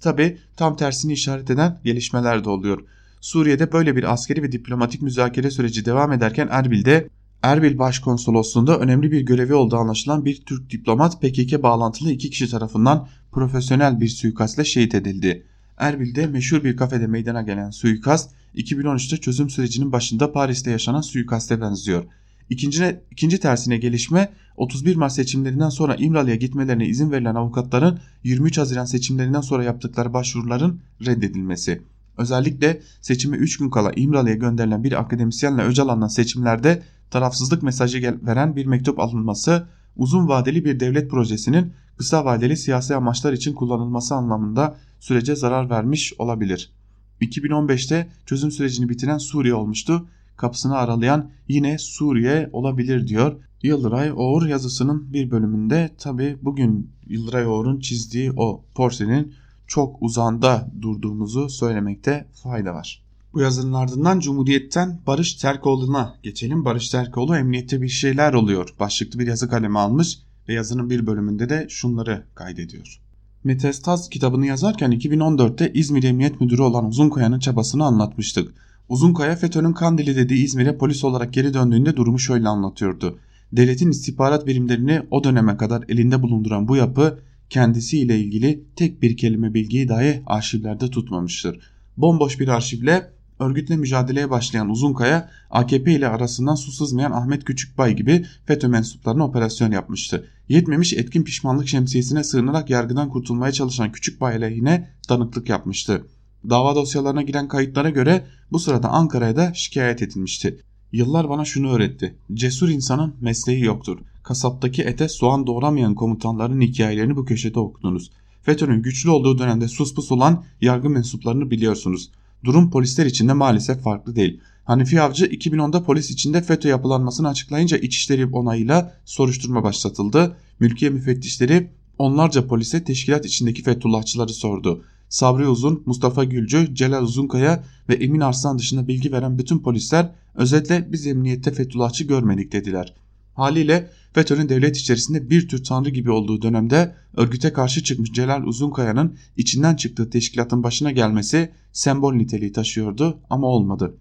Tabi 0.00 0.38
tam 0.56 0.76
tersini 0.76 1.12
işaret 1.12 1.50
eden 1.50 1.78
gelişmeler 1.84 2.44
de 2.44 2.48
oluyor. 2.48 2.84
Suriye'de 3.20 3.72
böyle 3.72 3.96
bir 3.96 4.12
askeri 4.12 4.42
ve 4.42 4.52
diplomatik 4.52 5.02
müzakere 5.02 5.50
süreci 5.50 5.84
devam 5.84 6.12
ederken 6.12 6.48
Erbil'de 6.50 7.08
Erbil 7.42 7.78
Başkonsolosluğu'nda 7.78 8.78
önemli 8.78 9.12
bir 9.12 9.20
görevi 9.20 9.54
olduğu 9.54 9.76
anlaşılan 9.76 10.24
bir 10.24 10.42
Türk 10.46 10.70
diplomat 10.70 11.22
PKK 11.22 11.62
bağlantılı 11.62 12.12
iki 12.12 12.30
kişi 12.30 12.50
tarafından 12.50 13.08
profesyonel 13.32 14.00
bir 14.00 14.08
suikastle 14.08 14.64
şehit 14.64 14.94
edildi. 14.94 15.46
Erbil'de 15.78 16.26
meşhur 16.26 16.64
bir 16.64 16.76
kafede 16.76 17.06
meydana 17.06 17.42
gelen 17.42 17.70
suikast 17.70 18.30
2013'te 18.54 19.16
çözüm 19.16 19.50
sürecinin 19.50 19.92
başında 19.92 20.32
Paris'te 20.32 20.70
yaşanan 20.70 21.00
suikaste 21.00 21.60
benziyor. 21.60 22.04
İkinci, 22.50 23.00
ikinci 23.10 23.40
tersine 23.40 23.76
gelişme 23.76 24.32
31 24.56 24.96
Mart 24.96 25.12
seçimlerinden 25.12 25.68
sonra 25.68 25.94
İmralı'ya 25.94 26.36
gitmelerine 26.36 26.86
izin 26.86 27.10
verilen 27.10 27.34
avukatların 27.34 27.98
23 28.24 28.58
Haziran 28.58 28.84
seçimlerinden 28.84 29.40
sonra 29.40 29.64
yaptıkları 29.64 30.12
başvuruların 30.12 30.80
reddedilmesi. 31.06 31.82
Özellikle 32.18 32.80
seçime 33.00 33.36
3 33.36 33.58
gün 33.58 33.70
kala 33.70 33.92
İmralı'ya 33.96 34.34
gönderilen 34.34 34.84
bir 34.84 35.00
akademisyenle 35.00 35.62
Öcalan'dan 35.62 36.08
seçimlerde 36.08 36.82
tarafsızlık 37.10 37.62
mesajı 37.62 38.18
veren 38.22 38.56
bir 38.56 38.66
mektup 38.66 39.00
alınması 39.00 39.68
uzun 39.96 40.28
vadeli 40.28 40.64
bir 40.64 40.80
devlet 40.80 41.10
projesinin 41.10 41.72
kısa 41.96 42.24
vadeli 42.24 42.56
siyasi 42.56 42.94
amaçlar 42.94 43.32
için 43.32 43.54
kullanılması 43.54 44.14
anlamında 44.14 44.76
sürece 45.00 45.36
zarar 45.36 45.70
vermiş 45.70 46.14
olabilir. 46.18 46.72
2015'te 47.20 48.08
çözüm 48.26 48.50
sürecini 48.50 48.88
bitiren 48.88 49.18
Suriye 49.18 49.54
olmuştu. 49.54 50.08
Kapısını 50.36 50.76
aralayan 50.76 51.30
yine 51.48 51.78
Suriye 51.78 52.50
olabilir 52.52 53.08
diyor. 53.08 53.36
Yıldıray 53.62 54.12
Oğur 54.12 54.46
yazısının 54.46 55.12
bir 55.12 55.30
bölümünde 55.30 55.90
tabi 55.98 56.38
bugün 56.42 56.90
Yıldıray 57.06 57.46
Oğur'un 57.46 57.80
çizdiği 57.80 58.32
o 58.36 58.64
porsenin 58.74 59.34
çok 59.66 60.02
uzanda 60.02 60.70
durduğumuzu 60.82 61.48
söylemekte 61.48 62.28
fayda 62.42 62.74
var. 62.74 63.05
Bu 63.36 63.40
yazının 63.40 63.72
ardından 63.72 64.20
Cumhuriyet'ten 64.20 65.00
Barış 65.06 65.34
Terkoğlu'na 65.34 66.14
geçelim. 66.22 66.64
Barış 66.64 66.88
Terkoğlu 66.88 67.36
emniyette 67.36 67.82
bir 67.82 67.88
şeyler 67.88 68.32
oluyor 68.32 68.74
başlıklı 68.80 69.18
bir 69.18 69.26
yazı 69.26 69.48
kalemi 69.48 69.78
almış 69.78 70.18
ve 70.48 70.52
yazının 70.52 70.90
bir 70.90 71.06
bölümünde 71.06 71.48
de 71.48 71.66
şunları 71.68 72.24
kaydediyor. 72.34 73.00
Metastaz 73.44 74.08
kitabını 74.08 74.46
yazarken 74.46 74.92
2014'te 74.92 75.72
İzmir 75.72 76.02
Emniyet 76.02 76.40
Müdürü 76.40 76.62
olan 76.62 76.86
Uzunkaya'nın 76.86 77.38
çabasını 77.38 77.84
anlatmıştık. 77.84 78.54
Uzunkaya 78.88 79.36
FETÖ'nün 79.36 79.72
Kandili 79.72 80.16
dediği 80.16 80.44
İzmir'e 80.44 80.78
polis 80.78 81.04
olarak 81.04 81.32
geri 81.32 81.54
döndüğünde 81.54 81.96
durumu 81.96 82.18
şöyle 82.18 82.48
anlatıyordu. 82.48 83.18
Devletin 83.52 83.90
istihbarat 83.90 84.46
birimlerini 84.46 85.02
o 85.10 85.24
döneme 85.24 85.56
kadar 85.56 85.84
elinde 85.88 86.22
bulunduran 86.22 86.68
bu 86.68 86.76
yapı 86.76 87.18
kendisiyle 87.50 88.18
ilgili 88.18 88.64
tek 88.76 89.02
bir 89.02 89.16
kelime 89.16 89.54
bilgiyi 89.54 89.88
dahi 89.88 90.22
arşivlerde 90.26 90.90
tutmamıştır. 90.90 91.60
Bomboş 91.96 92.40
bir 92.40 92.48
arşivle 92.48 93.15
örgütle 93.38 93.76
mücadeleye 93.76 94.30
başlayan 94.30 94.70
Uzunkaya 94.70 95.30
AKP 95.50 95.92
ile 95.92 96.08
arasından 96.08 96.54
su 96.54 96.72
sızmayan 96.72 97.12
Ahmet 97.12 97.44
Küçükbay 97.44 97.96
gibi 97.96 98.26
FETÖ 98.46 98.68
mensuplarına 98.68 99.24
operasyon 99.24 99.72
yapmıştı. 99.72 100.26
Yetmemiş 100.48 100.92
etkin 100.92 101.22
pişmanlık 101.22 101.68
şemsiyesine 101.68 102.24
sığınarak 102.24 102.70
yargıdan 102.70 103.08
kurtulmaya 103.08 103.52
çalışan 103.52 103.92
Küçükbay 103.92 104.36
aleyhine 104.36 104.90
danıklık 105.08 105.48
yapmıştı. 105.48 106.06
Dava 106.50 106.74
dosyalarına 106.74 107.22
giren 107.22 107.48
kayıtlara 107.48 107.90
göre 107.90 108.26
bu 108.52 108.58
sırada 108.58 108.88
Ankara'ya 108.88 109.36
da 109.36 109.54
şikayet 109.54 110.02
edilmişti. 110.02 110.60
Yıllar 110.92 111.28
bana 111.28 111.44
şunu 111.44 111.72
öğretti. 111.72 112.16
Cesur 112.34 112.68
insanın 112.68 113.14
mesleği 113.20 113.64
yoktur. 113.64 113.98
Kasaptaki 114.22 114.82
ete 114.82 115.08
soğan 115.08 115.46
doğramayan 115.46 115.94
komutanların 115.94 116.60
hikayelerini 116.60 117.16
bu 117.16 117.24
köşede 117.24 117.58
okudunuz. 117.58 118.10
FETÖ'nün 118.42 118.82
güçlü 118.82 119.10
olduğu 119.10 119.38
dönemde 119.38 119.68
suspus 119.68 120.12
olan 120.12 120.44
yargı 120.60 120.90
mensuplarını 120.90 121.50
biliyorsunuz. 121.50 122.10
Durum 122.44 122.70
polisler 122.70 123.06
için 123.06 123.28
de 123.28 123.32
maalesef 123.32 123.82
farklı 123.82 124.16
değil. 124.16 124.40
Hanifi 124.64 125.00
Avcı 125.00 125.26
2010'da 125.26 125.82
polis 125.82 126.10
içinde 126.10 126.42
FETÖ 126.42 126.68
yapılanmasını 126.68 127.28
açıklayınca 127.28 127.76
İçişleri 127.76 128.26
onayıyla 128.26 128.92
soruşturma 129.04 129.62
başlatıldı. 129.62 130.36
Mülkiye 130.60 130.90
müfettişleri 130.90 131.70
onlarca 131.98 132.46
polise 132.46 132.84
teşkilat 132.84 133.26
içindeki 133.26 133.62
Fethullahçıları 133.62 134.32
sordu. 134.32 134.84
Sabri 135.08 135.48
Uzun, 135.48 135.82
Mustafa 135.86 136.24
Gülcü, 136.24 136.74
Celal 136.74 137.02
Uzunkaya 137.02 137.64
ve 137.88 137.94
Emin 137.94 138.20
Arslan 138.20 138.58
dışında 138.58 138.88
bilgi 138.88 139.12
veren 139.12 139.38
bütün 139.38 139.58
polisler 139.58 140.10
özetle 140.34 140.92
biz 140.92 141.06
emniyette 141.06 141.52
Fethullahçı 141.52 142.04
görmedik 142.04 142.52
dediler. 142.52 142.94
Haliyle 143.34 143.90
FETÖ'nün 144.16 144.48
devlet 144.48 144.76
içerisinde 144.76 145.30
bir 145.30 145.48
tür 145.48 145.64
tanrı 145.64 145.90
gibi 145.90 146.10
olduğu 146.10 146.42
dönemde 146.42 146.94
örgüte 147.16 147.52
karşı 147.52 147.84
çıkmış 147.84 148.12
Celal 148.12 148.42
Uzunkaya'nın 148.42 149.16
içinden 149.36 149.76
çıktığı 149.76 150.10
teşkilatın 150.10 150.62
başına 150.62 150.90
gelmesi 150.90 151.52
sembol 151.72 152.14
niteliği 152.14 152.52
taşıyordu 152.52 153.20
ama 153.30 153.46
olmadı. 153.46 153.96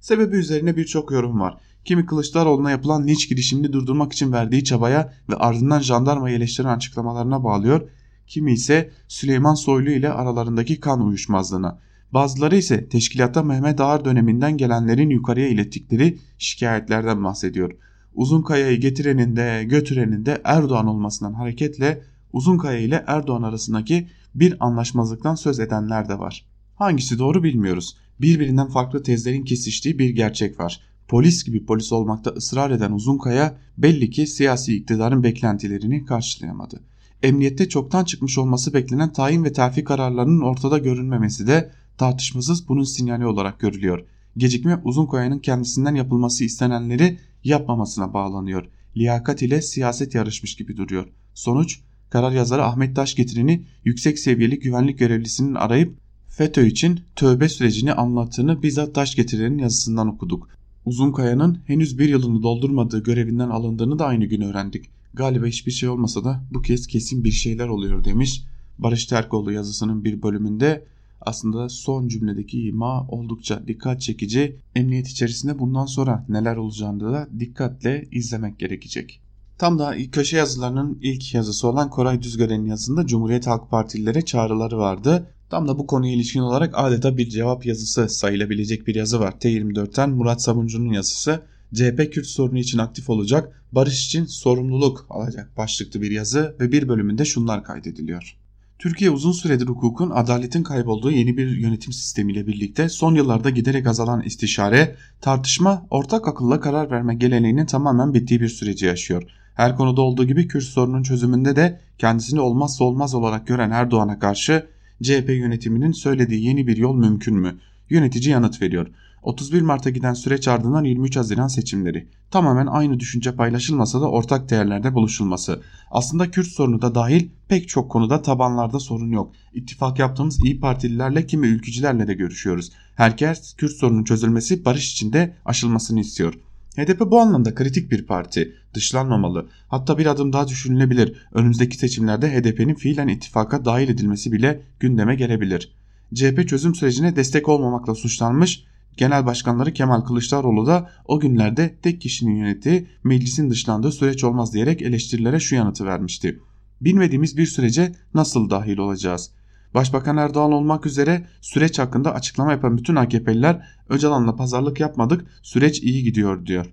Sebebi 0.00 0.36
üzerine 0.36 0.76
birçok 0.76 1.12
yorum 1.12 1.40
var. 1.40 1.56
Kimi 1.84 2.06
Kılıçdaroğlu'na 2.06 2.70
yapılan 2.70 3.06
linç 3.06 3.28
girişimini 3.28 3.72
durdurmak 3.72 4.12
için 4.12 4.32
verdiği 4.32 4.64
çabaya 4.64 5.12
ve 5.28 5.36
ardından 5.36 5.80
jandarmayı 5.80 6.36
eleştiren 6.36 6.76
açıklamalarına 6.76 7.44
bağlıyor. 7.44 7.88
Kimi 8.26 8.52
ise 8.52 8.90
Süleyman 9.08 9.54
Soylu 9.54 9.90
ile 9.90 10.10
aralarındaki 10.10 10.80
kan 10.80 11.06
uyuşmazlığına. 11.06 11.78
Bazıları 12.12 12.56
ise 12.56 12.88
teşkilatta 12.88 13.42
Mehmet 13.42 13.80
Ağar 13.80 14.04
döneminden 14.04 14.56
gelenlerin 14.56 15.10
yukarıya 15.10 15.48
ilettikleri 15.48 16.18
şikayetlerden 16.38 17.24
bahsediyor. 17.24 17.72
Uzunkaya'yı 18.14 18.80
getirenin 18.80 19.36
de 19.36 19.64
götürenin 19.64 20.26
de 20.26 20.40
Erdoğan 20.44 20.86
olmasından 20.86 21.32
hareketle 21.32 22.02
Uzunkaya 22.32 22.78
ile 22.78 23.04
Erdoğan 23.06 23.42
arasındaki 23.42 24.08
bir 24.34 24.66
anlaşmazlıktan 24.66 25.34
söz 25.34 25.60
edenler 25.60 26.08
de 26.08 26.18
var. 26.18 26.46
Hangisi 26.74 27.18
doğru 27.18 27.42
bilmiyoruz. 27.42 27.96
Birbirinden 28.20 28.68
farklı 28.68 29.02
tezlerin 29.02 29.44
kesiştiği 29.44 29.98
bir 29.98 30.10
gerçek 30.10 30.60
var. 30.60 30.80
Polis 31.08 31.44
gibi 31.44 31.66
polis 31.66 31.92
olmakta 31.92 32.30
ısrar 32.30 32.70
eden 32.70 32.92
Uzunkaya 32.92 33.58
belli 33.78 34.10
ki 34.10 34.26
siyasi 34.26 34.76
iktidarın 34.76 35.22
beklentilerini 35.22 36.04
karşılayamadı. 36.04 36.80
Emniyette 37.22 37.68
çoktan 37.68 38.04
çıkmış 38.04 38.38
olması 38.38 38.74
beklenen 38.74 39.12
tayin 39.12 39.44
ve 39.44 39.52
terfi 39.52 39.84
kararlarının 39.84 40.40
ortada 40.40 40.78
görünmemesi 40.78 41.46
de 41.46 41.70
tartışmasız 41.98 42.68
bunun 42.68 42.84
sinyali 42.84 43.26
olarak 43.26 43.60
görülüyor. 43.60 44.04
Gecikme 44.36 44.80
Uzunkaya'nın 44.84 45.38
kendisinden 45.38 45.94
yapılması 45.94 46.44
istenenleri 46.44 47.18
yapmamasına 47.44 48.14
bağlanıyor. 48.14 48.68
Liyakat 48.96 49.42
ile 49.42 49.62
siyaset 49.62 50.14
yarışmış 50.14 50.56
gibi 50.56 50.76
duruyor. 50.76 51.08
Sonuç 51.34 51.80
karar 52.10 52.32
yazarı 52.32 52.64
Ahmet 52.64 52.96
Taşgetiren'i 52.96 53.66
yüksek 53.84 54.18
seviyeli 54.18 54.58
güvenlik 54.58 54.98
görevlisinin 54.98 55.54
arayıp 55.54 55.98
FETÖ 56.28 56.66
için 56.66 57.00
tövbe 57.16 57.48
sürecini 57.48 57.92
anlattığını 57.92 58.62
bizzat 58.62 58.94
Taşgetiren'in 58.94 59.58
yazısından 59.58 60.08
okuduk. 60.08 60.48
Uzunkaya'nın 60.84 61.58
henüz 61.66 61.98
bir 61.98 62.08
yılını 62.08 62.42
doldurmadığı 62.42 63.02
görevinden 63.02 63.48
alındığını 63.48 63.98
da 63.98 64.06
aynı 64.06 64.24
gün 64.24 64.40
öğrendik. 64.40 64.90
Galiba 65.14 65.46
hiçbir 65.46 65.72
şey 65.72 65.88
olmasa 65.88 66.24
da 66.24 66.44
bu 66.50 66.62
kez 66.62 66.86
kesin 66.86 67.24
bir 67.24 67.30
şeyler 67.30 67.68
oluyor 67.68 68.04
demiş. 68.04 68.44
Barış 68.78 69.06
Terkoğlu 69.06 69.52
yazısının 69.52 70.04
bir 70.04 70.22
bölümünde 70.22 70.84
aslında 71.26 71.68
son 71.68 72.08
cümledeki 72.08 72.62
ima 72.62 73.06
oldukça 73.08 73.62
dikkat 73.66 74.00
çekici. 74.00 74.56
Emniyet 74.74 75.08
içerisinde 75.08 75.58
bundan 75.58 75.86
sonra 75.86 76.26
neler 76.28 76.56
olacağını 76.56 77.12
da 77.12 77.28
dikkatle 77.38 78.08
izlemek 78.12 78.58
gerekecek. 78.58 79.20
Tam 79.58 79.78
da 79.78 79.96
köşe 80.12 80.36
yazılarının 80.36 80.98
ilk 81.02 81.34
yazısı 81.34 81.68
olan 81.68 81.90
Koray 81.90 82.22
Düzgören'in 82.22 82.66
yazısında 82.66 83.06
Cumhuriyet 83.06 83.46
Halk 83.46 83.70
Partililere 83.70 84.22
çağrıları 84.22 84.78
vardı. 84.78 85.26
Tam 85.50 85.68
da 85.68 85.78
bu 85.78 85.86
konuya 85.86 86.12
ilişkin 86.12 86.40
olarak 86.40 86.74
adeta 86.76 87.16
bir 87.16 87.28
cevap 87.28 87.66
yazısı 87.66 88.08
sayılabilecek 88.08 88.86
bir 88.86 88.94
yazı 88.94 89.20
var. 89.20 89.32
T24'ten 89.32 90.10
Murat 90.10 90.42
Sabuncu'nun 90.42 90.92
yazısı. 90.92 91.42
CHP 91.74 92.12
Kürt 92.12 92.26
sorunu 92.26 92.58
için 92.58 92.78
aktif 92.78 93.10
olacak, 93.10 93.62
barış 93.72 94.06
için 94.06 94.24
sorumluluk 94.24 95.06
alacak 95.10 95.56
başlıklı 95.56 96.02
bir 96.02 96.10
yazı 96.10 96.56
ve 96.60 96.72
bir 96.72 96.88
bölümünde 96.88 97.24
şunlar 97.24 97.64
kaydediliyor. 97.64 98.36
Türkiye 98.82 99.10
uzun 99.10 99.32
süredir 99.32 99.66
hukukun, 99.66 100.10
adaletin 100.10 100.62
kaybolduğu 100.62 101.10
yeni 101.10 101.36
bir 101.36 101.56
yönetim 101.56 101.92
sistemiyle 101.92 102.46
birlikte 102.46 102.88
son 102.88 103.14
yıllarda 103.14 103.50
giderek 103.50 103.86
azalan 103.86 104.22
istişare, 104.22 104.96
tartışma, 105.20 105.86
ortak 105.90 106.28
akılla 106.28 106.60
karar 106.60 106.90
verme 106.90 107.14
geleneğinin 107.14 107.66
tamamen 107.66 108.14
bittiği 108.14 108.40
bir 108.40 108.48
süreci 108.48 108.86
yaşıyor. 108.86 109.22
Her 109.54 109.76
konuda 109.76 110.02
olduğu 110.02 110.24
gibi 110.24 110.48
Kürt 110.48 110.64
sorunun 110.64 111.02
çözümünde 111.02 111.56
de 111.56 111.80
kendisini 111.98 112.40
olmazsa 112.40 112.84
olmaz 112.84 113.14
olarak 113.14 113.46
gören 113.46 113.70
Erdoğan'a 113.70 114.18
karşı 114.18 114.66
CHP 115.02 115.28
yönetiminin 115.28 115.92
söylediği 115.92 116.44
yeni 116.44 116.66
bir 116.66 116.76
yol 116.76 116.94
mümkün 116.94 117.36
mü? 117.36 117.58
Yönetici 117.90 118.30
yanıt 118.30 118.62
veriyor. 118.62 118.86
31 119.22 119.62
Mart'a 119.62 119.90
giden 119.90 120.14
süreç 120.14 120.48
ardından 120.48 120.84
23 120.84 121.16
Haziran 121.16 121.48
seçimleri. 121.48 122.08
Tamamen 122.30 122.66
aynı 122.66 123.00
düşünce 123.00 123.36
paylaşılmasa 123.36 124.00
da 124.00 124.10
ortak 124.10 124.50
değerlerde 124.50 124.94
buluşulması. 124.94 125.62
Aslında 125.90 126.30
Kürt 126.30 126.46
sorunu 126.46 126.82
da 126.82 126.94
dahil 126.94 127.28
pek 127.48 127.68
çok 127.68 127.90
konuda 127.90 128.22
tabanlarda 128.22 128.80
sorun 128.80 129.10
yok. 129.10 129.32
İttifak 129.54 129.98
yaptığımız 129.98 130.44
iyi 130.44 130.60
Partililerle 130.60 131.26
kimi 131.26 131.46
ülkücülerle 131.46 132.06
de 132.06 132.14
görüşüyoruz. 132.14 132.72
Herkes 132.94 133.54
Kürt 133.54 133.72
sorunun 133.72 134.04
çözülmesi 134.04 134.64
barış 134.64 134.92
içinde 134.92 135.36
aşılmasını 135.44 136.00
istiyor. 136.00 136.34
HDP 136.76 137.00
bu 137.00 137.20
anlamda 137.20 137.54
kritik 137.54 137.90
bir 137.90 138.06
parti. 138.06 138.52
Dışlanmamalı. 138.74 139.48
Hatta 139.68 139.98
bir 139.98 140.06
adım 140.06 140.32
daha 140.32 140.48
düşünülebilir. 140.48 141.26
Önümüzdeki 141.32 141.76
seçimlerde 141.76 142.30
HDP'nin 142.30 142.74
fiilen 142.74 143.08
ittifaka 143.08 143.64
dahil 143.64 143.88
edilmesi 143.88 144.32
bile 144.32 144.62
gündeme 144.80 145.14
gelebilir. 145.14 145.72
CHP 146.14 146.48
çözüm 146.48 146.74
sürecine 146.74 147.16
destek 147.16 147.48
olmamakla 147.48 147.94
suçlanmış 147.94 148.64
Genel 148.96 149.26
Başkanları 149.26 149.72
Kemal 149.72 150.00
Kılıçdaroğlu 150.00 150.66
da 150.66 150.90
o 151.06 151.20
günlerde 151.20 151.76
tek 151.82 152.00
kişinin 152.00 152.36
yönettiği 152.36 152.86
meclisin 153.04 153.50
dışlandığı 153.50 153.92
süreç 153.92 154.24
olmaz 154.24 154.54
diyerek 154.54 154.82
eleştirilere 154.82 155.40
şu 155.40 155.54
yanıtı 155.54 155.86
vermişti. 155.86 156.40
Bilmediğimiz 156.80 157.36
bir 157.36 157.46
sürece 157.46 157.92
nasıl 158.14 158.50
dahil 158.50 158.78
olacağız? 158.78 159.30
Başbakan 159.74 160.16
Erdoğan 160.16 160.52
olmak 160.52 160.86
üzere 160.86 161.26
süreç 161.40 161.78
hakkında 161.78 162.14
açıklama 162.14 162.52
yapan 162.52 162.78
bütün 162.78 162.96
AKP'liler 162.96 163.66
Öcalan'la 163.88 164.36
pazarlık 164.36 164.80
yapmadık 164.80 165.24
süreç 165.42 165.82
iyi 165.82 166.02
gidiyor 166.02 166.46
diyor. 166.46 166.66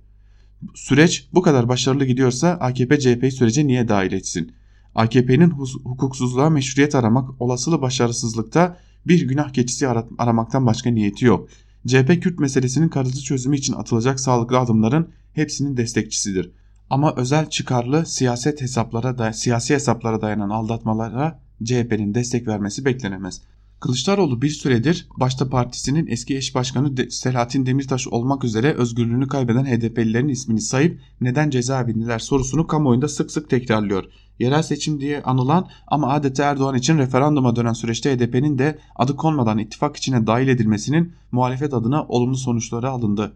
Süreç 0.75 1.29
bu 1.33 1.41
kadar 1.41 1.69
başarılı 1.69 2.05
gidiyorsa 2.05 2.49
AKP 2.49 2.99
CHP'yi 2.99 3.31
sürece 3.31 3.67
niye 3.67 3.87
dahil 3.87 4.11
etsin? 4.11 4.51
AKP'nin 4.95 5.49
hukuksuzluğa 5.83 6.49
meşruiyet 6.49 6.95
aramak 6.95 7.41
olasılı 7.41 7.81
başarısızlıkta 7.81 8.77
bir 9.07 9.27
günah 9.27 9.49
keçisi 9.53 9.87
aramaktan 10.17 10.65
başka 10.65 10.89
niyeti 10.89 11.25
yok. 11.25 11.49
CHP 11.87 12.23
Kürt 12.23 12.39
meselesinin 12.39 12.89
kalıcı 12.89 13.21
çözümü 13.21 13.57
için 13.57 13.73
atılacak 13.73 14.19
sağlıklı 14.19 14.59
adımların 14.59 15.09
hepsinin 15.33 15.77
destekçisidir. 15.77 16.51
Ama 16.89 17.15
özel 17.15 17.49
çıkarlı 17.49 18.05
siyaset 18.05 18.61
hesaplara 18.61 19.17
da 19.17 19.33
siyasi 19.33 19.73
hesaplara 19.73 20.21
dayanan 20.21 20.49
aldatmalara 20.49 21.39
CHP'nin 21.63 22.13
destek 22.15 22.47
vermesi 22.47 22.85
beklenemez. 22.85 23.41
Kılıçdaroğlu 23.79 24.41
bir 24.41 24.49
süredir 24.49 25.07
başta 25.17 25.49
partisinin 25.49 26.07
eski 26.07 26.37
eş 26.37 26.55
başkanı 26.55 27.09
Selahattin 27.09 27.65
Demirtaş 27.65 28.07
olmak 28.07 28.43
üzere 28.43 28.73
özgürlüğünü 28.73 29.27
kaybeden 29.27 29.65
HDP'lilerin 29.65 30.27
ismini 30.27 30.61
sayıp 30.61 30.99
neden 31.21 31.49
cezaevindeler 31.49 32.19
sorusunu 32.19 32.67
kamuoyunda 32.67 33.07
sık 33.07 33.31
sık 33.31 33.49
tekrarlıyor. 33.49 34.05
Yerel 34.39 34.61
seçim 34.61 35.01
diye 35.01 35.21
anılan 35.21 35.67
ama 35.87 36.13
adeta 36.13 36.43
Erdoğan 36.43 36.75
için 36.75 36.97
referanduma 36.97 37.55
dönen 37.55 37.73
süreçte 37.73 38.15
HDP'nin 38.15 38.57
de 38.57 38.79
adı 38.95 39.15
konmadan 39.15 39.57
ittifak 39.57 39.97
içine 39.97 40.27
dahil 40.27 40.47
edilmesinin 40.47 41.13
muhalefet 41.31 41.73
adına 41.73 42.05
olumlu 42.07 42.37
sonuçları 42.37 42.89
alındı. 42.89 43.33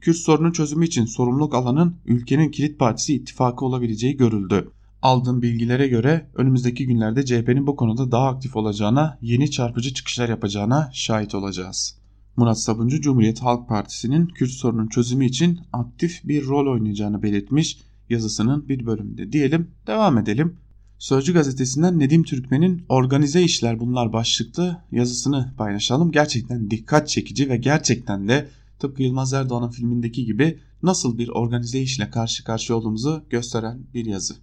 Kürt 0.00 0.16
sorunun 0.16 0.52
çözümü 0.52 0.86
için 0.86 1.04
sorumluluk 1.04 1.54
alanın 1.54 1.96
ülkenin 2.04 2.50
kilit 2.50 2.78
partisi 2.78 3.14
ittifakı 3.14 3.64
olabileceği 3.64 4.16
görüldü 4.16 4.70
aldığım 5.06 5.42
bilgilere 5.42 5.88
göre 5.88 6.30
önümüzdeki 6.34 6.86
günlerde 6.86 7.24
CHP'nin 7.24 7.66
bu 7.66 7.76
konuda 7.76 8.12
daha 8.12 8.28
aktif 8.28 8.56
olacağına, 8.56 9.18
yeni 9.22 9.50
çarpıcı 9.50 9.94
çıkışlar 9.94 10.28
yapacağına 10.28 10.90
şahit 10.92 11.34
olacağız. 11.34 11.98
Murat 12.36 12.60
Sabuncu 12.60 13.00
Cumhuriyet 13.00 13.42
Halk 13.42 13.68
Partisi'nin 13.68 14.26
Kürt 14.26 14.50
sorunun 14.50 14.86
çözümü 14.86 15.24
için 15.24 15.60
aktif 15.72 16.20
bir 16.24 16.46
rol 16.46 16.72
oynayacağını 16.72 17.22
belirtmiş 17.22 17.78
yazısının 18.10 18.68
bir 18.68 18.86
bölümünde. 18.86 19.32
Diyelim 19.32 19.70
devam 19.86 20.18
edelim. 20.18 20.56
Sözcü 20.98 21.34
gazetesinden 21.34 21.98
Nedim 21.98 22.22
Türkmen'in 22.22 22.84
organize 22.88 23.42
işler 23.42 23.80
bunlar 23.80 24.12
başlıklı 24.12 24.82
yazısını 24.92 25.54
paylaşalım. 25.58 26.12
Gerçekten 26.12 26.70
dikkat 26.70 27.08
çekici 27.08 27.48
ve 27.48 27.56
gerçekten 27.56 28.28
de 28.28 28.48
tıpkı 28.78 29.02
Yılmaz 29.02 29.32
Erdoğan'ın 29.32 29.70
filmindeki 29.70 30.24
gibi 30.24 30.58
nasıl 30.82 31.18
bir 31.18 31.28
organize 31.28 31.80
işle 31.80 32.10
karşı 32.10 32.44
karşıya 32.44 32.78
olduğumuzu 32.78 33.24
gösteren 33.30 33.78
bir 33.94 34.06
yazı. 34.06 34.34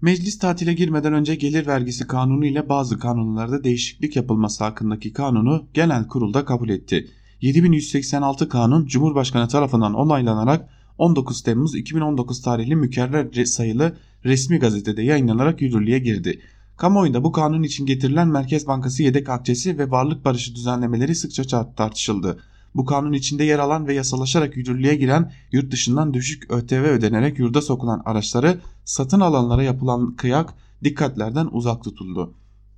Meclis 0.00 0.38
tatile 0.38 0.74
girmeden 0.74 1.12
önce 1.12 1.34
gelir 1.34 1.66
vergisi 1.66 2.06
kanunu 2.06 2.46
ile 2.46 2.68
bazı 2.68 2.98
kanunlarda 2.98 3.64
değişiklik 3.64 4.16
yapılması 4.16 4.64
hakkındaki 4.64 5.12
kanunu 5.12 5.66
genel 5.74 6.08
kurulda 6.08 6.44
kabul 6.44 6.68
etti. 6.68 7.10
7186 7.40 8.48
kanun 8.48 8.86
Cumhurbaşkanı 8.86 9.48
tarafından 9.48 9.94
onaylanarak 9.94 10.68
19 11.00 11.42
Temmuz 11.42 11.74
2019 11.74 12.42
tarihli 12.42 12.76
mükerrer 12.76 13.44
sayılı 13.44 13.96
resmi 14.24 14.58
gazetede 14.58 15.02
yayınlanarak 15.02 15.62
yürürlüğe 15.62 15.98
girdi. 15.98 16.40
Kamuoyunda 16.76 17.24
bu 17.24 17.32
kanun 17.32 17.62
için 17.62 17.86
getirilen 17.86 18.28
Merkez 18.28 18.66
Bankası 18.66 19.02
yedek 19.02 19.28
akçesi 19.28 19.78
ve 19.78 19.90
varlık 19.90 20.24
barışı 20.24 20.54
düzenlemeleri 20.54 21.14
sıkça 21.14 21.74
tartışıldı. 21.74 22.38
Bu 22.74 22.84
kanun 22.84 23.12
içinde 23.12 23.44
yer 23.44 23.58
alan 23.58 23.86
ve 23.86 23.94
yasalaşarak 23.94 24.56
yürürlüğe 24.56 24.94
giren 24.94 25.32
yurt 25.52 25.72
dışından 25.72 26.14
düşük 26.14 26.52
ÖTV 26.52 26.84
ödenerek 26.84 27.38
yurda 27.38 27.62
sokulan 27.62 28.02
araçları 28.04 28.60
satın 28.84 29.20
alanlara 29.20 29.62
yapılan 29.62 30.16
kıyak 30.16 30.54
dikkatlerden 30.84 31.48
uzak 31.52 31.84
tutuldu. 31.84 32.34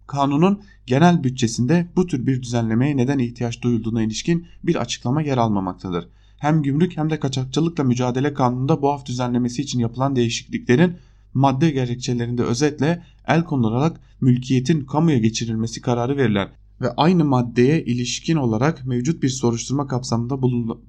Kanunun 0.06 0.62
genel 0.86 1.24
bütçesinde 1.24 1.88
bu 1.96 2.06
tür 2.06 2.26
bir 2.26 2.42
düzenlemeye 2.42 2.96
neden 2.96 3.18
ihtiyaç 3.18 3.62
duyulduğuna 3.62 4.02
ilişkin 4.02 4.46
bir 4.64 4.76
açıklama 4.76 5.22
yer 5.22 5.38
almamaktadır. 5.38 6.08
Hem 6.42 6.62
gümrük 6.62 6.96
hem 6.96 7.10
de 7.10 7.20
kaçakçılıkla 7.20 7.84
mücadele 7.84 8.34
kanununda 8.34 8.82
bu 8.82 8.92
af 8.92 9.06
düzenlemesi 9.06 9.62
için 9.62 9.78
yapılan 9.78 10.16
değişikliklerin 10.16 10.96
madde 11.34 11.70
gerekçelerinde 11.70 12.42
özetle 12.42 13.02
el 13.26 13.44
konularak 13.44 14.00
mülkiyetin 14.20 14.84
kamuya 14.84 15.18
geçirilmesi 15.18 15.80
kararı 15.80 16.16
verilen 16.16 16.48
ve 16.80 16.90
aynı 16.96 17.24
maddeye 17.24 17.84
ilişkin 17.84 18.36
olarak 18.36 18.86
mevcut 18.86 19.22
bir 19.22 19.28
soruşturma 19.28 19.86
kapsamında 19.86 20.42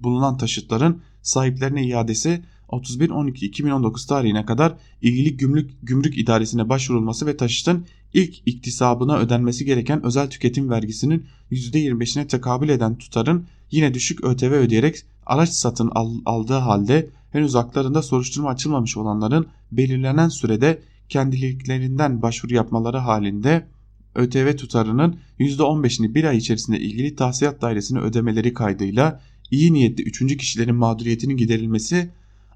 bulunan 0.04 0.38
taşıtların 0.38 1.02
sahiplerine 1.22 1.86
iadesi 1.86 2.44
31.12.2019 2.70 4.08
tarihine 4.08 4.46
kadar 4.46 4.78
ilgili 5.02 5.38
gümrük, 5.38 5.72
gümrük 5.84 6.18
idaresine 6.18 6.70
başvurulması 6.70 7.26
ve 7.26 7.38
taşıtın 7.38 7.86
ilk 8.14 8.48
iktisabına 8.48 9.18
ödenmesi 9.18 9.66
gereken 9.66 10.06
özel 10.06 10.30
tüketim 10.30 10.70
vergisinin 10.70 11.26
%25'ine 11.52 12.28
tekabül 12.28 12.70
eden 12.70 12.98
tutarın 12.98 13.46
yine 13.72 13.94
düşük 13.94 14.24
ÖTV 14.24 14.52
ödeyerek 14.52 14.96
araç 15.26 15.50
satın 15.50 15.92
al, 15.96 16.14
aldığı 16.26 16.54
halde 16.54 17.10
henüz 17.32 17.56
haklarında 17.56 18.02
soruşturma 18.02 18.50
açılmamış 18.50 18.98
olanların 18.98 19.48
belirlenen 19.72 20.30
sürede 20.30 20.82
kendiliklerinden 21.10 22.22
başvuru 22.22 22.54
yapmaları 22.54 22.98
halinde 22.98 23.68
ÖTV 24.16 24.56
tutarının 24.56 25.16
%15'ini 25.40 26.16
bir 26.16 26.24
ay 26.24 26.38
içerisinde 26.38 26.80
ilgili 26.80 27.16
tahsilat 27.16 27.62
dairesine 27.62 28.00
ödemeleri 28.00 28.54
kaydıyla 28.54 29.22
iyi 29.52 29.74
niyetli 29.74 30.04
üçüncü 30.04 30.38
kişilerin 30.38 30.76
mağduriyetinin 30.76 31.38
giderilmesi 31.38 32.10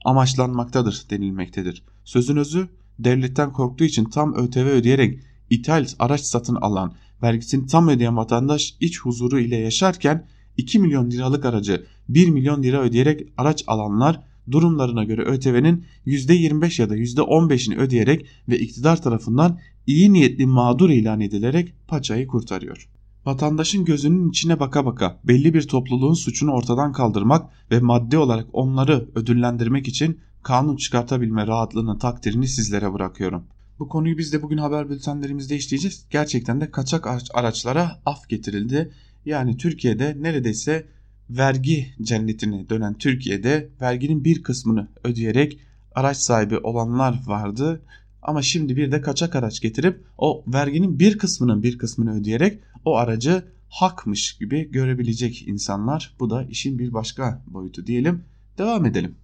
amaçlanmaktadır 0.06 1.06
denilmektedir. 1.10 1.84
Sözün 2.04 2.38
özü 2.38 2.68
devletten 3.00 3.54
korktuğu 3.54 3.84
için 3.84 4.06
tam 4.06 4.36
ÖTV 4.36 4.60
ödeyerek 4.60 5.20
ithal 5.50 5.88
araç 6.00 6.22
satın 6.22 6.56
alan, 6.56 6.94
vergisini 7.24 7.68
tam 7.68 7.88
ödeyen 7.88 8.18
vatandaş 8.18 8.76
iç 8.80 9.00
huzuru 9.00 9.40
ile 9.40 9.56
yaşarken 9.56 10.28
2 10.58 10.80
milyon 10.80 11.12
liralık 11.12 11.46
aracı 11.46 11.86
1 12.10 12.30
milyon 12.30 12.64
lira 12.64 12.82
ödeyerek 12.82 13.28
araç 13.38 13.64
alanlar 13.68 14.24
durumlarına 14.52 15.04
göre 15.04 15.22
ÖTV'nin 15.22 15.86
%25 16.06 16.82
ya 16.82 16.90
da 16.90 16.98
%15'ini 16.98 17.78
ödeyerek 17.78 18.26
ve 18.50 18.60
iktidar 18.60 19.02
tarafından 19.02 19.60
iyi 19.88 20.14
niyetli 20.14 20.46
mağdur 20.46 20.90
ilan 20.90 21.22
edilerek 21.22 21.74
paçayı 21.88 22.28
kurtarıyor. 22.28 22.90
Vatandaşın 23.26 23.86
gözünün 23.86 24.30
içine 24.30 24.60
baka 24.60 24.86
baka 24.86 25.20
belli 25.24 25.54
bir 25.54 25.68
topluluğun 25.68 26.14
suçunu 26.14 26.52
ortadan 26.52 26.92
kaldırmak 26.92 27.50
ve 27.72 27.80
maddi 27.80 28.18
olarak 28.18 28.48
onları 28.54 29.10
ödüllendirmek 29.16 29.88
için 29.88 30.20
kanun 30.44 30.76
çıkartabilme 30.76 31.48
rahatlığının 31.48 31.98
takdirini 31.98 32.48
sizlere 32.48 32.94
bırakıyorum. 32.94 33.44
Bu 33.80 33.88
konuyu 33.90 34.18
biz 34.18 34.34
de 34.34 34.42
bugün 34.42 34.58
haber 34.58 34.90
bültenlerimizde 34.90 35.56
işleyeceğiz. 35.56 36.06
Gerçekten 36.10 36.62
de 36.62 36.72
kaçak 36.72 37.08
araçlara 37.34 38.02
af 38.06 38.30
getirildi. 38.30 38.92
Yani 39.26 39.58
Türkiye'de 39.58 40.18
neredeyse 40.20 40.86
vergi 41.30 41.94
cennetine 42.02 42.70
dönen 42.70 42.94
Türkiye'de 42.94 43.70
verginin 43.82 44.24
bir 44.24 44.44
kısmını 44.44 44.88
ödeyerek 45.04 45.60
araç 45.96 46.18
sahibi 46.18 46.58
olanlar 46.58 47.24
vardı. 47.26 47.82
Ama 48.22 48.42
şimdi 48.42 48.76
bir 48.76 48.92
de 48.92 49.02
kaçak 49.02 49.36
araç 49.36 49.60
getirip 49.60 50.04
o 50.18 50.44
verginin 50.48 51.00
bir 51.00 51.18
kısmının 51.18 51.64
bir 51.64 51.78
kısmını 51.78 52.20
ödeyerek 52.20 52.60
o 52.86 52.96
aracı 52.96 53.44
hakmış 53.70 54.38
gibi 54.38 54.72
görebilecek 54.72 55.48
insanlar. 55.48 56.16
Bu 56.20 56.30
da 56.30 56.44
işin 56.44 56.80
bir 56.80 56.94
başka 56.94 57.44
boyutu 57.48 57.88
diyelim. 57.88 58.24
Devam 58.58 58.86
edelim. 58.86 59.16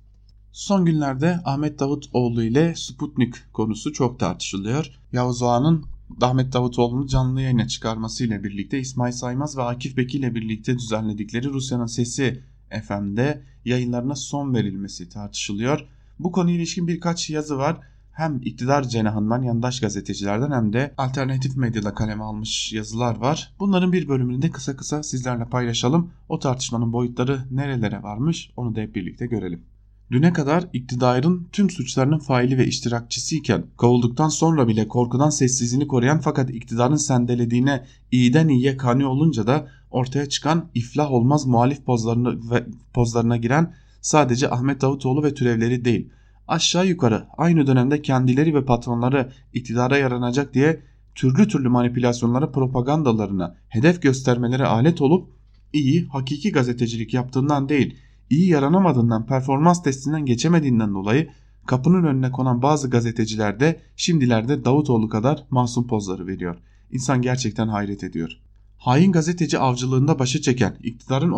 Son 0.53 0.85
günlerde 0.85 1.39
Ahmet 1.45 1.79
Davutoğlu 1.79 2.43
ile 2.43 2.75
Sputnik 2.75 3.53
konusu 3.53 3.93
çok 3.93 4.19
tartışılıyor. 4.19 4.99
Yavuz 5.13 5.43
Ağa'nın 5.43 5.85
Ahmet 6.21 6.53
Davutoğlu'nu 6.53 7.07
canlı 7.07 7.41
yayına 7.41 7.67
çıkarmasıyla 7.67 8.43
birlikte 8.43 8.79
İsmail 8.79 9.11
Saymaz 9.11 9.57
ve 9.57 9.61
Akif 9.61 9.97
Beki 9.97 10.17
ile 10.17 10.35
birlikte 10.35 10.77
düzenledikleri 10.77 11.49
Rusya'nın 11.49 11.85
Sesi 11.85 12.43
FM'de 12.87 13.41
yayınlarına 13.65 14.15
son 14.15 14.53
verilmesi 14.53 15.09
tartışılıyor. 15.09 15.85
Bu 16.19 16.31
konuya 16.31 16.55
ilişkin 16.55 16.87
birkaç 16.87 17.29
yazı 17.29 17.57
var. 17.57 17.77
Hem 18.11 18.41
iktidar 18.41 18.83
cenahından 18.83 19.41
yandaş 19.41 19.79
gazetecilerden 19.79 20.51
hem 20.51 20.73
de 20.73 20.93
alternatif 20.97 21.57
medyada 21.57 21.93
kaleme 21.93 22.23
almış 22.23 22.73
yazılar 22.73 23.15
var. 23.15 23.53
Bunların 23.59 23.93
bir 23.93 24.07
bölümünü 24.07 24.41
de 24.41 24.51
kısa 24.51 24.75
kısa 24.75 25.03
sizlerle 25.03 25.45
paylaşalım. 25.45 26.11
O 26.29 26.39
tartışmanın 26.39 26.93
boyutları 26.93 27.41
nerelere 27.51 28.03
varmış 28.03 28.51
onu 28.57 28.75
da 28.75 28.81
hep 28.81 28.95
birlikte 28.95 29.25
görelim. 29.25 29.72
Düne 30.11 30.33
kadar 30.33 30.67
iktidarın 30.73 31.47
tüm 31.51 31.69
suçlarının 31.69 32.19
faili 32.19 32.57
ve 32.57 32.67
iştirakçısıyken 32.67 33.63
kovulduktan 33.77 34.29
sonra 34.29 34.67
bile 34.67 34.87
korkudan 34.87 35.29
sessizliğini 35.29 35.87
koruyan 35.87 36.19
fakat 36.19 36.49
iktidarın 36.49 36.95
sendelediğine 36.95 37.85
iyiden 38.11 38.47
iyiye 38.47 38.77
kani 38.77 39.05
olunca 39.05 39.47
da 39.47 39.67
ortaya 39.91 40.29
çıkan 40.29 40.69
iflah 40.73 41.11
olmaz 41.11 41.45
muhalif 41.45 41.85
pozlarına, 41.85 42.29
ve 42.51 42.65
pozlarına 42.93 43.37
giren 43.37 43.73
sadece 44.01 44.49
Ahmet 44.49 44.81
Davutoğlu 44.81 45.23
ve 45.23 45.33
türevleri 45.33 45.85
değil. 45.85 46.09
Aşağı 46.47 46.87
yukarı 46.87 47.25
aynı 47.37 47.67
dönemde 47.67 48.01
kendileri 48.01 48.55
ve 48.55 48.65
patronları 48.65 49.31
iktidara 49.53 49.97
yaranacak 49.97 50.53
diye 50.53 50.81
türlü 51.15 51.47
türlü 51.47 51.69
manipülasyonlara 51.69 52.51
propagandalarına 52.51 53.55
hedef 53.69 54.01
göstermeleri 54.01 54.65
alet 54.65 55.01
olup 55.01 55.29
iyi 55.73 56.07
hakiki 56.07 56.51
gazetecilik 56.51 57.13
yaptığından 57.13 57.69
değil 57.69 57.95
iyi 58.33 58.49
yaranamadığından 58.49 59.25
performans 59.25 59.83
testinden 59.83 60.25
geçemediğinden 60.25 60.93
dolayı 60.93 61.29
kapının 61.65 62.03
önüne 62.03 62.31
konan 62.31 62.61
bazı 62.61 62.89
gazeteciler 62.89 63.59
de 63.59 63.79
şimdilerde 63.95 64.65
Davutoğlu 64.65 65.09
kadar 65.09 65.43
masum 65.49 65.87
pozları 65.87 66.27
veriyor. 66.27 66.57
İnsan 66.91 67.21
gerçekten 67.21 67.67
hayret 67.67 68.03
ediyor. 68.03 68.31
Hain 68.77 69.11
gazeteci 69.11 69.59
avcılığında 69.59 70.19
başı 70.19 70.41
çeken, 70.41 70.77
iktidarın 70.83 71.31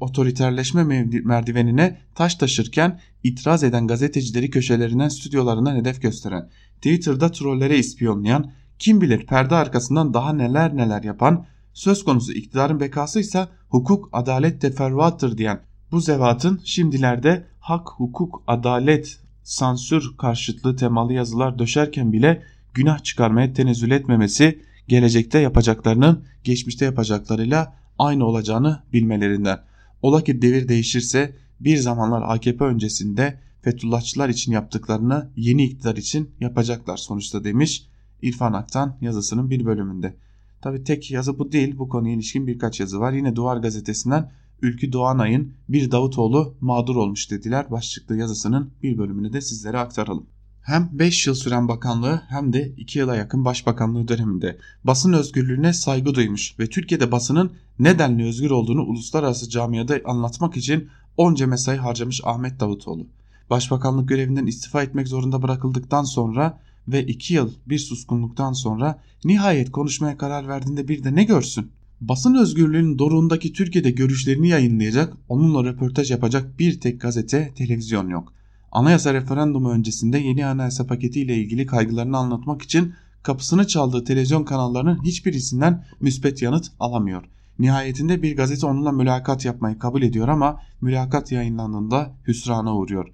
otoriterleşme 0.00 0.84
merdivenine 1.24 1.98
taş 2.14 2.34
taşırken 2.34 3.00
itiraz 3.22 3.64
eden 3.64 3.86
gazetecileri 3.86 4.50
köşelerinden 4.50 5.08
stüdyolarından 5.08 5.76
hedef 5.76 6.02
gösteren, 6.02 6.48
Twitter'da 6.76 7.30
trollere 7.30 7.78
ispiyonlayan, 7.78 8.52
kim 8.78 9.00
bilir 9.00 9.26
perde 9.26 9.54
arkasından 9.54 10.14
daha 10.14 10.32
neler 10.32 10.76
neler 10.76 11.02
yapan, 11.02 11.46
söz 11.72 12.04
konusu 12.04 12.32
iktidarın 12.32 12.80
bekası 12.80 13.20
ise 13.20 13.48
hukuk, 13.68 14.08
adalet 14.12 14.60
teferruattır 14.60 15.38
diyen 15.38 15.60
bu 15.92 16.00
zevatın 16.00 16.60
şimdilerde 16.64 17.46
hak, 17.60 17.88
hukuk, 17.88 18.42
adalet, 18.46 19.18
sansür 19.42 20.16
karşıtlığı 20.18 20.76
temalı 20.76 21.12
yazılar 21.12 21.58
döşerken 21.58 22.12
bile 22.12 22.42
günah 22.74 23.04
çıkarmaya 23.04 23.52
tenezzül 23.52 23.90
etmemesi 23.90 24.62
gelecekte 24.88 25.38
yapacaklarının 25.38 26.24
geçmişte 26.44 26.84
yapacaklarıyla 26.84 27.76
aynı 27.98 28.24
olacağını 28.24 28.82
bilmelerinden. 28.92 29.58
Ola 30.02 30.24
ki 30.24 30.42
devir 30.42 30.68
değişirse 30.68 31.36
bir 31.60 31.76
zamanlar 31.76 32.22
AKP 32.26 32.64
öncesinde 32.64 33.38
Fethullahçılar 33.62 34.28
için 34.28 34.52
yaptıklarını 34.52 35.30
yeni 35.36 35.64
iktidar 35.64 35.96
için 35.96 36.30
yapacaklar 36.40 36.96
sonuçta 36.96 37.44
demiş 37.44 37.86
İrfan 38.22 38.52
Aktan 38.52 38.96
yazısının 39.00 39.50
bir 39.50 39.64
bölümünde. 39.64 40.14
Tabi 40.60 40.84
tek 40.84 41.10
yazı 41.10 41.38
bu 41.38 41.52
değil 41.52 41.78
bu 41.78 41.88
konuya 41.88 42.14
ilişkin 42.14 42.46
birkaç 42.46 42.80
yazı 42.80 43.00
var. 43.00 43.12
Yine 43.12 43.36
Duvar 43.36 43.56
gazetesinden 43.56 44.32
Ülkü 44.62 44.92
Doğanay'ın 44.92 45.52
bir 45.68 45.90
Davutoğlu 45.90 46.54
mağdur 46.60 46.96
olmuş 46.96 47.30
dediler 47.30 47.70
başlıklı 47.70 48.16
yazısının 48.16 48.70
bir 48.82 48.98
bölümünü 48.98 49.32
de 49.32 49.40
sizlere 49.40 49.78
aktaralım. 49.78 50.26
Hem 50.62 50.88
5 50.92 51.26
yıl 51.26 51.34
süren 51.34 51.68
bakanlığı 51.68 52.22
hem 52.28 52.52
de 52.52 52.72
2 52.76 52.98
yıla 52.98 53.16
yakın 53.16 53.44
başbakanlığı 53.44 54.08
döneminde 54.08 54.58
basın 54.84 55.12
özgürlüğüne 55.12 55.72
saygı 55.72 56.14
duymuş 56.14 56.58
ve 56.58 56.66
Türkiye'de 56.66 57.12
basının 57.12 57.52
nedenli 57.78 58.24
özgür 58.24 58.50
olduğunu 58.50 58.82
uluslararası 58.82 59.50
camiada 59.50 60.00
anlatmak 60.04 60.56
için 60.56 60.88
onca 61.16 61.46
mesai 61.46 61.76
harcamış 61.76 62.20
Ahmet 62.24 62.60
Davutoğlu. 62.60 63.06
Başbakanlık 63.50 64.08
görevinden 64.08 64.46
istifa 64.46 64.82
etmek 64.82 65.08
zorunda 65.08 65.42
bırakıldıktan 65.42 66.04
sonra 66.04 66.60
ve 66.88 67.06
2 67.06 67.34
yıl 67.34 67.52
bir 67.66 67.78
suskunluktan 67.78 68.52
sonra 68.52 69.02
nihayet 69.24 69.72
konuşmaya 69.72 70.18
karar 70.18 70.48
verdiğinde 70.48 70.88
bir 70.88 71.04
de 71.04 71.14
ne 71.14 71.24
görsün? 71.24 71.70
Basın 72.00 72.34
özgürlüğünün 72.34 72.98
doruğundaki 72.98 73.52
Türkiye'de 73.52 73.90
görüşlerini 73.90 74.48
yayınlayacak, 74.48 75.16
onunla 75.28 75.64
röportaj 75.64 76.10
yapacak 76.10 76.58
bir 76.58 76.80
tek 76.80 77.00
gazete, 77.00 77.52
televizyon 77.54 78.08
yok. 78.08 78.32
anayasa 78.72 79.14
referandumu 79.14 79.70
öncesinde 79.70 80.18
yeni 80.18 80.46
anayasa 80.46 80.86
paketi 80.86 81.20
ile 81.20 81.36
ilgili 81.36 81.66
kaygılarını 81.66 82.16
anlatmak 82.16 82.62
için 82.62 82.94
kapısını 83.22 83.66
çaldığı 83.66 84.04
televizyon 84.04 84.44
kanallarının 84.44 85.04
hiçbirisinden 85.04 85.84
müspet 86.00 86.42
yanıt 86.42 86.66
alamıyor. 86.80 87.24
Nihayetinde 87.58 88.22
bir 88.22 88.36
gazete 88.36 88.66
onunla 88.66 88.92
mülakat 88.92 89.44
yapmayı 89.44 89.78
kabul 89.78 90.02
ediyor 90.02 90.28
ama 90.28 90.60
mülakat 90.80 91.32
yayınlandığında 91.32 92.12
hüsrana 92.28 92.76
uğruyor. 92.76 93.08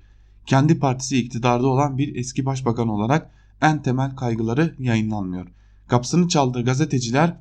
Kendi 0.46 0.78
partisi 0.78 1.18
iktidarda 1.18 1.66
olan 1.66 1.98
bir 1.98 2.16
eski 2.16 2.46
başbakan 2.46 2.88
olarak 2.88 3.30
en 3.60 3.82
temel 3.82 4.16
kaygıları 4.16 4.74
yayınlanmıyor. 4.78 5.46
Kapısını 5.88 6.28
çaldığı 6.28 6.64
gazeteciler 6.64 7.36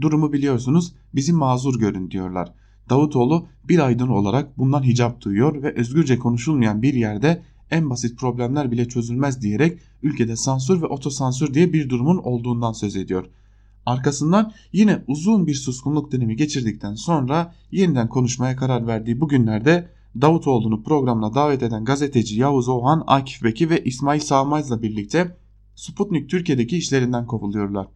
durumu 0.00 0.32
biliyorsunuz 0.32 0.92
bizim 1.14 1.36
mazur 1.36 1.78
görün 1.80 2.10
diyorlar. 2.10 2.52
Davutoğlu 2.90 3.46
bir 3.64 3.78
aydın 3.78 4.08
olarak 4.08 4.58
bundan 4.58 4.82
hicap 4.82 5.20
duyuyor 5.20 5.62
ve 5.62 5.74
özgürce 5.74 6.18
konuşulmayan 6.18 6.82
bir 6.82 6.94
yerde 6.94 7.42
en 7.70 7.90
basit 7.90 8.18
problemler 8.18 8.70
bile 8.70 8.88
çözülmez 8.88 9.42
diyerek 9.42 9.78
ülkede 10.02 10.36
sansür 10.36 10.82
ve 10.82 10.86
otosansür 10.86 11.54
diye 11.54 11.72
bir 11.72 11.88
durumun 11.88 12.18
olduğundan 12.18 12.72
söz 12.72 12.96
ediyor. 12.96 13.26
Arkasından 13.86 14.52
yine 14.72 15.02
uzun 15.06 15.46
bir 15.46 15.54
suskunluk 15.54 16.12
dönemi 16.12 16.36
geçirdikten 16.36 16.94
sonra 16.94 17.54
yeniden 17.70 18.08
konuşmaya 18.08 18.56
karar 18.56 18.86
verdiği 18.86 19.20
bu 19.20 19.28
günlerde 19.28 19.88
Davutoğlu'nu 20.20 20.82
programına 20.82 21.34
davet 21.34 21.62
eden 21.62 21.84
gazeteci 21.84 22.40
Yavuz 22.40 22.68
Oğan, 22.68 23.04
Akif 23.06 23.42
Beki 23.42 23.70
ve 23.70 23.84
İsmail 23.84 24.20
Sağmaz'la 24.20 24.82
birlikte 24.82 25.36
Sputnik 25.74 26.30
Türkiye'deki 26.30 26.76
işlerinden 26.76 27.26
kovuluyorlar. 27.26 27.86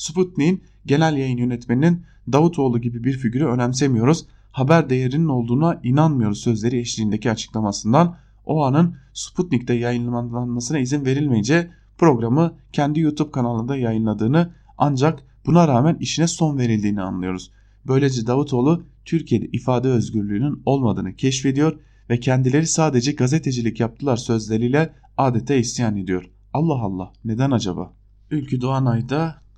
Sputnik'in 0.00 0.62
genel 0.86 1.16
yayın 1.16 1.36
yönetmeninin 1.36 2.02
Davutoğlu 2.32 2.80
gibi 2.80 3.04
bir 3.04 3.12
figürü 3.12 3.44
önemsemiyoruz, 3.44 4.26
haber 4.52 4.90
değerinin 4.90 5.28
olduğuna 5.28 5.80
inanmıyoruz 5.82 6.40
sözleri 6.40 6.78
eşliğindeki 6.78 7.30
açıklamasından 7.30 8.16
o 8.46 8.64
anın 8.64 8.96
Sputnik'te 9.14 9.74
yayınlanmasına 9.74 10.78
izin 10.78 11.04
verilmeyince 11.04 11.70
programı 11.98 12.54
kendi 12.72 13.00
YouTube 13.00 13.30
kanalında 13.30 13.76
yayınladığını 13.76 14.50
ancak 14.78 15.22
buna 15.46 15.68
rağmen 15.68 15.96
işine 16.00 16.26
son 16.26 16.58
verildiğini 16.58 17.02
anlıyoruz. 17.02 17.50
Böylece 17.86 18.26
Davutoğlu 18.26 18.82
Türkiye'de 19.04 19.46
ifade 19.46 19.88
özgürlüğünün 19.88 20.62
olmadığını 20.66 21.16
keşfediyor 21.16 21.78
ve 22.10 22.20
kendileri 22.20 22.66
sadece 22.66 23.12
gazetecilik 23.12 23.80
yaptılar 23.80 24.16
sözleriyle 24.16 24.92
adeta 25.16 25.54
isyan 25.54 25.96
ediyor. 25.96 26.30
Allah 26.52 26.80
Allah 26.82 27.12
neden 27.24 27.50
acaba? 27.50 27.92
Ülkü 28.30 28.60
Doğanay'da 28.60 29.49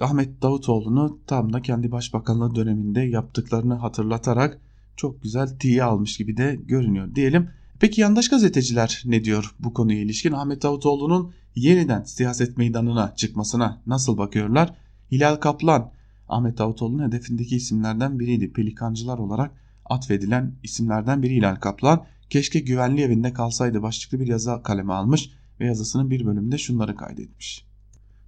Ahmet 0.00 0.42
Davutoğlu'nu 0.42 1.18
tam 1.26 1.52
da 1.52 1.62
kendi 1.62 1.92
başbakanlığı 1.92 2.54
döneminde 2.54 3.00
yaptıklarını 3.00 3.74
hatırlatarak 3.74 4.60
çok 4.96 5.22
güzel 5.22 5.58
tiye 5.58 5.84
almış 5.84 6.16
gibi 6.16 6.36
de 6.36 6.58
görünüyor 6.66 7.14
diyelim. 7.14 7.50
Peki 7.80 8.00
yandaş 8.00 8.28
gazeteciler 8.28 9.02
ne 9.04 9.24
diyor 9.24 9.54
bu 9.58 9.74
konuya 9.74 10.00
ilişkin? 10.00 10.32
Ahmet 10.32 10.62
Davutoğlu'nun 10.62 11.32
yeniden 11.54 12.02
siyaset 12.02 12.56
meydanına 12.56 13.14
çıkmasına 13.16 13.82
nasıl 13.86 14.18
bakıyorlar? 14.18 14.74
Hilal 15.12 15.36
Kaplan, 15.36 15.92
Ahmet 16.28 16.58
Davutoğlu'nun 16.58 17.08
hedefindeki 17.08 17.56
isimlerden 17.56 18.18
biriydi. 18.18 18.52
Pelikancılar 18.52 19.18
olarak 19.18 19.50
atfedilen 19.84 20.54
isimlerden 20.62 21.22
biri 21.22 21.34
Hilal 21.34 21.56
Kaplan. 21.56 22.04
Keşke 22.30 22.60
güvenli 22.60 23.02
evinde 23.02 23.32
kalsaydı 23.32 23.82
başlıklı 23.82 24.20
bir 24.20 24.26
yazı 24.26 24.60
kaleme 24.64 24.92
almış 24.92 25.30
ve 25.60 25.66
yazısının 25.66 26.10
bir 26.10 26.26
bölümünde 26.26 26.58
şunları 26.58 26.96
kaydetmiş. 26.96 27.69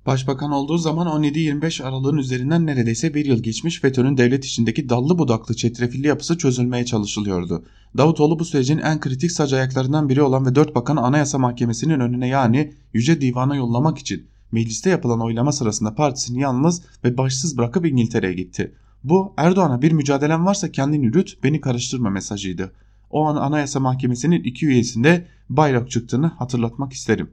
Başbakan 0.06 0.50
olduğu 0.50 0.78
zaman 0.78 1.22
17-25 1.22 1.82
aralığın 1.84 2.16
üzerinden 2.16 2.66
neredeyse 2.66 3.14
bir 3.14 3.26
yıl 3.26 3.42
geçmiş 3.42 3.80
FETÖ'nün 3.80 4.16
devlet 4.16 4.44
içindeki 4.44 4.88
dallı 4.88 5.18
budaklı 5.18 5.56
çetrefilli 5.56 6.06
yapısı 6.06 6.38
çözülmeye 6.38 6.84
çalışılıyordu. 6.84 7.64
Davutoğlu 7.96 8.38
bu 8.38 8.44
sürecin 8.44 8.78
en 8.78 9.00
kritik 9.00 9.32
sac 9.32 9.52
ayaklarından 9.52 10.08
biri 10.08 10.22
olan 10.22 10.46
ve 10.46 10.54
dört 10.54 10.74
bakan 10.74 10.96
Anayasa 10.96 11.38
Mahkemesi'nin 11.38 12.00
önüne 12.00 12.28
yani 12.28 12.72
Yüce 12.92 13.20
Divan'a 13.20 13.56
yollamak 13.56 13.98
için 13.98 14.26
mecliste 14.52 14.90
yapılan 14.90 15.20
oylama 15.20 15.52
sırasında 15.52 15.94
partisini 15.94 16.40
yalnız 16.40 16.82
ve 17.04 17.18
başsız 17.18 17.58
bırakıp 17.58 17.86
İngiltere'ye 17.86 18.34
gitti. 18.34 18.74
Bu 19.04 19.34
Erdoğan'a 19.36 19.82
bir 19.82 19.92
mücadelen 19.92 20.46
varsa 20.46 20.72
kendini 20.72 21.06
yürüt 21.06 21.44
beni 21.44 21.60
karıştırma 21.60 22.10
mesajıydı. 22.10 22.72
O 23.10 23.24
an 23.26 23.36
Anayasa 23.36 23.80
Mahkemesi'nin 23.80 24.42
iki 24.42 24.66
üyesinde 24.66 25.26
bayrak 25.48 25.90
çıktığını 25.90 26.26
hatırlatmak 26.26 26.92
isterim. 26.92 27.30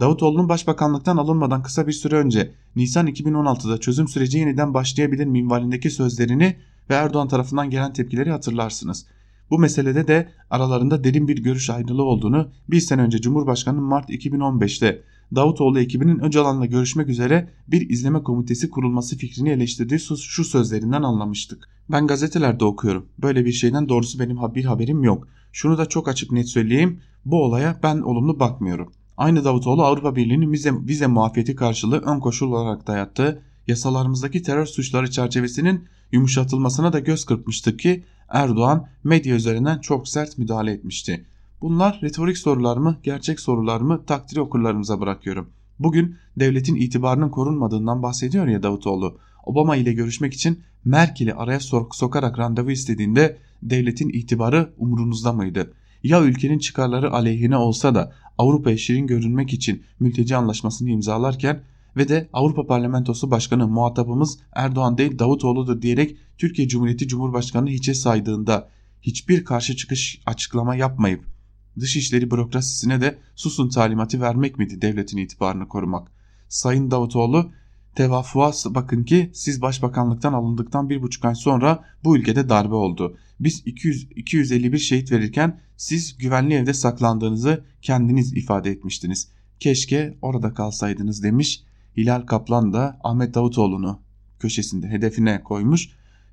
Davutoğlu'nun 0.00 0.48
başbakanlıktan 0.48 1.16
alınmadan 1.16 1.62
kısa 1.62 1.86
bir 1.86 1.92
süre 1.92 2.16
önce 2.16 2.52
Nisan 2.76 3.06
2016'da 3.06 3.78
çözüm 3.78 4.08
süreci 4.08 4.38
yeniden 4.38 4.74
başlayabilir 4.74 5.26
minvalindeki 5.26 5.90
sözlerini 5.90 6.56
ve 6.90 6.94
Erdoğan 6.94 7.28
tarafından 7.28 7.70
gelen 7.70 7.92
tepkileri 7.92 8.30
hatırlarsınız. 8.30 9.06
Bu 9.50 9.58
meselede 9.58 10.08
de 10.08 10.28
aralarında 10.50 11.04
derin 11.04 11.28
bir 11.28 11.38
görüş 11.38 11.70
ayrılığı 11.70 12.02
olduğunu 12.02 12.48
bir 12.70 12.80
sene 12.80 13.02
önce 13.02 13.20
Cumhurbaşkanı 13.20 13.80
Mart 13.80 14.10
2015'te 14.10 15.02
Davutoğlu 15.34 15.80
ekibinin 15.80 16.18
Öcalan'la 16.18 16.66
görüşmek 16.66 17.08
üzere 17.08 17.48
bir 17.68 17.90
izleme 17.90 18.22
komitesi 18.22 18.70
kurulması 18.70 19.16
fikrini 19.16 19.50
eleştirdiği 19.50 20.00
şu 20.00 20.44
sözlerinden 20.44 21.02
anlamıştık. 21.02 21.68
Ben 21.90 22.06
gazetelerde 22.06 22.64
okuyorum. 22.64 23.06
Böyle 23.18 23.44
bir 23.44 23.52
şeyden 23.52 23.88
doğrusu 23.88 24.18
benim 24.18 24.36
bir 24.54 24.64
haberim 24.64 25.04
yok. 25.04 25.28
Şunu 25.52 25.78
da 25.78 25.86
çok 25.86 26.08
açık 26.08 26.32
net 26.32 26.48
söyleyeyim. 26.48 27.00
Bu 27.24 27.44
olaya 27.44 27.80
ben 27.82 27.98
olumlu 27.98 28.40
bakmıyorum. 28.40 28.92
Aynı 29.18 29.44
Davutoğlu 29.44 29.84
Avrupa 29.84 30.16
Birliği'nin 30.16 30.52
vize, 30.52 30.72
vize 30.74 31.06
muafiyeti 31.06 31.56
karşılığı 31.56 31.98
ön 31.98 32.20
koşul 32.20 32.52
olarak 32.52 32.86
dayattığı 32.86 33.42
yasalarımızdaki 33.66 34.42
terör 34.42 34.66
suçları 34.66 35.10
çerçevesinin 35.10 35.84
yumuşatılmasına 36.12 36.92
da 36.92 36.98
göz 36.98 37.24
kırpmıştı 37.24 37.76
ki 37.76 38.04
Erdoğan 38.28 38.86
medya 39.04 39.34
üzerinden 39.34 39.78
çok 39.78 40.08
sert 40.08 40.38
müdahale 40.38 40.72
etmişti. 40.72 41.26
Bunlar 41.62 41.98
retorik 42.02 42.38
sorular 42.38 42.76
mı, 42.76 42.96
gerçek 43.02 43.40
sorular 43.40 43.80
mı 43.80 44.04
takdiri 44.06 44.40
okurlarımıza 44.40 45.00
bırakıyorum. 45.00 45.50
Bugün 45.78 46.16
devletin 46.36 46.76
itibarının 46.76 47.28
korunmadığından 47.28 48.02
bahsediyor 48.02 48.46
ya 48.46 48.62
Davutoğlu. 48.62 49.18
Obama 49.46 49.76
ile 49.76 49.92
görüşmek 49.92 50.34
için 50.34 50.60
Merkel'i 50.84 51.34
araya 51.34 51.60
sok 51.60 51.96
sokarak 51.96 52.38
randevu 52.38 52.70
istediğinde 52.70 53.38
devletin 53.62 54.08
itibarı 54.08 54.72
umurunuzda 54.78 55.32
mıydı? 55.32 55.72
Ya 56.02 56.22
ülkenin 56.22 56.58
çıkarları 56.58 57.12
aleyhine 57.12 57.56
olsa 57.56 57.94
da 57.94 58.12
Avrupa'ya 58.38 58.76
şirin 58.76 59.06
görünmek 59.06 59.52
için 59.52 59.82
mülteci 60.00 60.36
anlaşmasını 60.36 60.90
imzalarken 60.90 61.62
ve 61.96 62.08
de 62.08 62.28
Avrupa 62.32 62.66
Parlamentosu 62.66 63.30
Başkanı 63.30 63.68
muhatabımız 63.68 64.38
Erdoğan 64.52 64.98
değil 64.98 65.18
Davutoğlu'dur 65.18 65.82
diyerek 65.82 66.16
Türkiye 66.38 66.68
Cumhuriyeti 66.68 67.08
Cumhurbaşkanı'nı 67.08 67.70
hiçe 67.70 67.94
saydığında 67.94 68.68
hiçbir 69.02 69.44
karşı 69.44 69.76
çıkış 69.76 70.20
açıklama 70.26 70.74
yapmayıp 70.74 71.24
dışişleri 71.80 72.30
bürokrasisine 72.30 73.00
de 73.00 73.18
susun 73.34 73.68
talimatı 73.68 74.20
vermek 74.20 74.58
miydi 74.58 74.82
devletin 74.82 75.18
itibarını 75.18 75.68
korumak? 75.68 76.12
Sayın 76.48 76.90
Davutoğlu 76.90 77.52
tevafuğa 77.98 78.52
bakın 78.66 79.04
ki 79.04 79.30
siz 79.34 79.62
başbakanlıktan 79.62 80.32
alındıktan 80.32 80.90
bir 80.90 81.02
buçuk 81.02 81.24
ay 81.24 81.34
sonra 81.34 81.84
bu 82.04 82.16
ülkede 82.16 82.48
darbe 82.48 82.74
oldu. 82.74 83.16
Biz 83.40 83.62
200, 83.66 84.08
251 84.16 84.78
şehit 84.78 85.12
verirken 85.12 85.60
siz 85.76 86.18
güvenli 86.18 86.54
evde 86.54 86.74
saklandığınızı 86.74 87.64
kendiniz 87.82 88.32
ifade 88.32 88.70
etmiştiniz. 88.70 89.28
Keşke 89.60 90.18
orada 90.22 90.54
kalsaydınız 90.54 91.22
demiş. 91.22 91.62
Hilal 91.96 92.20
Kaplan 92.20 92.72
da 92.72 92.98
Ahmet 93.04 93.34
Davutoğlu'nu 93.34 94.00
köşesinde 94.40 94.88
hedefine 94.88 95.42
koymuş 95.42 95.88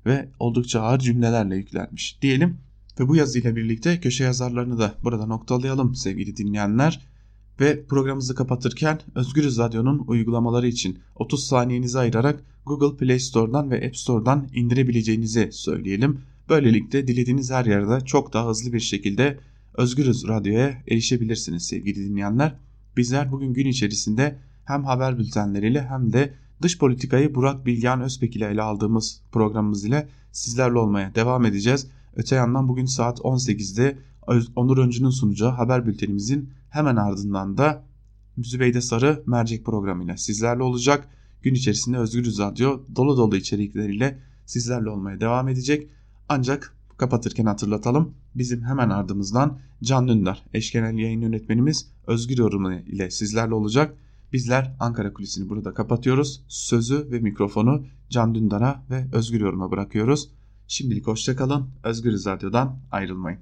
ve 0.06 0.28
oldukça 0.38 0.80
ağır 0.80 0.98
cümlelerle 0.98 1.56
yüklenmiş 1.56 2.18
diyelim. 2.22 2.58
Ve 3.00 3.08
bu 3.08 3.16
yazıyla 3.16 3.56
birlikte 3.56 4.00
köşe 4.00 4.24
yazarlarını 4.24 4.78
da 4.78 4.94
burada 5.04 5.26
noktalayalım 5.26 5.94
sevgili 5.94 6.36
dinleyenler. 6.36 7.06
Ve 7.60 7.84
programımızı 7.84 8.34
kapatırken 8.34 9.00
Özgürüz 9.14 9.58
Radyo'nun 9.58 10.04
uygulamaları 10.06 10.66
için 10.66 10.98
30 11.14 11.46
saniyenizi 11.46 11.98
ayırarak 11.98 12.44
Google 12.66 12.96
Play 12.96 13.18
Store'dan 13.18 13.70
ve 13.70 13.86
App 13.86 13.96
Store'dan 13.96 14.48
indirebileceğinizi 14.54 15.48
söyleyelim. 15.52 16.20
Böylelikle 16.48 17.06
dilediğiniz 17.06 17.50
her 17.50 17.64
yerde 17.64 18.04
çok 18.04 18.32
daha 18.32 18.48
hızlı 18.48 18.72
bir 18.72 18.80
şekilde 18.80 19.38
Özgürüz 19.74 20.28
Radyo'ya 20.28 20.82
erişebilirsiniz 20.88 21.66
sevgili 21.66 22.08
dinleyenler. 22.08 22.54
Bizler 22.96 23.32
bugün 23.32 23.52
gün 23.54 23.66
içerisinde 23.66 24.38
hem 24.64 24.84
haber 24.84 25.18
bültenleriyle 25.18 25.82
hem 25.82 26.12
de 26.12 26.34
dış 26.62 26.78
politikayı 26.78 27.34
Burak 27.34 27.66
Bilgehan 27.66 28.00
Özpek 28.00 28.36
ile 28.36 28.46
ele 28.46 28.62
aldığımız 28.62 29.20
programımız 29.32 29.84
ile 29.84 30.08
sizlerle 30.32 30.78
olmaya 30.78 31.14
devam 31.14 31.44
edeceğiz. 31.44 31.86
Öte 32.16 32.36
yandan 32.36 32.68
bugün 32.68 32.86
saat 32.86 33.18
18'de 33.18 33.98
Onur 34.56 34.78
Öncü'nün 34.78 35.10
sunacağı 35.10 35.50
haber 35.50 35.86
bültenimizin 35.86 36.50
hemen 36.76 36.96
ardından 36.96 37.58
da 37.58 37.84
Zübeyde 38.38 38.80
Sarı 38.80 39.22
mercek 39.26 39.64
programıyla 39.64 40.16
sizlerle 40.16 40.62
olacak. 40.62 41.08
Gün 41.42 41.54
içerisinde 41.54 41.98
Özgür 41.98 42.38
Radyo 42.38 42.80
dolu 42.96 43.16
dolu 43.16 43.36
içerikleriyle 43.36 44.18
sizlerle 44.46 44.90
olmaya 44.90 45.20
devam 45.20 45.48
edecek. 45.48 45.90
Ancak 46.28 46.76
kapatırken 46.96 47.46
hatırlatalım. 47.46 48.14
Bizim 48.34 48.62
hemen 48.62 48.90
ardımızdan 48.90 49.58
Can 49.82 50.08
Dündar, 50.08 50.44
eşkenel 50.54 50.98
yayın 50.98 51.20
yönetmenimiz 51.20 51.90
Özgür 52.06 52.38
Yorumu 52.38 52.72
ile 52.72 53.10
sizlerle 53.10 53.54
olacak. 53.54 53.96
Bizler 54.32 54.76
Ankara 54.80 55.12
Kulisi'ni 55.12 55.48
burada 55.48 55.74
kapatıyoruz. 55.74 56.44
Sözü 56.48 57.10
ve 57.10 57.18
mikrofonu 57.18 57.86
Can 58.10 58.34
Dündar'a 58.34 58.84
ve 58.90 59.06
Özgür 59.12 59.40
Yorum'a 59.40 59.70
bırakıyoruz. 59.70 60.30
Şimdilik 60.68 61.06
hoşçakalın. 61.06 61.68
Özgür 61.84 62.24
Radyo'dan 62.24 62.78
ayrılmayın. 62.90 63.40